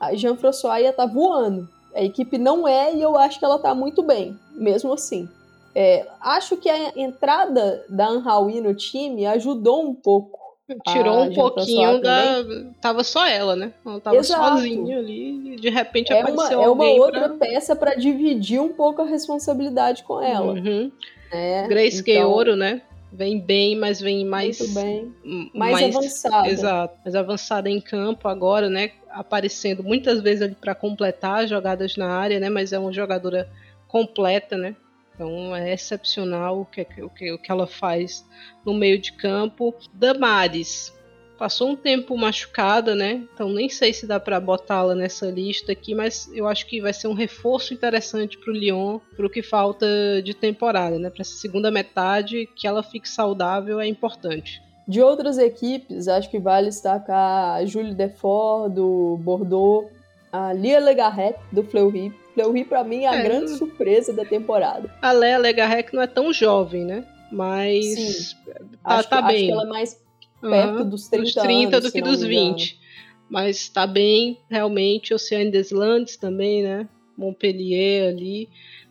a 0.00 0.14
Jean-François 0.14 0.80
ia 0.80 0.90
estar 0.90 1.06
tá 1.06 1.12
voando. 1.12 1.68
A 1.94 2.02
equipe 2.02 2.38
não 2.38 2.66
é 2.66 2.94
e 2.94 3.02
eu 3.02 3.18
acho 3.18 3.38
que 3.38 3.44
ela 3.44 3.56
está 3.56 3.74
muito 3.74 4.02
bem, 4.02 4.38
mesmo 4.52 4.92
assim. 4.92 5.28
É, 5.74 6.06
acho 6.20 6.56
que 6.56 6.68
a 6.68 6.92
entrada 6.96 7.84
da 7.88 8.08
Anhaui 8.08 8.60
no 8.60 8.74
time 8.74 9.26
ajudou 9.26 9.82
um 9.82 9.94
pouco. 9.94 10.39
Tirou 10.88 11.22
um 11.22 11.34
pouquinho 11.34 12.00
da. 12.00 12.44
Tava 12.80 13.02
só 13.02 13.26
ela, 13.26 13.56
né? 13.56 13.72
Ela 13.84 14.00
tava 14.00 14.16
Exato. 14.16 14.56
sozinha 14.56 14.98
ali 14.98 15.54
e 15.54 15.56
de 15.56 15.68
repente 15.68 16.12
é 16.12 16.20
apareceu 16.20 16.60
uma, 16.60 16.68
alguém. 16.68 16.88
É 16.88 16.94
uma 16.94 17.04
outra 17.04 17.28
pra... 17.28 17.48
peça 17.48 17.74
para 17.74 17.94
dividir 17.94 18.60
um 18.60 18.72
pouco 18.72 19.02
a 19.02 19.04
responsabilidade 19.04 20.02
com 20.04 20.22
ela. 20.22 20.52
Uhum. 20.52 20.92
É, 21.32 21.66
Grace 21.68 22.00
então... 22.00 22.30
Ouro, 22.30 22.56
né? 22.56 22.82
Vem 23.12 23.40
bem, 23.40 23.76
mas 23.76 24.00
vem 24.00 24.24
mais. 24.24 24.60
Muito 24.60 24.74
bem. 24.74 25.14
Mais, 25.52 25.72
mais 25.72 25.96
avançada. 25.96 26.48
Exato. 26.48 26.98
Mais 27.04 27.14
avançada 27.16 27.68
em 27.68 27.80
campo 27.80 28.28
agora, 28.28 28.70
né? 28.70 28.92
Aparecendo 29.10 29.82
muitas 29.82 30.20
vezes 30.20 30.42
ali 30.42 30.54
para 30.54 30.76
completar 30.76 31.42
as 31.44 31.50
jogadas 31.50 31.96
na 31.96 32.08
área, 32.08 32.38
né? 32.38 32.48
Mas 32.48 32.72
é 32.72 32.78
uma 32.78 32.92
jogadora 32.92 33.48
completa, 33.88 34.56
né? 34.56 34.76
Então 35.20 35.54
é 35.54 35.74
excepcional 35.74 36.62
o 36.62 36.64
que, 36.64 36.80
o 37.02 37.10
que, 37.10 37.32
o 37.32 37.38
que 37.38 37.52
ela 37.52 37.66
faz 37.66 38.24
no 38.64 38.72
meio 38.72 38.98
de 38.98 39.12
campo. 39.12 39.74
Damares 39.92 40.98
passou 41.38 41.68
um 41.68 41.76
tempo 41.76 42.16
machucada, 42.16 42.94
né? 42.94 43.22
Então 43.34 43.52
nem 43.52 43.68
sei 43.68 43.92
se 43.92 44.06
dá 44.06 44.18
para 44.18 44.40
botá-la 44.40 44.94
nessa 44.94 45.26
lista 45.26 45.72
aqui, 45.72 45.94
mas 45.94 46.30
eu 46.32 46.48
acho 46.48 46.66
que 46.66 46.80
vai 46.80 46.94
ser 46.94 47.06
um 47.06 47.12
reforço 47.12 47.74
interessante 47.74 48.38
para 48.38 48.50
o 48.50 48.56
Lyon, 48.56 48.98
para 49.14 49.26
o 49.26 49.30
que 49.30 49.42
falta 49.42 49.86
de 50.24 50.32
temporada, 50.32 50.98
né? 50.98 51.10
Para 51.10 51.20
essa 51.20 51.36
segunda 51.36 51.70
metade, 51.70 52.48
que 52.56 52.66
ela 52.66 52.82
fique 52.82 53.08
saudável 53.08 53.78
é 53.78 53.86
importante. 53.86 54.62
De 54.88 55.02
outras 55.02 55.36
equipes, 55.36 56.08
acho 56.08 56.30
que 56.30 56.38
vale 56.38 56.68
destacar 56.68 57.56
a 57.56 57.66
Julie 57.66 57.94
Defort 57.94 58.72
do 58.72 59.18
Bordeaux, 59.18 59.90
a 60.32 60.54
Lia 60.54 60.80
Legarrec 60.80 61.38
do 61.52 61.62
Fleury. 61.62 62.10
Fleury 62.34 62.64
para 62.64 62.84
mim 62.84 63.04
é 63.04 63.08
a 63.08 63.16
é, 63.16 63.22
grande 63.22 63.50
surpresa 63.50 64.12
da 64.12 64.24
temporada. 64.24 64.92
A 65.02 65.12
Lia 65.12 65.38
Legarrec 65.38 65.94
não 65.94 66.02
é 66.02 66.06
tão 66.06 66.32
jovem, 66.32 66.84
né? 66.84 67.04
Mas 67.30 67.84
Sim, 67.84 68.36
tá, 68.82 68.94
acho, 68.96 69.08
tá 69.08 69.22
que, 69.22 69.28
bem. 69.28 69.36
Acho 69.36 69.46
que 69.46 69.52
ela 69.52 69.62
é 69.62 69.68
mais 69.68 70.02
perto 70.40 70.78
uhum, 70.78 70.88
dos 70.88 71.08
30, 71.08 71.24
dos 71.24 71.34
30 71.34 71.76
anos, 71.76 71.84
do 71.84 71.92
que 71.92 72.02
dos 72.02 72.22
20. 72.22 72.80
Mas 73.28 73.56
está 73.58 73.86
bem, 73.86 74.40
realmente, 74.50 75.14
Oceano 75.14 75.50
des 75.50 75.70
Landes 75.70 76.16
também, 76.16 76.62
né? 76.62 76.88
Montpellier 77.16 78.08
ali. 78.08 78.48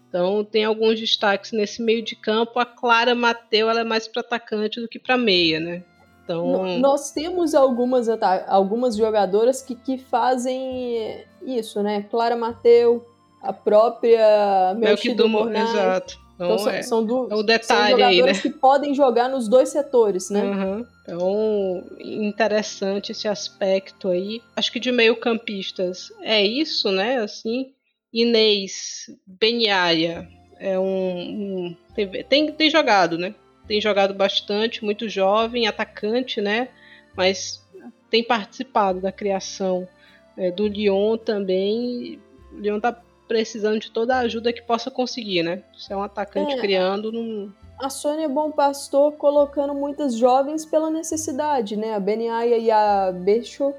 Então 0.08 0.44
tem 0.44 0.64
alguns 0.64 1.00
destaques 1.00 1.52
nesse 1.52 1.82
meio 1.82 2.02
de 2.02 2.16
campo. 2.16 2.60
A 2.60 2.66
Clara 2.66 3.14
Mateu 3.14 3.70
ela 3.70 3.82
é 3.82 3.84
mais 3.84 4.08
para 4.08 4.22
atacante 4.22 4.80
do 4.80 4.88
que 4.88 4.98
para 4.98 5.18
meia, 5.18 5.60
né? 5.60 5.84
Então... 6.24 6.78
Nós 6.80 7.12
temos 7.12 7.56
algumas, 7.56 8.08
algumas 8.48 8.96
jogadoras 8.96 9.62
que, 9.62 9.76
que 9.76 9.98
fazem 9.98 11.26
isso, 11.42 11.82
né? 11.82 12.04
Clara 12.04 12.36
Mateu, 12.36 13.06
a 13.42 13.54
própria 13.54 14.74
Melchido 14.78 15.28
Mornay. 15.28 15.62
Exato. 15.62 16.20
Então, 16.36 16.56
então 16.56 16.70
é, 16.70 16.82
são, 16.82 17.06
do, 17.06 17.28
é 17.30 17.36
o 17.36 17.44
detalhe 17.44 18.02
aí, 18.02 18.22
né? 18.22 18.34
que 18.34 18.50
podem 18.50 18.94
jogar 18.94 19.28
nos 19.28 19.50
dois 19.50 19.70
setores, 19.70 20.30
né? 20.30 20.42
Uhum. 20.42 20.86
Então, 21.04 21.84
interessante 22.00 23.12
esse 23.12 23.28
aspecto 23.28 24.08
aí. 24.08 24.42
Acho 24.56 24.72
que 24.72 24.80
de 24.80 24.92
meio 24.92 25.18
campistas 25.18 26.14
é 26.22 26.42
isso, 26.46 26.92
né? 26.92 27.18
Assim, 27.18 27.74
Inês 28.14 29.08
Benhaia 29.28 30.30
é 30.58 30.80
um, 30.80 30.86
um 30.86 31.78
tem, 31.94 32.08
tem, 32.24 32.52
tem 32.54 32.70
jogado, 32.70 33.18
né? 33.18 33.36
tem 33.70 33.80
jogado 33.80 34.16
bastante, 34.16 34.84
muito 34.84 35.08
jovem, 35.08 35.68
atacante, 35.68 36.42
né? 36.42 36.70
Mas 37.16 37.64
tem 38.10 38.24
participado 38.24 39.00
da 39.00 39.12
criação 39.12 39.88
é, 40.36 40.50
do 40.50 40.68
Lyon 40.68 41.18
também. 41.18 42.20
O 42.52 42.58
Lyon 42.58 42.80
tá 42.80 43.00
precisando 43.30 43.80
de 43.80 43.92
toda 43.92 44.16
a 44.16 44.20
ajuda 44.22 44.52
que 44.52 44.64
possa 44.64 44.90
conseguir, 44.90 45.44
né? 45.44 45.62
Se 45.78 45.94
é 45.94 45.96
um 45.96 46.02
atacante 46.02 46.56
é, 46.56 46.60
criando, 46.60 47.12
não. 47.12 47.54
A 47.80 47.88
Sônia 47.88 48.28
Bom 48.28 48.52
Pastor 48.52 49.14
colocando 49.14 49.74
muitas 49.76 50.16
jovens 50.16 50.66
pela 50.66 50.90
necessidade, 50.90 51.78
né? 51.78 51.94
A 51.94 52.00
Beniaia 52.00 52.58
e 52.58 52.72
a 52.72 53.12
Becho 53.12 53.72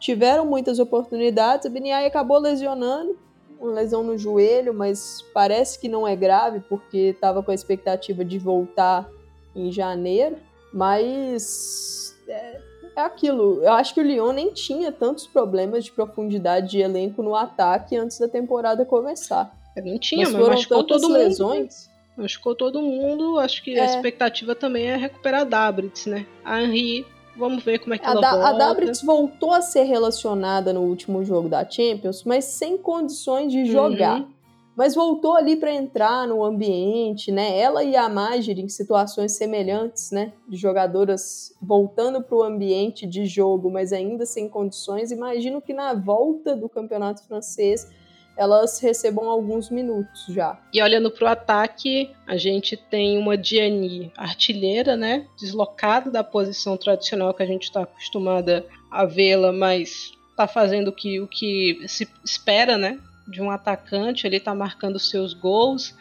tiveram 0.00 0.44
muitas 0.44 0.80
oportunidades. 0.80 1.64
A 1.64 1.70
Beniaia 1.70 2.08
acabou 2.08 2.38
lesionando, 2.38 3.16
uma 3.60 3.72
lesão 3.72 4.02
no 4.02 4.18
joelho, 4.18 4.74
mas 4.74 5.24
parece 5.32 5.78
que 5.78 5.88
não 5.88 6.06
é 6.06 6.16
grave, 6.16 6.60
porque 6.68 6.98
estava 6.98 7.40
com 7.40 7.52
a 7.52 7.54
expectativa 7.54 8.24
de 8.24 8.38
voltar 8.38 9.08
em 9.54 9.70
janeiro. 9.70 10.36
Mas 10.72 12.18
é, 12.26 12.60
é 12.98 13.04
aquilo. 13.04 13.62
Eu 13.62 13.72
acho 13.72 13.94
que 13.94 14.00
o 14.00 14.02
Lyon 14.02 14.32
nem 14.32 14.52
tinha 14.52 14.90
tantos 14.90 15.26
problemas 15.26 15.84
de 15.84 15.92
profundidade 15.92 16.70
de 16.70 16.78
elenco 16.78 17.22
no 17.22 17.34
ataque 17.34 17.96
antes 17.96 18.18
da 18.18 18.28
temporada 18.28 18.84
começar. 18.84 19.54
É, 19.76 19.82
não 19.82 19.98
tinha, 19.98 20.24
mas, 20.24 20.34
mas 20.34 20.48
machucou 20.48 20.84
todo 20.84 21.02
mundo. 21.02 21.12
lesões. 21.12 21.90
Machucou 22.16 22.54
todo 22.54 22.82
mundo. 22.82 23.38
Acho 23.38 23.62
que 23.62 23.78
é. 23.78 23.80
a 23.80 23.84
expectativa 23.84 24.54
também 24.54 24.86
é 24.86 24.96
recuperar 24.96 25.42
a 25.42 25.44
Dabritz, 25.44 26.06
né? 26.06 26.26
A 26.44 26.62
Henry, 26.62 27.06
vamos 27.36 27.62
ver 27.62 27.78
como 27.78 27.94
é 27.94 27.98
que 27.98 28.06
a 28.06 28.10
ela 28.10 28.20
da, 28.20 28.30
volta. 28.32 28.48
A 28.48 28.52
Dabritz 28.52 29.02
voltou 29.02 29.52
a 29.52 29.62
ser 29.62 29.84
relacionada 29.84 30.72
no 30.72 30.80
último 30.80 31.24
jogo 31.24 31.48
da 31.48 31.68
Champions, 31.68 32.24
mas 32.24 32.44
sem 32.44 32.76
condições 32.76 33.52
de 33.52 33.66
jogar. 33.66 34.20
Uhum 34.20 34.37
mas 34.78 34.94
voltou 34.94 35.34
ali 35.34 35.56
para 35.56 35.72
entrar 35.72 36.24
no 36.24 36.44
ambiente, 36.44 37.32
né? 37.32 37.58
Ela 37.58 37.82
e 37.82 37.96
a 37.96 38.08
Magir 38.08 38.60
em 38.60 38.68
situações 38.68 39.32
semelhantes, 39.32 40.12
né? 40.12 40.32
De 40.48 40.56
jogadoras 40.56 41.52
voltando 41.60 42.22
para 42.22 42.36
o 42.36 42.44
ambiente 42.44 43.04
de 43.04 43.26
jogo, 43.26 43.68
mas 43.72 43.92
ainda 43.92 44.24
sem 44.24 44.48
condições. 44.48 45.10
Imagino 45.10 45.60
que 45.60 45.74
na 45.74 45.94
volta 45.94 46.54
do 46.54 46.68
campeonato 46.68 47.24
francês 47.24 47.90
elas 48.36 48.78
recebam 48.78 49.28
alguns 49.28 49.68
minutos 49.68 50.26
já. 50.28 50.56
E 50.72 50.80
olhando 50.80 51.10
para 51.10 51.24
o 51.24 51.28
ataque, 51.28 52.14
a 52.24 52.36
gente 52.36 52.76
tem 52.76 53.18
uma 53.18 53.36
Diani 53.36 54.12
artilheira, 54.16 54.96
né? 54.96 55.26
Deslocada 55.40 56.08
da 56.08 56.22
posição 56.22 56.76
tradicional 56.76 57.34
que 57.34 57.42
a 57.42 57.46
gente 57.46 57.64
está 57.64 57.82
acostumada 57.82 58.64
a 58.88 59.04
vê-la, 59.04 59.52
mas 59.52 60.12
está 60.30 60.46
fazendo 60.46 60.86
o 60.86 60.92
que, 60.92 61.20
o 61.20 61.26
que 61.26 61.80
se 61.88 62.08
espera, 62.24 62.78
né? 62.78 63.00
De 63.28 63.42
um 63.42 63.50
atacante, 63.50 64.26
ele 64.26 64.38
está 64.38 64.54
marcando 64.54 64.98
seus 64.98 65.34
gols. 65.34 65.94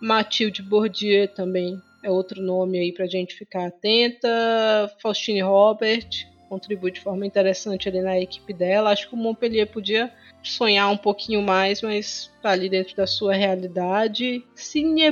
Mathilde 0.00 0.62
Bourdieu 0.62 1.28
também 1.28 1.80
é 2.02 2.10
outro 2.10 2.42
nome 2.42 2.78
aí 2.78 2.92
para 2.92 3.04
a 3.04 3.08
gente 3.08 3.34
ficar 3.34 3.66
atenta. 3.66 4.28
Faustine 5.00 5.42
Robert 5.42 6.08
contribui 6.48 6.90
de 6.90 7.00
forma 7.00 7.24
interessante 7.24 7.88
ali 7.88 8.02
na 8.02 8.18
equipe 8.18 8.52
dela. 8.52 8.90
Acho 8.90 9.08
que 9.08 9.14
o 9.14 9.18
Montpellier 9.18 9.66
podia 9.66 10.12
sonhar 10.42 10.90
um 10.90 10.98
pouquinho 10.98 11.40
mais, 11.40 11.80
mas 11.80 12.30
tá 12.42 12.50
ali 12.50 12.68
dentro 12.68 12.94
da 12.94 13.06
sua 13.06 13.32
realidade. 13.32 14.44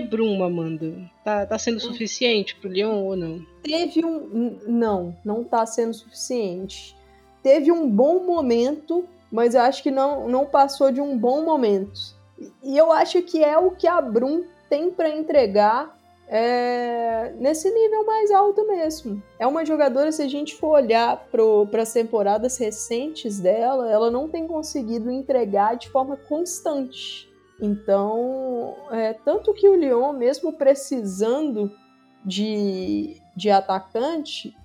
Bruma, 0.09 0.47
Amanda, 0.47 1.11
tá, 1.25 1.47
tá 1.47 1.59
sendo 1.59 1.81
suficiente 1.81 2.57
pro 2.57 2.69
Lyon 2.69 3.05
ou 3.05 3.17
não? 3.17 3.47
Teve 3.63 4.05
um. 4.05 4.59
Não, 4.67 5.17
não 5.25 5.43
tá 5.43 5.65
sendo 5.65 5.95
suficiente. 5.95 6.95
Teve 7.43 7.73
um 7.73 7.89
bom 7.89 8.27
momento 8.27 9.09
mas 9.31 9.55
eu 9.55 9.63
acho 9.63 9.83
que 9.83 9.91
não, 9.91 10.29
não 10.29 10.47
passou 10.47 10.91
de 10.91 11.01
um 11.01 11.17
bom 11.17 11.43
momento. 11.43 12.19
E 12.63 12.77
eu 12.77 12.91
acho 12.91 13.23
que 13.23 13.45
é 13.45 13.57
o 13.59 13.71
que 13.71 13.87
a 13.87 14.01
Brum 14.01 14.45
tem 14.69 14.91
para 14.91 15.09
entregar 15.09 15.99
é, 16.27 17.35
nesse 17.37 17.69
nível 17.71 18.07
mais 18.07 18.31
alto 18.31 18.67
mesmo. 18.67 19.21
É 19.39 19.47
uma 19.47 19.65
jogadora, 19.65 20.13
se 20.13 20.23
a 20.23 20.29
gente 20.29 20.55
for 20.55 20.71
olhar 20.71 21.27
para 21.31 21.83
as 21.83 21.93
temporadas 21.93 22.57
recentes 22.57 23.41
dela, 23.41 23.91
ela 23.91 24.11
não 24.11 24.29
tem 24.29 24.47
conseguido 24.47 25.11
entregar 25.11 25.77
de 25.77 25.91
forma 25.91 26.17
constante. 26.17 27.29
Então, 27.61 28.75
é, 28.91 29.13
tanto 29.13 29.53
que 29.53 29.69
o 29.69 29.75
Lyon, 29.75 30.13
mesmo 30.13 30.53
precisando 30.53 31.71
de, 32.25 33.21
de 33.37 33.51
atacante, 33.51 34.57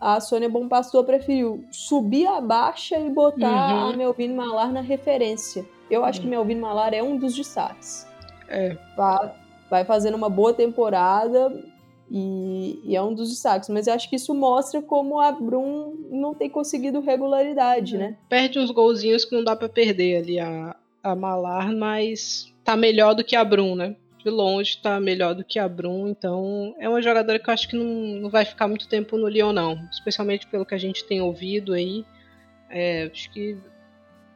a 0.00 0.20
Sônia 0.20 0.48
Bompastor 0.48 1.04
preferiu 1.04 1.64
subir 1.70 2.26
a 2.26 2.40
baixa 2.40 2.98
e 2.98 3.10
botar 3.10 3.74
uhum. 3.74 3.88
a 3.90 3.96
Melvin 3.96 4.34
Malar 4.34 4.72
na 4.72 4.80
referência. 4.80 5.66
Eu 5.90 6.04
acho 6.04 6.20
uhum. 6.20 6.24
que 6.24 6.30
Melvin 6.30 6.56
Malar 6.56 6.94
é 6.94 7.02
um 7.02 7.16
dos 7.16 7.34
destaques. 7.34 8.06
É. 8.48 8.76
Vai, 8.96 9.32
vai 9.68 9.84
fazendo 9.84 10.14
uma 10.14 10.28
boa 10.28 10.54
temporada 10.54 11.52
e, 12.10 12.80
e, 12.84 12.96
é 12.96 13.02
um 13.02 13.12
dos 13.12 13.30
destaques. 13.30 13.68
Mas 13.68 13.86
eu 13.86 13.94
acho 13.94 14.08
que 14.08 14.16
isso 14.16 14.34
mostra 14.34 14.80
como 14.80 15.18
a 15.18 15.32
Brum 15.32 15.96
não 16.10 16.34
tem 16.34 16.48
conseguido 16.48 17.00
regularidade, 17.00 17.96
é. 17.96 17.98
né? 17.98 18.16
Perde 18.28 18.58
uns 18.58 18.70
golzinhos 18.70 19.24
que 19.24 19.34
não 19.34 19.42
dá 19.42 19.56
para 19.56 19.68
perder 19.68 20.18
ali 20.18 20.38
a, 20.38 20.76
a 21.02 21.14
Malar, 21.14 21.74
mas 21.74 22.52
tá 22.64 22.76
melhor 22.76 23.14
do 23.14 23.24
que 23.24 23.34
a 23.34 23.44
Brum, 23.44 23.74
né? 23.74 23.96
De 24.18 24.30
longe 24.30 24.70
está 24.70 25.00
melhor 25.00 25.34
do 25.34 25.44
que 25.44 25.58
a 25.58 25.68
Brum, 25.68 26.08
então 26.08 26.74
é 26.78 26.88
uma 26.88 27.00
jogadora 27.00 27.38
que 27.38 27.48
eu 27.48 27.54
acho 27.54 27.68
que 27.68 27.76
não, 27.76 28.20
não 28.20 28.30
vai 28.30 28.44
ficar 28.44 28.66
muito 28.66 28.88
tempo 28.88 29.16
no 29.16 29.28
Lyon, 29.28 29.52
não. 29.52 29.78
Especialmente 29.90 30.46
pelo 30.46 30.66
que 30.66 30.74
a 30.74 30.78
gente 30.78 31.04
tem 31.04 31.20
ouvido 31.20 31.72
aí. 31.72 32.04
É, 32.68 33.10
acho 33.12 33.30
que 33.30 33.56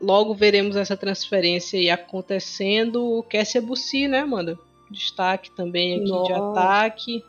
logo 0.00 0.34
veremos 0.34 0.76
essa 0.76 0.96
transferência 0.96 1.78
aí 1.78 1.90
acontecendo. 1.90 3.18
O 3.18 3.22
Kessia 3.22 3.60
Bussi, 3.60 4.08
né, 4.08 4.20
Amanda? 4.20 4.58
Destaque 4.90 5.54
também 5.54 5.96
aqui 5.96 6.08
Nossa. 6.08 6.32
de 6.32 6.32
ataque. 6.32 7.24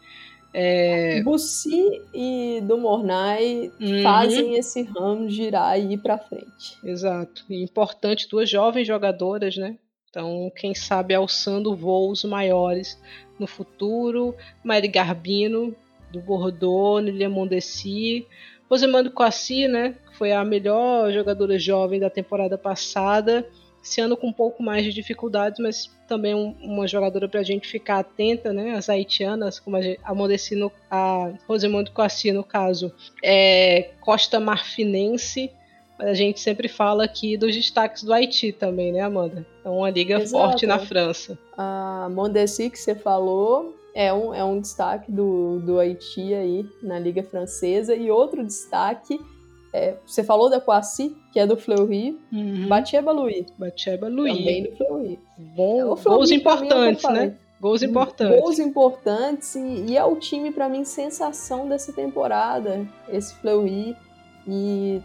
É... 0.54 1.22
Bussi 1.24 2.02
e 2.14 2.62
do 2.62 2.78
Mornay 2.78 3.72
uhum. 3.82 4.04
fazem 4.04 4.56
esse 4.56 4.84
ramo 4.84 5.28
girar 5.28 5.80
e 5.80 5.94
ir 5.94 5.98
para 5.98 6.20
frente. 6.20 6.78
Exato. 6.84 7.44
E 7.50 7.64
importante, 7.64 8.30
duas 8.30 8.50
jovens 8.50 8.86
jogadoras, 8.86 9.58
né? 9.58 9.78
Então, 10.14 10.52
quem 10.56 10.76
sabe 10.76 11.16
alçando 11.16 11.76
voos 11.76 12.24
maiores 12.24 13.02
no 13.40 13.48
futuro. 13.48 14.36
Mari 14.64 14.88
Garbino, 14.88 15.76
do 16.12 16.22
Bordeaux, 16.22 17.04
Lilia 17.04 17.28
Mondesi. 17.28 18.28
Rosemando 18.70 19.10
Coassi, 19.10 19.68
né, 19.68 19.96
que 20.06 20.16
foi 20.16 20.32
a 20.32 20.46
melhor 20.46 21.12
jogadora 21.12 21.58
jovem 21.58 22.00
da 22.00 22.12
temporada 22.12 22.60
passada. 22.60 23.50
Esse 23.84 24.02
ano 24.02 24.16
com 24.16 24.28
um 24.28 24.34
pouco 24.34 24.62
mais 24.62 24.84
de 24.86 24.94
dificuldades, 24.94 25.60
mas 25.60 25.92
também 26.08 26.36
um, 26.36 26.56
uma 26.62 26.88
jogadora 26.88 27.28
para 27.28 27.40
a 27.40 27.44
gente 27.44 27.68
ficar 27.68 27.98
atenta, 27.98 28.54
né? 28.54 28.76
As 28.76 28.90
haitianas, 28.90 29.60
como 29.60 29.78
a, 29.78 29.80
a 30.04 30.14
Mondesi, 30.14 30.56
a 30.92 31.34
Rosemando 31.48 31.90
Coassi, 31.92 32.32
no 32.32 32.44
caso, 32.44 32.94
é 33.24 33.90
Costa 34.00 34.40
Marfinense 34.40 35.52
a 36.04 36.14
gente 36.14 36.40
sempre 36.40 36.68
fala 36.68 37.06
aqui 37.06 37.38
dos 37.38 37.56
destaques 37.56 38.04
do 38.04 38.14
Haiti 38.14 38.52
também, 38.52 38.92
né, 38.92 39.02
Amanda? 39.02 39.46
É 39.64 39.70
uma 39.70 39.90
liga 39.90 40.20
Exato. 40.20 40.44
forte 40.44 40.66
na 40.66 40.80
França. 40.80 41.38
A 41.58 42.10
Mondesi 42.12 42.70
que 42.70 42.78
você 42.78 42.94
falou 42.94 43.76
é 43.94 44.14
um, 44.14 44.34
é 44.34 44.44
um 44.44 44.60
destaque 44.60 45.12
do, 45.12 45.60
do 45.60 45.80
Haiti 45.80 46.34
aí 46.34 46.66
na 46.82 47.00
liga 47.00 47.24
francesa. 47.24 47.96
E 47.96 48.12
outro 48.12 48.46
destaque, 48.46 49.20
é, 49.72 49.96
você 50.06 50.24
falou 50.24 50.50
da 50.50 50.60
Coassi, 50.60 51.16
que 51.32 51.40
é 51.40 51.48
do 51.48 51.56
Fleury, 51.56 52.20
uhum. 52.32 52.68
Batieba 52.68 53.12
Louis. 53.12 53.46
Batieba 53.58 54.08
Louis. 54.10 54.38
Também 54.38 54.64
do 54.64 54.76
Fleury. 54.76 55.20
Bom, 55.38 55.96
é, 55.96 56.04
gols 56.04 56.32
importantes, 56.32 57.04
né? 57.04 57.36
Gols 57.62 57.82
importantes. 57.82 58.42
Gols 58.42 58.60
importantes 58.60 59.56
e, 59.56 59.86
e 59.88 59.98
é 59.98 60.04
o 60.04 60.18
time, 60.18 60.52
para 60.52 60.68
mim, 60.68 60.84
sensação 60.84 61.70
dessa 61.70 61.94
temporada, 61.94 62.86
esse 63.08 63.34
Fleury. 63.36 63.96
E 64.46 65.02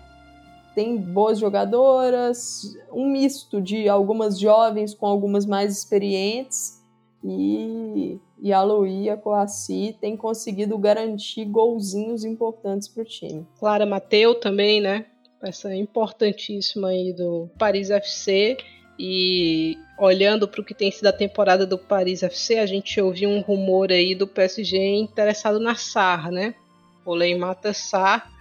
tem 0.79 0.97
boas 0.97 1.41
jogadoras, 1.41 2.79
um 2.93 3.11
misto 3.11 3.61
de 3.61 3.89
algumas 3.89 4.39
jovens 4.39 4.95
com 4.95 5.07
algumas 5.07 5.45
mais 5.45 5.77
experientes 5.77 6.81
e, 7.25 8.17
e 8.41 8.53
a 8.53 8.63
Luí 8.63 9.07
e 9.07 9.11
a 9.11 9.17
Coaci 9.17 9.97
tem 10.01 10.17
conseguido 10.17 10.79
garantir 10.79 11.47
golzinhos 11.47 12.25
importantes 12.25 12.87
para 12.87 13.03
o 13.03 13.05
time. 13.05 13.45
Clara 13.59 13.85
Mateu 13.85 14.37
também, 14.37 14.81
né? 14.81 15.07
Essa 15.43 15.75
importantíssima 15.75 16.91
aí 16.91 17.13
do 17.13 17.51
Paris 17.59 17.91
FC 17.91 18.57
e 18.97 19.77
olhando 19.99 20.47
para 20.47 20.61
o 20.61 20.65
que 20.65 20.75
tem 20.75 20.93
sido 20.93 21.09
a 21.09 21.13
temporada 21.13 21.67
do 21.67 21.77
Paris 21.77 22.23
FC, 22.23 22.61
a 22.61 22.67
gente 22.67 23.01
ouviu 23.01 23.29
um 23.29 23.41
rumor 23.41 23.91
aí 23.91 24.15
do 24.15 24.29
PSG 24.29 24.79
interessado 24.95 25.59
na 25.59 25.75
Sar, 25.75 26.31
né? 26.31 26.55
O 27.05 27.17
Leimata 27.17 27.73
Sar 27.73 28.38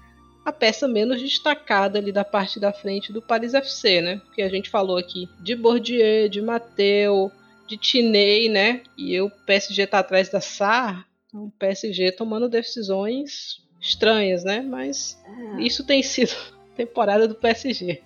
a 0.47 0.51
peça 0.53 0.87
menos 0.87 1.21
destacada 1.21 1.99
ali 1.99 2.09
da 2.09 2.23
parte 2.23 2.57
da 2.57 2.71
frente 2.71 3.11
do 3.11 3.21
Paris 3.21 3.53
FC, 3.53 3.99
né? 3.99 4.21
Porque 4.23 4.41
a 4.41 4.47
gente 4.47 4.69
falou 4.69 4.95
aqui 4.95 5.27
de 5.41 5.53
Bourdieu, 5.57 6.29
de 6.29 6.41
Mateu, 6.41 7.29
de 7.67 7.75
Tinei, 7.75 8.47
né? 8.47 8.81
E 8.97 9.19
o 9.19 9.29
PSG 9.29 9.85
tá 9.87 9.99
atrás 9.99 10.29
da 10.29 10.39
SAR, 10.39 11.05
então 11.27 11.47
o 11.47 11.51
PSG 11.59 12.13
tomando 12.13 12.47
decisões 12.47 13.61
estranhas, 13.81 14.45
né? 14.45 14.61
Mas 14.61 15.21
é. 15.57 15.61
isso 15.63 15.83
tem 15.85 16.01
sido 16.01 16.31
temporada 16.77 17.27
do 17.27 17.35
PSG. 17.35 18.01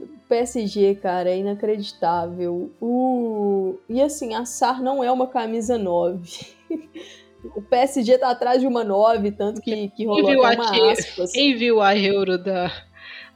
O 0.00 0.28
PSG, 0.28 0.96
cara, 0.96 1.30
é 1.30 1.38
inacreditável. 1.38 2.72
O... 2.80 3.78
E 3.88 4.02
assim, 4.02 4.34
a 4.34 4.44
SAR 4.44 4.82
não 4.82 5.04
é 5.04 5.12
uma 5.12 5.28
camisa 5.28 5.78
9. 5.78 6.48
o 7.44 7.62
PSG 7.62 8.18
tá 8.18 8.30
atrás 8.30 8.60
de 8.60 8.66
uma 8.66 8.84
9, 8.84 9.32
tanto 9.32 9.60
que, 9.60 9.88
que 9.90 10.04
rolou 10.04 10.24
quem 10.24 10.34
viu 10.34 10.44
até 10.44 10.56
uma 10.56 10.92
aspas. 10.92 11.32
Quem 11.32 11.56
viu 11.56 11.80
a 11.80 11.96
Euro 11.96 12.38
da, 12.38 12.70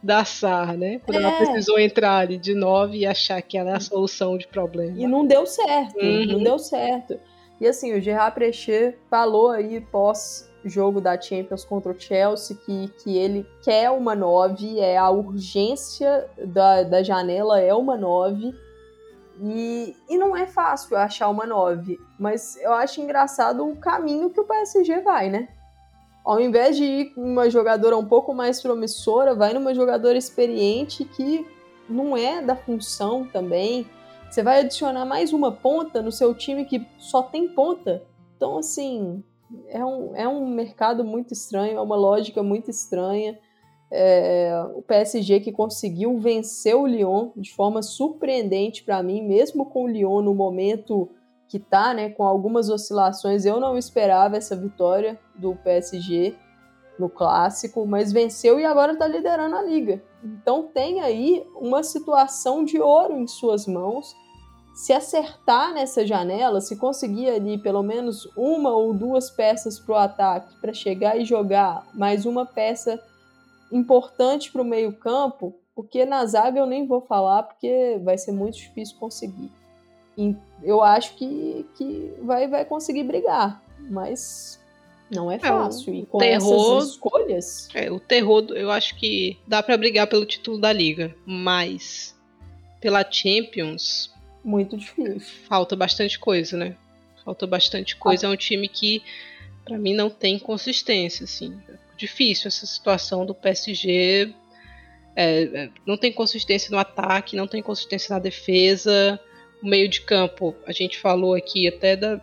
da 0.03 0.25
SAR, 0.25 0.77
né? 0.77 1.01
Quando 1.05 1.21
é. 1.21 1.23
ela 1.23 1.33
precisou 1.33 1.79
entrar 1.79 2.19
ali 2.19 2.37
de 2.37 2.55
9 2.55 2.99
e 2.99 3.07
achar 3.07 3.41
que 3.43 3.57
ela 3.57 3.71
é 3.71 3.77
a 3.77 3.81
solução 3.81 4.37
de 4.37 4.47
problema. 4.47 4.99
E 4.99 5.07
não 5.07 5.27
deu 5.27 5.47
certo, 5.47 5.99
uhum. 5.99 6.27
não 6.27 6.43
deu 6.43 6.59
certo. 6.59 7.19
E 7.61 7.67
assim, 7.67 7.95
o 7.95 8.01
Gerard 8.01 8.35
Precher 8.35 8.99
falou 9.09 9.51
aí 9.51 9.81
pós 9.81 10.51
jogo 10.65 11.01
da 11.01 11.21
Champions 11.21 11.65
contra 11.65 11.93
o 11.93 11.99
Chelsea, 11.99 12.57
que, 12.57 12.89
que 13.03 13.17
ele 13.17 13.47
quer 13.63 13.91
uma 13.91 14.15
9, 14.15 14.79
é 14.79 14.97
a 14.97 15.11
urgência 15.11 16.27
da, 16.47 16.83
da 16.83 17.03
janela 17.03 17.61
é 17.61 17.75
uma 17.75 17.97
9. 17.97 18.53
E, 19.41 19.97
e 20.09 20.17
não 20.17 20.37
é 20.37 20.47
fácil 20.47 20.97
achar 20.97 21.29
uma 21.29 21.47
9, 21.47 21.99
mas 22.19 22.57
eu 22.57 22.73
acho 22.73 23.01
engraçado 23.01 23.67
o 23.67 23.77
caminho 23.77 24.31
que 24.31 24.41
o 24.41 24.45
PSG 24.45 25.01
vai, 25.01 25.29
né? 25.29 25.49
Ao 26.25 26.41
invés 26.41 26.77
de 26.77 26.85
ir 26.85 27.13
uma 27.17 27.51
jogadora 27.51 27.97
um 27.97 28.07
pouco 28.07 28.33
mais 28.33 28.63
promissora, 28.63 29.35
vai 29.35 29.53
numa 29.53 29.75
jogadora 29.75 30.17
experiente 30.17 31.05
que 31.05 31.47
não 31.89 32.17
é 32.17 32.41
da 32.41 32.57
função 32.57 33.27
também. 33.27 33.87
Você 34.31 34.43
vai 34.43 34.61
adicionar 34.61 35.05
mais 35.05 35.33
uma 35.33 35.53
ponta 35.53 36.01
no 36.01 36.11
seu 36.11 36.35
time 36.35 36.65
que 36.65 36.87
só 36.99 37.23
tem 37.23 37.49
ponta. 37.49 38.03
Então, 38.37 38.59
assim, 38.59 39.23
é 39.69 39.85
um, 39.85 40.17
é 40.17 40.27
um 40.27 40.49
mercado 40.49 41.05
muito 41.05 41.33
estranho, 41.33 41.77
é 41.77 41.81
uma 41.81 41.97
lógica 41.97 42.43
muito 42.43 42.71
estranha. 42.71 43.39
É, 43.97 44.53
o 44.75 44.83
PSG 44.83 45.39
que 45.39 45.53
conseguiu 45.53 46.19
vencer 46.19 46.75
o 46.75 46.85
Lyon 46.85 47.31
de 47.37 47.55
forma 47.55 47.81
surpreendente 47.81 48.83
para 48.83 49.01
mim, 49.03 49.23
mesmo 49.23 49.67
com 49.67 49.85
o 49.85 49.89
Lyon 49.89 50.21
no 50.21 50.35
momento 50.35 51.09
que 51.47 51.61
tá, 51.61 51.95
né, 51.95 52.11
com 52.11 52.25
algumas 52.25 52.69
oscilações, 52.69 53.45
eu 53.45 53.61
não 53.61 53.79
esperava 53.79 54.37
essa 54.37 54.57
vitória 54.57 55.17
do 55.37 55.55
PSG 55.55 56.35
no 56.99 57.09
clássico, 57.09 57.87
mas 57.87 58.13
venceu 58.13 58.59
e 58.59 58.65
agora 58.65 58.95
está 58.95 59.07
liderando 59.07 59.55
a 59.55 59.63
liga. 59.63 60.03
Então 60.23 60.65
tem 60.75 61.01
aí 61.01 61.47
uma 61.55 61.85
situação 61.85 62.65
de 62.65 62.81
ouro 62.81 63.17
em 63.17 63.27
suas 63.29 63.67
mãos 63.67 64.17
se 64.75 64.93
acertar 64.93 65.73
nessa 65.73 66.05
janela, 66.05 66.61
se 66.61 66.77
conseguir 66.77 67.31
ali 67.31 67.57
pelo 67.59 67.83
menos 67.83 68.29
uma 68.37 68.73
ou 68.73 68.93
duas 68.93 69.31
peças 69.31 69.79
para 69.79 69.95
o 69.95 69.99
ataque 69.99 70.57
para 70.61 70.73
chegar 70.73 71.17
e 71.17 71.25
jogar 71.25 71.87
mais 71.95 72.27
uma 72.27 72.45
peça 72.45 73.01
importante 73.73 74.51
para 74.51 74.63
o 74.63 74.65
meio-campo, 74.65 75.55
porque 75.75 76.05
na 76.05 76.25
zaga 76.27 76.59
eu 76.59 76.67
nem 76.67 76.87
vou 76.87 77.01
falar 77.01 77.43
porque 77.43 77.99
vai 78.03 78.17
ser 78.17 78.33
muito 78.33 78.57
difícil 78.57 78.97
conseguir. 78.99 79.51
E 80.17 80.37
eu 80.63 80.83
acho 80.83 81.17
que, 81.17 81.67
que 81.77 82.15
vai, 82.23 82.47
vai 82.47 82.65
conseguir 82.65 83.03
brigar, 83.03 83.63
mas 83.79 84.61
não 85.11 85.31
é 85.31 85.39
fácil. 85.39 85.93
É, 85.93 85.97
e 85.97 86.07
com 86.07 86.19
terror, 86.19 86.79
essas 86.79 86.91
escolhas. 86.91 87.69
É, 87.75 87.91
o 87.91 87.99
terror, 87.99 88.45
eu 88.51 88.71
acho 88.71 88.97
que 88.97 89.39
dá 89.47 89.63
para 89.63 89.77
brigar 89.77 90.07
pelo 90.07 90.25
título 90.25 90.61
da 90.61 90.73
liga, 90.73 91.15
mas 91.27 92.15
pela 92.81 93.05
Champions 93.11 94.15
muito 94.45 94.77
difícil. 94.77 95.21
Falta 95.49 95.75
bastante 95.75 96.19
coisa, 96.19 96.57
né? 96.57 96.77
Falta 97.25 97.47
bastante 97.47 97.97
coisa. 97.97 98.27
Ah. 98.27 98.31
É 98.31 98.33
um 98.33 98.37
time 98.37 98.69
que, 98.69 99.03
para 99.65 99.79
mim, 99.79 99.95
não 99.95 100.11
tem 100.11 100.39
consistência, 100.39 101.25
assim. 101.25 101.59
Difícil 101.97 102.49
essa 102.49 102.67
situação 102.67 103.25
do 103.25 103.35
PSG. 103.35 104.35
É, 105.17 105.43
é, 105.43 105.71
não 105.87 105.97
tem 105.97 106.13
consistência 106.13 106.71
no 106.71 106.79
ataque, 106.79 107.37
não 107.37 107.47
tem 107.47 107.63
consistência 107.63 108.13
na 108.13 108.19
defesa. 108.19 109.21
O 109.63 109.67
meio 109.67 109.89
de 109.89 110.01
campo, 110.03 110.55
a 110.67 110.73
gente 110.73 110.99
falou 110.99 111.35
aqui 111.35 111.69
até 111.69 111.97
da, 111.97 112.21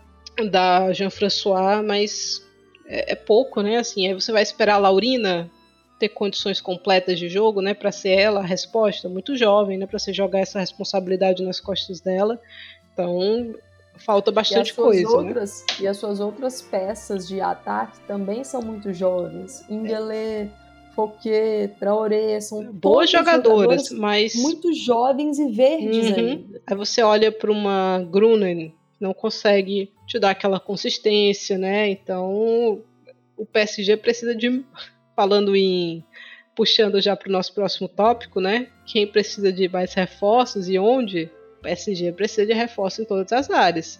da 0.49 0.91
Jean-François, 0.93 1.83
mas 1.83 2.45
é, 2.85 3.13
é, 3.13 3.15
pouco, 3.15 3.61
né? 3.61 3.77
Assim, 3.77 4.07
aí 4.07 4.13
você 4.13 4.31
vai 4.31 4.43
esperar 4.43 4.75
a 4.75 4.79
Laurina 4.79 5.49
ter 5.97 6.09
condições 6.09 6.59
completas 6.59 7.19
de 7.19 7.29
jogo, 7.29 7.61
né, 7.61 7.75
para 7.75 7.91
ser 7.91 8.17
ela 8.17 8.39
a 8.39 8.45
resposta, 8.45 9.07
muito 9.07 9.35
jovem, 9.35 9.77
né, 9.77 9.85
para 9.85 9.99
você 9.99 10.11
jogar 10.11 10.39
essa 10.39 10.59
responsabilidade 10.59 11.43
nas 11.43 11.59
costas 11.59 12.01
dela. 12.01 12.41
Então, 12.91 13.53
falta 14.05 14.31
bastante 14.31 14.73
coisa. 14.73 15.09
Né? 15.21 15.27
Outras, 15.29 15.65
né? 15.69 15.75
E 15.81 15.87
as 15.87 15.97
suas 15.97 16.19
outras 16.19 16.61
peças 16.61 17.27
de 17.27 17.39
ataque 17.41 17.99
também 18.01 18.43
são 18.43 18.61
muito 18.61 18.93
jovens. 18.93 19.63
Ingelê, 19.69 20.47
Fouquet, 20.95 21.69
Traoré, 21.79 22.39
são 22.41 22.71
boas 22.71 23.09
jogadoras, 23.09 23.89
mas 23.91 24.35
muito 24.35 24.73
jovens 24.73 25.39
e 25.39 25.49
verdes 25.49 26.09
uhum. 26.09 26.15
ainda. 26.15 26.61
Aí 26.67 26.75
você 26.75 27.01
olha 27.01 27.31
para 27.31 27.51
uma 27.51 28.05
Grunen, 28.11 28.73
não 28.99 29.13
consegue 29.13 29.91
te 30.05 30.19
dar 30.19 30.31
aquela 30.31 30.59
consistência, 30.59 31.57
né? 31.57 31.89
Então, 31.89 32.81
o 33.37 33.45
PSG 33.45 33.97
precisa 33.97 34.35
de 34.35 34.63
falando 35.15 35.55
em 35.55 36.03
puxando 36.55 37.01
já 37.01 37.15
para 37.15 37.29
o 37.29 37.31
nosso 37.31 37.53
próximo 37.53 37.87
tópico, 37.87 38.39
né? 38.41 38.67
Quem 38.85 39.07
precisa 39.07 39.51
de 39.51 39.69
mais 39.69 39.93
reforços 39.93 40.67
e 40.67 40.77
onde? 40.77 41.29
O 41.61 41.63
PSG 41.63 42.11
precisa 42.13 42.45
de 42.45 42.53
reforço 42.53 43.03
em 43.03 43.05
todas 43.05 43.31
as 43.31 43.51
áreas. 43.51 43.99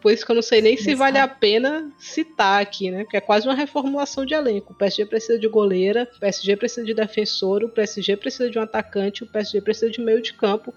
Por 0.00 0.12
isso 0.12 0.24
que 0.24 0.30
eu 0.30 0.34
não 0.34 0.42
sei 0.42 0.60
nem 0.60 0.76
se 0.76 0.94
vale 0.94 1.18
a 1.18 1.26
pena 1.26 1.90
citar 1.98 2.60
aqui, 2.62 2.90
né? 2.90 3.04
Porque 3.04 3.16
é 3.16 3.20
quase 3.20 3.46
uma 3.48 3.54
reformulação 3.54 4.24
de 4.26 4.34
elenco. 4.34 4.72
O 4.74 4.76
PSG 4.76 5.06
precisa 5.06 5.38
de 5.38 5.48
goleira, 5.48 6.08
o 6.16 6.20
PSG 6.20 6.56
precisa 6.56 6.84
de 6.84 6.94
defensor, 6.94 7.64
o 7.64 7.68
PSG 7.68 8.16
precisa 8.16 8.50
de 8.50 8.58
um 8.58 8.62
atacante, 8.62 9.22
o 9.22 9.26
PSG 9.26 9.60
precisa 9.62 9.90
de 9.90 10.00
meio 10.00 10.20
de 10.20 10.34
campo. 10.34 10.74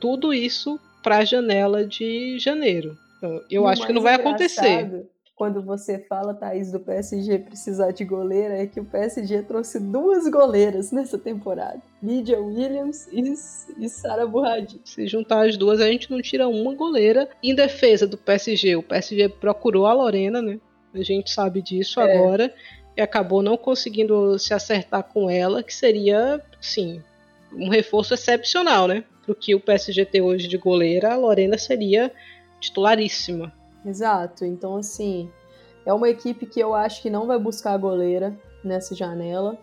Tudo 0.00 0.32
isso 0.32 0.80
para 1.02 1.18
a 1.18 1.24
janela 1.24 1.84
de 1.84 2.38
janeiro. 2.38 2.96
Então, 3.18 3.42
eu 3.50 3.66
acho 3.66 3.86
que 3.86 3.92
não 3.92 4.02
vai 4.02 4.14
acontecer 4.14 5.06
quando 5.36 5.62
você 5.62 5.98
fala, 5.98 6.32
Thaís, 6.32 6.72
do 6.72 6.80
PSG 6.80 7.40
precisar 7.40 7.90
de 7.90 8.06
goleira, 8.06 8.56
é 8.56 8.66
que 8.66 8.80
o 8.80 8.84
PSG 8.86 9.42
trouxe 9.42 9.78
duas 9.78 10.26
goleiras 10.28 10.90
nessa 10.90 11.18
temporada. 11.18 11.82
Lydia 12.02 12.40
Williams 12.40 13.06
e, 13.12 13.20
e 13.78 13.88
Sara 13.88 14.26
Burradi. 14.26 14.80
Se 14.82 15.06
juntar 15.06 15.46
as 15.46 15.58
duas, 15.58 15.78
a 15.82 15.88
gente 15.88 16.10
não 16.10 16.22
tira 16.22 16.48
uma 16.48 16.74
goleira. 16.74 17.28
Em 17.42 17.54
defesa 17.54 18.06
do 18.06 18.16
PSG, 18.16 18.76
o 18.76 18.82
PSG 18.82 19.28
procurou 19.28 19.84
a 19.84 19.92
Lorena, 19.92 20.40
né? 20.40 20.58
A 20.94 21.02
gente 21.02 21.30
sabe 21.30 21.60
disso 21.60 22.00
é. 22.00 22.14
agora. 22.14 22.54
E 22.96 23.02
acabou 23.02 23.42
não 23.42 23.58
conseguindo 23.58 24.38
se 24.38 24.54
acertar 24.54 25.02
com 25.02 25.28
ela, 25.28 25.62
que 25.62 25.74
seria, 25.74 26.42
sim, 26.58 27.02
um 27.52 27.68
reforço 27.68 28.14
excepcional, 28.14 28.88
né? 28.88 29.04
Pro 29.22 29.34
que 29.34 29.54
o 29.54 29.60
PSG 29.60 30.06
tem 30.06 30.22
hoje 30.22 30.48
de 30.48 30.56
goleira, 30.56 31.12
a 31.12 31.16
Lorena 31.16 31.58
seria 31.58 32.10
titularíssima. 32.58 33.52
Exato. 33.86 34.44
Então, 34.44 34.76
assim, 34.76 35.30
é 35.84 35.92
uma 35.92 36.08
equipe 36.08 36.44
que 36.44 36.58
eu 36.58 36.74
acho 36.74 37.00
que 37.00 37.08
não 37.08 37.26
vai 37.26 37.38
buscar 37.38 37.72
a 37.72 37.78
goleira 37.78 38.36
nessa 38.64 38.94
janela, 38.94 39.56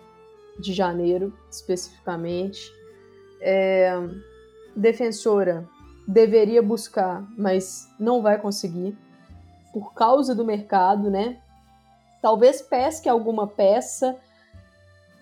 de 0.57 0.71
janeiro 0.71 1.33
especificamente. 1.51 2.71
É, 3.41 3.91
defensora 4.75 5.67
deveria 6.07 6.61
buscar, 6.61 7.25
mas 7.37 7.89
não 7.99 8.21
vai 8.21 8.39
conseguir 8.39 8.97
por 9.73 9.93
causa 9.93 10.33
do 10.33 10.45
mercado, 10.45 11.09
né? 11.09 11.37
Talvez 12.21 12.61
pesque 12.61 13.09
alguma 13.09 13.47
peça 13.47 14.17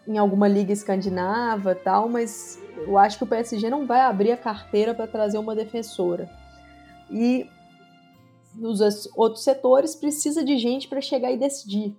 em 0.08 0.18
alguma 0.18 0.48
liga 0.48 0.74
escandinava, 0.74 1.74
tal, 1.74 2.10
mas 2.10 2.60
eu 2.76 2.98
acho 2.98 3.18
que 3.18 3.24
o 3.24 3.28
PSG 3.28 3.70
não 3.70 3.86
vai 3.86 4.02
abrir 4.02 4.32
a 4.32 4.38
carteira 4.38 4.94
para 4.94 5.08
trazer 5.08 5.38
uma 5.38 5.56
defensora. 5.56 6.30
E 7.10 7.50
nos 8.56 9.10
outros 9.16 9.44
setores 9.44 9.96
precisa 9.96 10.44
de 10.44 10.58
gente 10.58 10.88
para 10.88 11.02
chegar 11.02 11.32
e 11.32 11.38
decidir. 11.38 11.96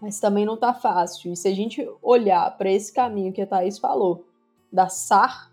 Mas 0.00 0.20
também 0.20 0.44
não 0.44 0.54
está 0.54 0.72
fácil. 0.72 1.32
E 1.32 1.36
se 1.36 1.48
a 1.48 1.54
gente 1.54 1.88
olhar 2.02 2.56
para 2.56 2.70
esse 2.70 2.92
caminho 2.92 3.32
que 3.32 3.42
a 3.42 3.46
Thaís 3.46 3.78
falou, 3.78 4.24
da 4.72 4.88
SAR, 4.88 5.50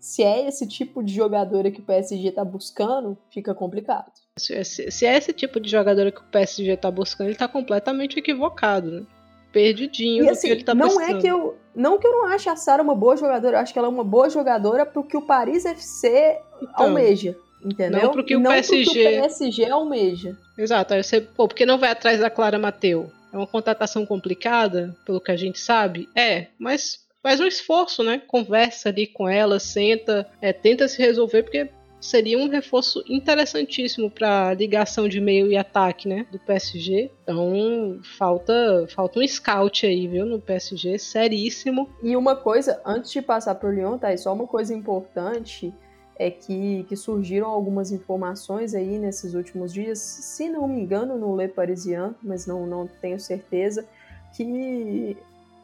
se 0.00 0.22
é 0.22 0.46
esse 0.46 0.66
tipo 0.66 1.02
de 1.02 1.12
jogadora 1.12 1.70
que 1.70 1.80
o 1.80 1.84
PSG 1.84 2.28
está 2.28 2.44
buscando, 2.44 3.16
fica 3.30 3.54
complicado. 3.54 4.12
Se, 4.38 4.64
se, 4.64 5.06
é 5.06 5.16
esse 5.16 5.32
tipo 5.32 5.60
de 5.60 5.68
jogadora 5.68 6.12
que 6.12 6.20
o 6.20 6.24
PSG 6.24 6.72
está 6.72 6.90
buscando, 6.90 7.26
ele 7.26 7.34
está 7.34 7.48
completamente 7.48 8.18
equivocado, 8.18 8.90
né? 8.90 9.06
Perdidinho 9.52 10.24
e, 10.24 10.28
assim, 10.28 10.46
que 10.46 10.52
ele 10.52 10.64
tá 10.64 10.74
não 10.74 11.00
é 11.00 11.18
que 11.18 11.26
eu 11.26 11.56
Não 11.74 11.98
que 11.98 12.06
eu 12.06 12.12
não 12.12 12.26
ache 12.26 12.48
a 12.48 12.54
Sara 12.54 12.82
uma 12.82 12.94
boa 12.94 13.16
jogadora, 13.16 13.56
eu 13.56 13.60
acho 13.60 13.72
que 13.72 13.78
ela 13.78 13.88
é 13.88 13.90
uma 13.90 14.04
boa 14.04 14.28
jogadora 14.28 14.84
para 14.84 15.00
o 15.00 15.04
que 15.04 15.16
o 15.16 15.22
Paris 15.22 15.64
FC 15.64 16.38
então, 16.62 16.86
almeja. 16.86 17.36
Entendeu? 17.64 18.02
Não 18.02 18.10
porque 18.12 18.36
o 18.36 18.40
não 18.40 18.50
PSG. 18.50 19.18
O 19.18 19.20
PSG 19.22 19.70
almeja. 19.70 20.36
Exato. 20.56 20.94
Aí 20.94 21.02
você, 21.02 21.20
pô, 21.20 21.48
porque 21.48 21.66
não 21.66 21.78
vai 21.78 21.90
atrás 21.90 22.20
da 22.20 22.30
Clara 22.30 22.58
Mateu? 22.58 23.10
É 23.32 23.36
uma 23.36 23.46
contratação 23.46 24.06
complicada, 24.06 24.96
pelo 25.04 25.20
que 25.20 25.30
a 25.30 25.36
gente 25.36 25.58
sabe? 25.58 26.08
É, 26.14 26.46
mas 26.58 27.06
faz 27.22 27.40
um 27.40 27.46
esforço, 27.46 28.02
né? 28.02 28.22
Conversa 28.26 28.88
ali 28.88 29.06
com 29.06 29.28
ela, 29.28 29.58
senta, 29.58 30.26
é, 30.40 30.52
tenta 30.52 30.88
se 30.88 30.98
resolver, 30.98 31.42
porque 31.42 31.68
seria 32.00 32.38
um 32.38 32.48
reforço 32.48 33.02
interessantíssimo 33.08 34.10
para 34.10 34.54
ligação 34.54 35.08
de 35.08 35.20
meio 35.20 35.50
e 35.50 35.56
ataque, 35.56 36.08
né, 36.08 36.26
do 36.30 36.38
PSG. 36.38 37.10
Então, 37.22 37.98
falta 38.16 38.86
falta 38.94 39.18
um 39.18 39.26
scout 39.26 39.86
aí, 39.86 40.06
viu, 40.06 40.24
no 40.24 40.40
PSG, 40.40 40.98
seríssimo. 40.98 41.88
E 42.02 42.16
uma 42.16 42.36
coisa, 42.36 42.80
antes 42.84 43.10
de 43.10 43.20
passar 43.20 43.54
pro 43.56 43.70
Lyon, 43.70 43.98
tá, 43.98 44.16
só 44.16 44.32
uma 44.32 44.46
coisa 44.46 44.74
importante, 44.74 45.72
é 46.18 46.30
que, 46.30 46.84
que 46.88 46.96
surgiram 46.96 47.48
algumas 47.48 47.92
informações 47.92 48.74
aí 48.74 48.98
nesses 48.98 49.34
últimos 49.34 49.72
dias, 49.72 49.98
se 50.00 50.48
não 50.48 50.66
me 50.66 50.80
engano, 50.80 51.16
no 51.16 51.36
Le 51.36 51.48
Parisien, 51.48 52.14
mas 52.20 52.46
não, 52.46 52.66
não 52.66 52.88
tenho 53.00 53.20
certeza, 53.20 53.86
que 54.34 55.16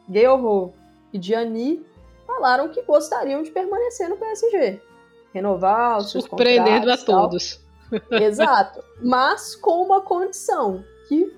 Guerrero 0.09 0.73
e 1.11 1.21
Gianni 1.21 1.85
falaram 2.25 2.69
que 2.69 2.81
gostariam 2.83 3.43
de 3.43 3.51
permanecer 3.51 4.09
no 4.09 4.17
PSG. 4.17 4.81
Renovar 5.33 5.97
os 5.97 6.11
seus 6.11 6.23
Surpreendendo 6.23 6.89
a 6.89 6.97
todos. 6.97 7.59
Exato. 8.09 8.81
Mas 9.01 9.55
com 9.55 9.83
uma 9.83 9.99
condição, 9.99 10.83
que 11.09 11.35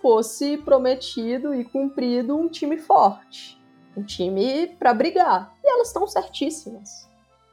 fosse 0.00 0.56
prometido 0.58 1.52
e 1.52 1.64
cumprido 1.64 2.36
um 2.36 2.48
time 2.48 2.78
forte. 2.78 3.60
Um 3.96 4.02
time 4.04 4.68
para 4.78 4.94
brigar. 4.94 5.52
E 5.62 5.68
elas 5.68 5.88
estão 5.88 6.06
certíssimas. 6.06 7.09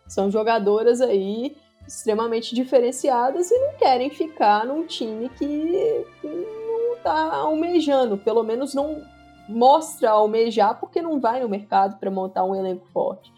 São 0.07 0.31
jogadoras 0.31 1.01
aí 1.01 1.55
extremamente 1.87 2.53
diferenciadas 2.53 3.49
e 3.49 3.57
não 3.57 3.73
querem 3.77 4.09
ficar 4.09 4.65
num 4.65 4.85
time 4.85 5.29
que 5.29 6.05
não 6.23 6.93
está 6.95 7.33
almejando, 7.33 8.17
pelo 8.17 8.43
menos 8.43 8.73
não 8.73 9.01
mostra 9.47 10.11
almejar 10.11 10.77
porque 10.79 11.01
não 11.01 11.19
vai 11.19 11.41
no 11.41 11.47
mercado 11.47 11.97
para 11.97 12.11
montar 12.11 12.43
um 12.43 12.55
elenco 12.55 12.85
forte. 12.87 13.31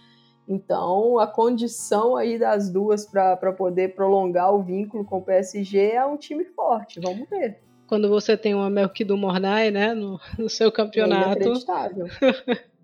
Então, 0.48 1.20
a 1.20 1.28
condição 1.28 2.16
aí 2.16 2.40
das 2.40 2.72
duas 2.72 3.06
para 3.06 3.54
poder 3.54 3.94
prolongar 3.94 4.52
o 4.52 4.64
vínculo 4.64 5.06
com 5.06 5.20
o 5.20 5.22
PSG 5.22 5.92
é 5.92 6.04
um 6.04 6.18
time 6.18 6.44
forte. 6.44 7.00
Vamos 7.00 7.30
ver. 7.30 7.62
Quando 7.86 8.10
você 8.10 8.36
tem 8.36 8.56
uma 8.56 8.70
Melqui 8.70 9.04
do 9.04 9.16
Mornay, 9.16 9.70
né, 9.70 9.94
no, 9.94 10.20
no 10.40 10.50
seu 10.50 10.72
campeonato. 10.72 11.44
É 11.44 12.64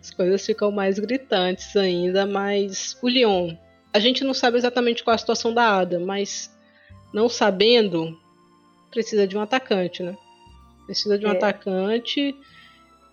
as 0.00 0.10
coisas 0.10 0.44
ficam 0.44 0.70
mais 0.70 0.98
gritantes 0.98 1.76
ainda, 1.76 2.26
mas 2.26 2.96
o 3.02 3.08
Lyon, 3.08 3.56
a 3.92 3.98
gente 3.98 4.24
não 4.24 4.34
sabe 4.34 4.58
exatamente 4.58 5.02
qual 5.02 5.12
é 5.12 5.16
a 5.16 5.18
situação 5.18 5.52
da 5.52 5.78
Ada, 5.78 5.98
mas 5.98 6.50
não 7.12 7.28
sabendo, 7.28 8.18
precisa 8.90 9.26
de 9.26 9.36
um 9.36 9.40
atacante, 9.40 10.02
né? 10.02 10.16
Precisa 10.86 11.18
de 11.18 11.26
um 11.26 11.30
é. 11.30 11.32
atacante 11.32 12.34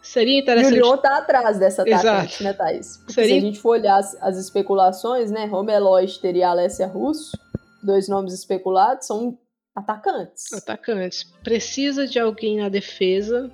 Seria 0.04 0.38
interessante. 0.38 0.76
E 0.76 0.82
o 0.82 0.84
Lyon 0.84 0.98
tá 0.98 1.18
atrás 1.18 1.58
dessa 1.58 1.82
atacante, 1.82 2.34
Exato. 2.34 2.44
né, 2.44 2.54
Thaís? 2.54 2.98
Porque 2.98 3.14
Seria... 3.14 3.30
se 3.30 3.38
a 3.38 3.40
gente 3.40 3.60
for 3.60 3.70
olhar 3.70 3.98
as, 3.98 4.22
as 4.22 4.38
especulações, 4.38 5.32
né, 5.32 5.46
Romeloid 5.46 6.20
teria 6.20 6.50
Alessia 6.50 6.88
Russo, 6.88 7.32
dois 7.82 8.10
nomes 8.10 8.34
especulados, 8.34 9.08
são 9.08 9.40
atacantes. 9.74 10.52
Atacantes. 10.52 11.24
Precisa 11.42 12.06
de 12.06 12.20
alguém 12.20 12.58
na 12.58 12.68
defesa, 12.68 13.50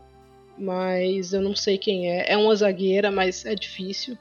mas 0.59 1.31
eu 1.31 1.41
não 1.41 1.55
sei 1.55 1.77
quem 1.77 2.11
é. 2.11 2.33
É 2.33 2.37
uma 2.37 2.53
zagueira, 2.55 3.09
mas 3.09 3.45
é 3.45 3.55
difícil. 3.55 4.17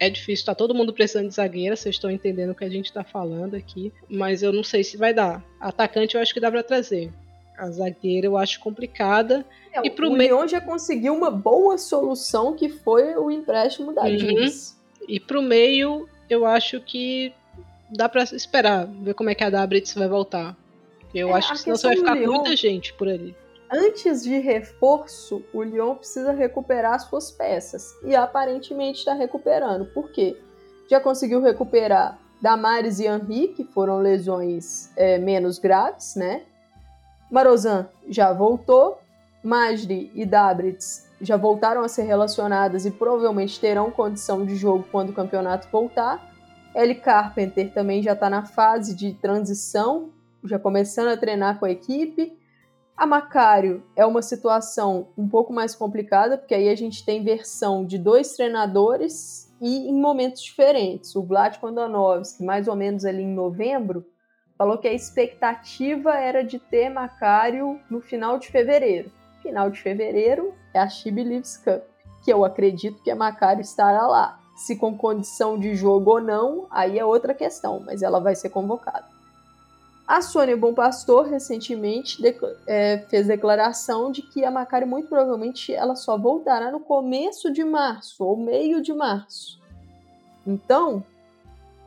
É 0.00 0.10
difícil, 0.10 0.46
tá 0.46 0.54
todo 0.54 0.74
mundo 0.74 0.92
precisando 0.92 1.28
de 1.28 1.34
zagueira, 1.34 1.74
vocês 1.74 1.96
estão 1.96 2.10
entendendo 2.10 2.50
o 2.50 2.54
que 2.54 2.64
a 2.64 2.68
gente 2.68 2.92
tá 2.92 3.02
falando 3.02 3.54
aqui. 3.54 3.92
Mas 4.08 4.42
eu 4.42 4.52
não 4.52 4.62
sei 4.62 4.84
se 4.84 4.96
vai 4.96 5.14
dar. 5.14 5.44
Atacante 5.60 6.14
eu 6.14 6.20
acho 6.20 6.34
que 6.34 6.40
dá 6.40 6.50
pra 6.50 6.62
trazer. 6.62 7.12
A 7.56 7.70
zagueira 7.70 8.26
eu 8.26 8.36
acho 8.36 8.60
complicada. 8.60 9.44
É, 9.72 9.84
e 9.84 9.90
pro 9.90 10.08
o 10.08 10.12
meio... 10.12 10.36
Lyon 10.36 10.48
já 10.48 10.60
conseguiu 10.60 11.14
uma 11.14 11.30
boa 11.30 11.76
solução 11.78 12.54
que 12.54 12.68
foi 12.68 13.16
o 13.16 13.30
empréstimo 13.30 13.92
da 13.92 14.02
uhum. 14.02 14.16
Jeans. 14.16 14.76
E 15.08 15.18
pro 15.18 15.42
meio, 15.42 16.08
eu 16.30 16.46
acho 16.46 16.80
que 16.80 17.32
dá 17.90 18.08
para 18.08 18.22
esperar, 18.22 18.86
ver 18.86 19.14
como 19.14 19.30
é 19.30 19.34
que 19.34 19.42
a 19.42 19.50
Dabritz 19.50 19.94
vai 19.94 20.06
voltar. 20.06 20.56
Eu 21.14 21.30
é, 21.30 21.32
acho 21.32 21.52
que 21.52 21.58
senão 21.58 21.76
você 21.76 21.86
vai 21.88 21.96
ficar 21.96 22.16
com 22.16 22.26
muita 22.26 22.54
gente 22.54 22.92
por 22.94 23.08
ali. 23.08 23.34
Antes 23.70 24.22
de 24.22 24.38
reforço, 24.38 25.44
o 25.52 25.62
Lyon 25.62 25.96
precisa 25.96 26.32
recuperar 26.32 26.98
suas 27.00 27.30
peças. 27.30 27.94
E 28.02 28.16
aparentemente 28.16 29.00
está 29.00 29.12
recuperando. 29.12 29.86
Por 29.86 30.10
quê? 30.10 30.40
Já 30.88 31.00
conseguiu 31.00 31.40
recuperar 31.40 32.18
Damares 32.40 32.98
e 32.98 33.06
Henri, 33.06 33.48
que 33.48 33.64
foram 33.64 33.98
lesões 33.98 34.90
é, 34.96 35.18
menos 35.18 35.58
graves, 35.58 36.14
né? 36.14 36.42
Marozan 37.30 37.88
já 38.08 38.32
voltou, 38.32 38.98
Majdi 39.42 40.10
e 40.14 40.24
Dabritz 40.24 41.06
já 41.20 41.36
voltaram 41.36 41.82
a 41.82 41.88
ser 41.88 42.02
relacionadas 42.02 42.86
e 42.86 42.90
provavelmente 42.90 43.58
terão 43.58 43.90
condição 43.90 44.46
de 44.46 44.54
jogo 44.54 44.86
quando 44.90 45.10
o 45.10 45.12
campeonato 45.12 45.68
voltar. 45.70 46.32
Ellie 46.74 46.94
Carpenter 46.94 47.72
também 47.72 48.02
já 48.02 48.12
está 48.12 48.30
na 48.30 48.44
fase 48.44 48.94
de 48.94 49.12
transição, 49.14 50.10
já 50.44 50.58
começando 50.58 51.08
a 51.08 51.16
treinar 51.16 51.58
com 51.58 51.66
a 51.66 51.70
equipe. 51.70 52.37
A 52.98 53.06
Macário 53.06 53.84
é 53.94 54.04
uma 54.04 54.20
situação 54.20 55.10
um 55.16 55.28
pouco 55.28 55.52
mais 55.52 55.72
complicada, 55.72 56.36
porque 56.36 56.52
aí 56.52 56.68
a 56.68 56.74
gente 56.74 57.06
tem 57.06 57.22
versão 57.22 57.86
de 57.86 57.96
dois 57.96 58.34
treinadores 58.34 59.54
e 59.60 59.88
em 59.88 59.94
momentos 59.94 60.42
diferentes. 60.42 61.14
O 61.14 61.22
Vlad 61.22 61.58
Kondonovski, 61.58 62.42
mais 62.42 62.66
ou 62.66 62.74
menos 62.74 63.04
ali 63.04 63.22
em 63.22 63.32
novembro, 63.32 64.04
falou 64.58 64.78
que 64.78 64.88
a 64.88 64.92
expectativa 64.92 66.16
era 66.16 66.42
de 66.42 66.58
ter 66.58 66.88
Macário 66.88 67.78
no 67.88 68.00
final 68.00 68.36
de 68.36 68.48
fevereiro. 68.48 69.12
Final 69.42 69.70
de 69.70 69.80
fevereiro 69.80 70.52
é 70.74 70.80
a 70.80 70.88
She 70.88 71.12
Believes 71.12 71.56
Cup, 71.56 71.84
que 72.24 72.32
eu 72.32 72.44
acredito 72.44 73.00
que 73.04 73.12
a 73.12 73.16
Macário 73.16 73.60
estará 73.60 74.08
lá. 74.08 74.40
Se 74.56 74.74
com 74.74 74.98
condição 74.98 75.56
de 75.56 75.72
jogo 75.76 76.14
ou 76.14 76.20
não, 76.20 76.66
aí 76.68 76.98
é 76.98 77.04
outra 77.04 77.32
questão, 77.32 77.78
mas 77.78 78.02
ela 78.02 78.18
vai 78.18 78.34
ser 78.34 78.50
convocada. 78.50 79.17
A 80.08 80.22
Sônia 80.22 80.56
Bom 80.56 80.72
Pastor 80.72 81.26
recentemente 81.26 82.22
de, 82.22 82.34
é, 82.66 82.96
fez 83.10 83.26
declaração 83.26 84.10
de 84.10 84.22
que 84.22 84.42
a 84.42 84.50
Macário 84.50 84.88
muito 84.88 85.06
provavelmente 85.06 85.70
ela 85.70 85.94
só 85.94 86.16
voltará 86.16 86.72
no 86.72 86.80
começo 86.80 87.52
de 87.52 87.62
março 87.62 88.24
ou 88.24 88.34
meio 88.34 88.80
de 88.80 88.94
março. 88.94 89.60
Então, 90.46 91.04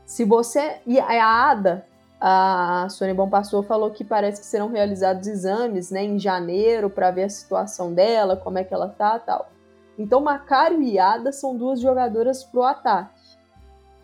se 0.05 0.23
você 0.23 0.81
e 0.85 0.99
a 0.99 1.49
Ada 1.49 1.83
a 2.23 2.87
Sônia 2.91 3.15
Bom 3.15 3.27
Pastor 3.27 3.63
falou 3.63 3.89
que 3.89 4.03
parece 4.03 4.41
que 4.41 4.45
serão 4.45 4.69
realizados 4.69 5.27
exames 5.27 5.89
né, 5.89 6.03
em 6.03 6.19
janeiro 6.19 6.91
para 6.91 7.09
ver 7.09 7.23
a 7.23 7.29
situação 7.29 7.91
dela, 7.91 8.37
como 8.37 8.59
é 8.59 8.63
que 8.63 8.71
ela 8.71 8.87
tá 8.87 9.17
tal. 9.17 9.49
Então, 9.97 10.21
Macário 10.21 10.79
e 10.83 10.99
Ada 10.99 11.31
são 11.31 11.57
duas 11.57 11.81
jogadoras 11.81 12.43
pro 12.43 12.61
ataque. 12.61 13.19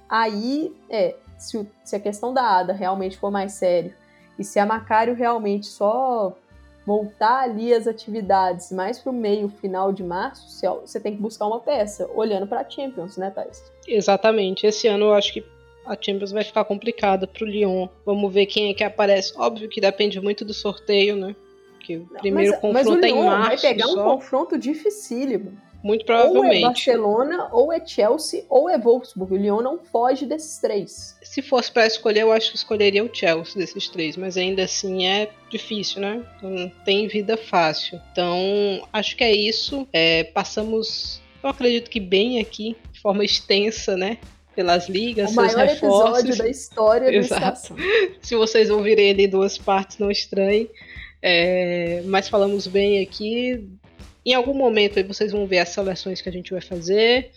Aí, 0.10 0.76
é, 0.90 1.16
se, 1.38 1.70
se 1.84 1.96
a 1.96 2.00
questão 2.00 2.34
da 2.34 2.58
Ada 2.58 2.74
realmente 2.74 3.16
for 3.16 3.30
mais 3.30 3.52
sério 3.52 3.94
e 4.38 4.44
se 4.44 4.60
a 4.60 4.66
Macário 4.66 5.16
realmente 5.16 5.66
só 5.66 6.36
voltar 6.86 7.42
ali 7.42 7.74
as 7.74 7.86
atividades 7.86 8.72
mais 8.72 8.98
pro 8.98 9.12
meio, 9.12 9.50
final 9.50 9.92
de 9.92 10.04
março, 10.04 10.48
você 10.86 11.00
tem 11.00 11.16
que 11.16 11.22
buscar 11.22 11.46
uma 11.46 11.60
peça, 11.60 12.10
olhando 12.16 12.48
para 12.48 12.68
Champions, 12.70 13.18
né, 13.18 13.30
Thais? 13.30 13.62
Exatamente. 13.86 14.66
Esse 14.66 14.88
ano 14.88 15.06
eu 15.06 15.14
acho 15.14 15.34
que 15.34 15.46
a 15.86 15.98
Champions 16.00 16.32
vai 16.32 16.46
ficar 16.46 16.64
complicada 16.64 17.28
pro 17.28 17.46
Lyon. 17.46 17.88
Vamos 18.06 18.34
ver 18.34 18.46
quem 18.46 18.70
é 18.70 18.74
que 18.74 18.84
aparece. 18.84 19.34
Óbvio 19.38 19.68
que 19.68 19.82
depende 19.82 20.20
muito 20.22 20.46
do 20.46 20.54
sorteio, 20.54 21.18
né? 21.18 21.36
Que 21.80 21.98
o 21.98 22.06
primeiro 22.20 22.52
mas, 22.52 22.62
confronto 22.62 22.74
mas 22.74 22.88
o 22.88 23.06
é 23.06 23.10
em 23.10 23.26
março. 23.26 23.48
Vai 23.48 23.58
pegar 23.58 23.88
só. 23.88 24.02
um 24.02 24.16
confronto 24.16 24.58
dificílimo. 24.58 25.58
Muito 25.88 26.04
provavelmente. 26.04 26.44
Ou 26.44 26.52
é 26.54 26.62
Barcelona, 26.62 27.50
ou 27.54 27.72
é 27.72 27.86
Chelsea, 27.86 28.44
ou 28.50 28.70
é 28.70 28.78
Wolfsburg. 28.78 29.34
O 29.34 29.38
Lyon 29.38 29.62
não 29.62 29.80
foge 29.80 30.26
desses 30.26 30.60
três. 30.60 31.18
Se 31.24 31.42
fosse 31.42 31.72
para 31.72 31.88
escolher, 31.88 32.24
eu 32.24 32.32
acho 32.34 32.52
que 32.52 32.58
escolheria 32.58 33.02
o 33.02 33.10
Chelsea 33.12 33.56
desses 33.56 33.88
três, 33.88 34.18
mas 34.18 34.36
ainda 34.36 34.66
assim 34.66 35.08
é 35.08 35.30
difícil, 35.50 36.02
né? 36.02 36.22
Não 36.42 36.70
tem 36.84 37.08
vida 37.08 37.38
fácil. 37.38 38.02
Então, 38.12 38.38
acho 38.92 39.16
que 39.16 39.24
é 39.24 39.34
isso. 39.34 39.88
É, 39.94 40.26
passamos, 40.26 41.22
eu 41.42 41.50
acredito 41.50 41.90
que 41.90 42.02
bem 42.02 42.42
aqui, 42.42 42.76
de 42.92 43.00
forma 43.00 43.24
extensa, 43.24 43.96
né? 43.96 44.18
pelas 44.54 44.90
ligas, 44.90 45.30
o 45.30 45.34
seus 45.36 45.54
maior 45.54 45.68
reforços. 45.70 46.20
episódio 46.20 46.38
da 46.40 46.50
história 46.50 47.16
Exato. 47.16 47.76
Se 48.20 48.36
vocês 48.36 48.72
ouvirem 48.72 49.10
ele 49.10 49.26
em 49.26 49.30
duas 49.30 49.56
partes, 49.56 50.00
não 50.00 50.10
estranhe. 50.10 50.68
É, 51.22 52.02
mas 52.06 52.28
falamos 52.28 52.66
bem 52.66 53.00
aqui. 53.04 53.70
Em 54.28 54.34
algum 54.34 54.54
momento 54.54 55.00
aí 55.00 55.04
vocês 55.04 55.32
vão 55.32 55.48
ver 55.48 55.60
as 55.60 55.70
seleções 55.70 56.20
que 56.20 56.28
a 56.28 56.32
gente 56.34 56.52
vai 56.52 56.60
fazer. 56.60 57.32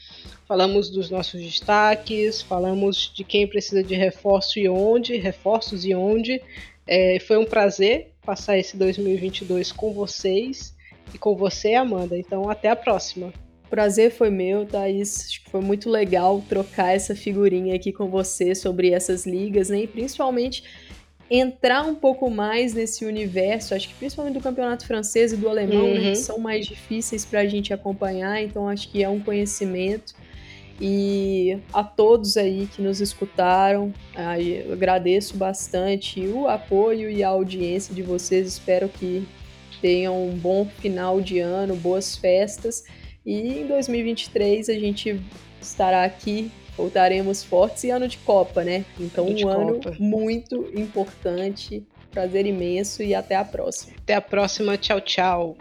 Falamos 0.45 0.91
dos 0.91 1.09
nossos 1.09 1.41
destaques, 1.41 2.43
falamos 2.43 3.13
de 3.15 3.23
quem 3.23 3.47
precisa 3.47 3.81
de 3.81 3.95
reforço 3.95 4.59
e 4.59 4.69
onde, 4.69 5.17
reforços 5.17 5.85
e 5.85 5.95
onde. 5.95 6.43
É, 6.89 7.21
foi 7.21 7.39
um 7.39 7.45
prazer 7.45 8.11
passar 8.27 8.59
esse 8.59 8.77
2022 8.77 9.71
com 9.71 9.93
vocês 9.93 10.75
e 11.15 11.19
com 11.19 11.37
você, 11.37 11.75
Amanda. 11.75 12.19
Então, 12.19 12.51
até 12.51 12.69
a 12.69 12.75
próxima 12.75 13.33
prazer 13.71 14.11
foi 14.11 14.29
meu, 14.29 14.67
Thaís. 14.67 15.27
Acho 15.29 15.45
que 15.45 15.51
foi 15.51 15.61
muito 15.61 15.89
legal 15.89 16.43
trocar 16.49 16.93
essa 16.93 17.15
figurinha 17.15 17.77
aqui 17.77 17.93
com 17.93 18.11
você 18.11 18.53
sobre 18.53 18.91
essas 18.91 19.25
ligas, 19.25 19.69
né? 19.69 19.83
E 19.83 19.87
principalmente 19.87 20.65
entrar 21.31 21.83
um 21.83 21.95
pouco 21.95 22.29
mais 22.29 22.75
nesse 22.75 23.05
universo, 23.05 23.75
acho 23.75 23.89
que 23.89 23.95
principalmente 23.95 24.35
do 24.35 24.41
campeonato 24.41 24.85
francês 24.87 25.33
e 25.33 25.37
do 25.37 25.49
alemão, 25.49 25.87
uhum. 25.87 25.95
né, 25.95 26.11
que 26.11 26.17
são 26.17 26.39
mais 26.39 26.67
difíceis 26.67 27.25
para 27.25 27.41
a 27.41 27.47
gente 27.47 27.73
acompanhar, 27.73 28.43
então 28.43 28.69
acho 28.69 28.89
que 28.89 29.03
é 29.03 29.09
um 29.09 29.21
conhecimento. 29.21 30.15
E 30.83 31.59
a 31.75 31.85
todos 31.85 32.39
aí 32.39 32.67
que 32.75 32.81
nos 32.81 33.03
escutaram, 33.03 33.93
eu 34.39 34.73
agradeço 34.73 35.37
bastante 35.37 36.27
o 36.27 36.49
apoio 36.49 37.11
e 37.11 37.23
a 37.23 37.29
audiência 37.29 37.95
de 37.95 38.03
vocês. 38.03 38.49
Espero 38.49 38.89
que 38.89 39.29
tenham 39.83 40.27
um 40.27 40.35
bom 40.35 40.65
final 40.65 41.21
de 41.21 41.39
ano, 41.39 41.77
boas 41.77 42.17
festas 42.17 42.85
e 43.25 43.61
em 43.61 43.67
2023 43.67 44.71
a 44.71 44.75
gente 44.75 45.21
estará 45.61 46.05
aqui 46.05 46.51
Voltaremos 46.81 47.45
fortes 47.45 47.85
e 47.85 47.91
ano 47.91 48.09
de 48.09 48.17
Copa, 48.19 48.65
né? 48.65 48.85
Então, 48.99 49.27
Ano 49.27 49.45
um 49.45 49.49
ano 49.49 49.75
Copa. 49.75 49.97
muito 49.99 50.71
importante. 50.75 51.85
Prazer 52.11 52.47
imenso 52.47 53.03
e 53.03 53.15
até 53.15 53.37
a 53.37 53.45
próxima. 53.45 53.93
Até 54.03 54.15
a 54.15 54.21
próxima. 54.21 54.77
Tchau, 54.79 55.01
tchau. 55.01 55.57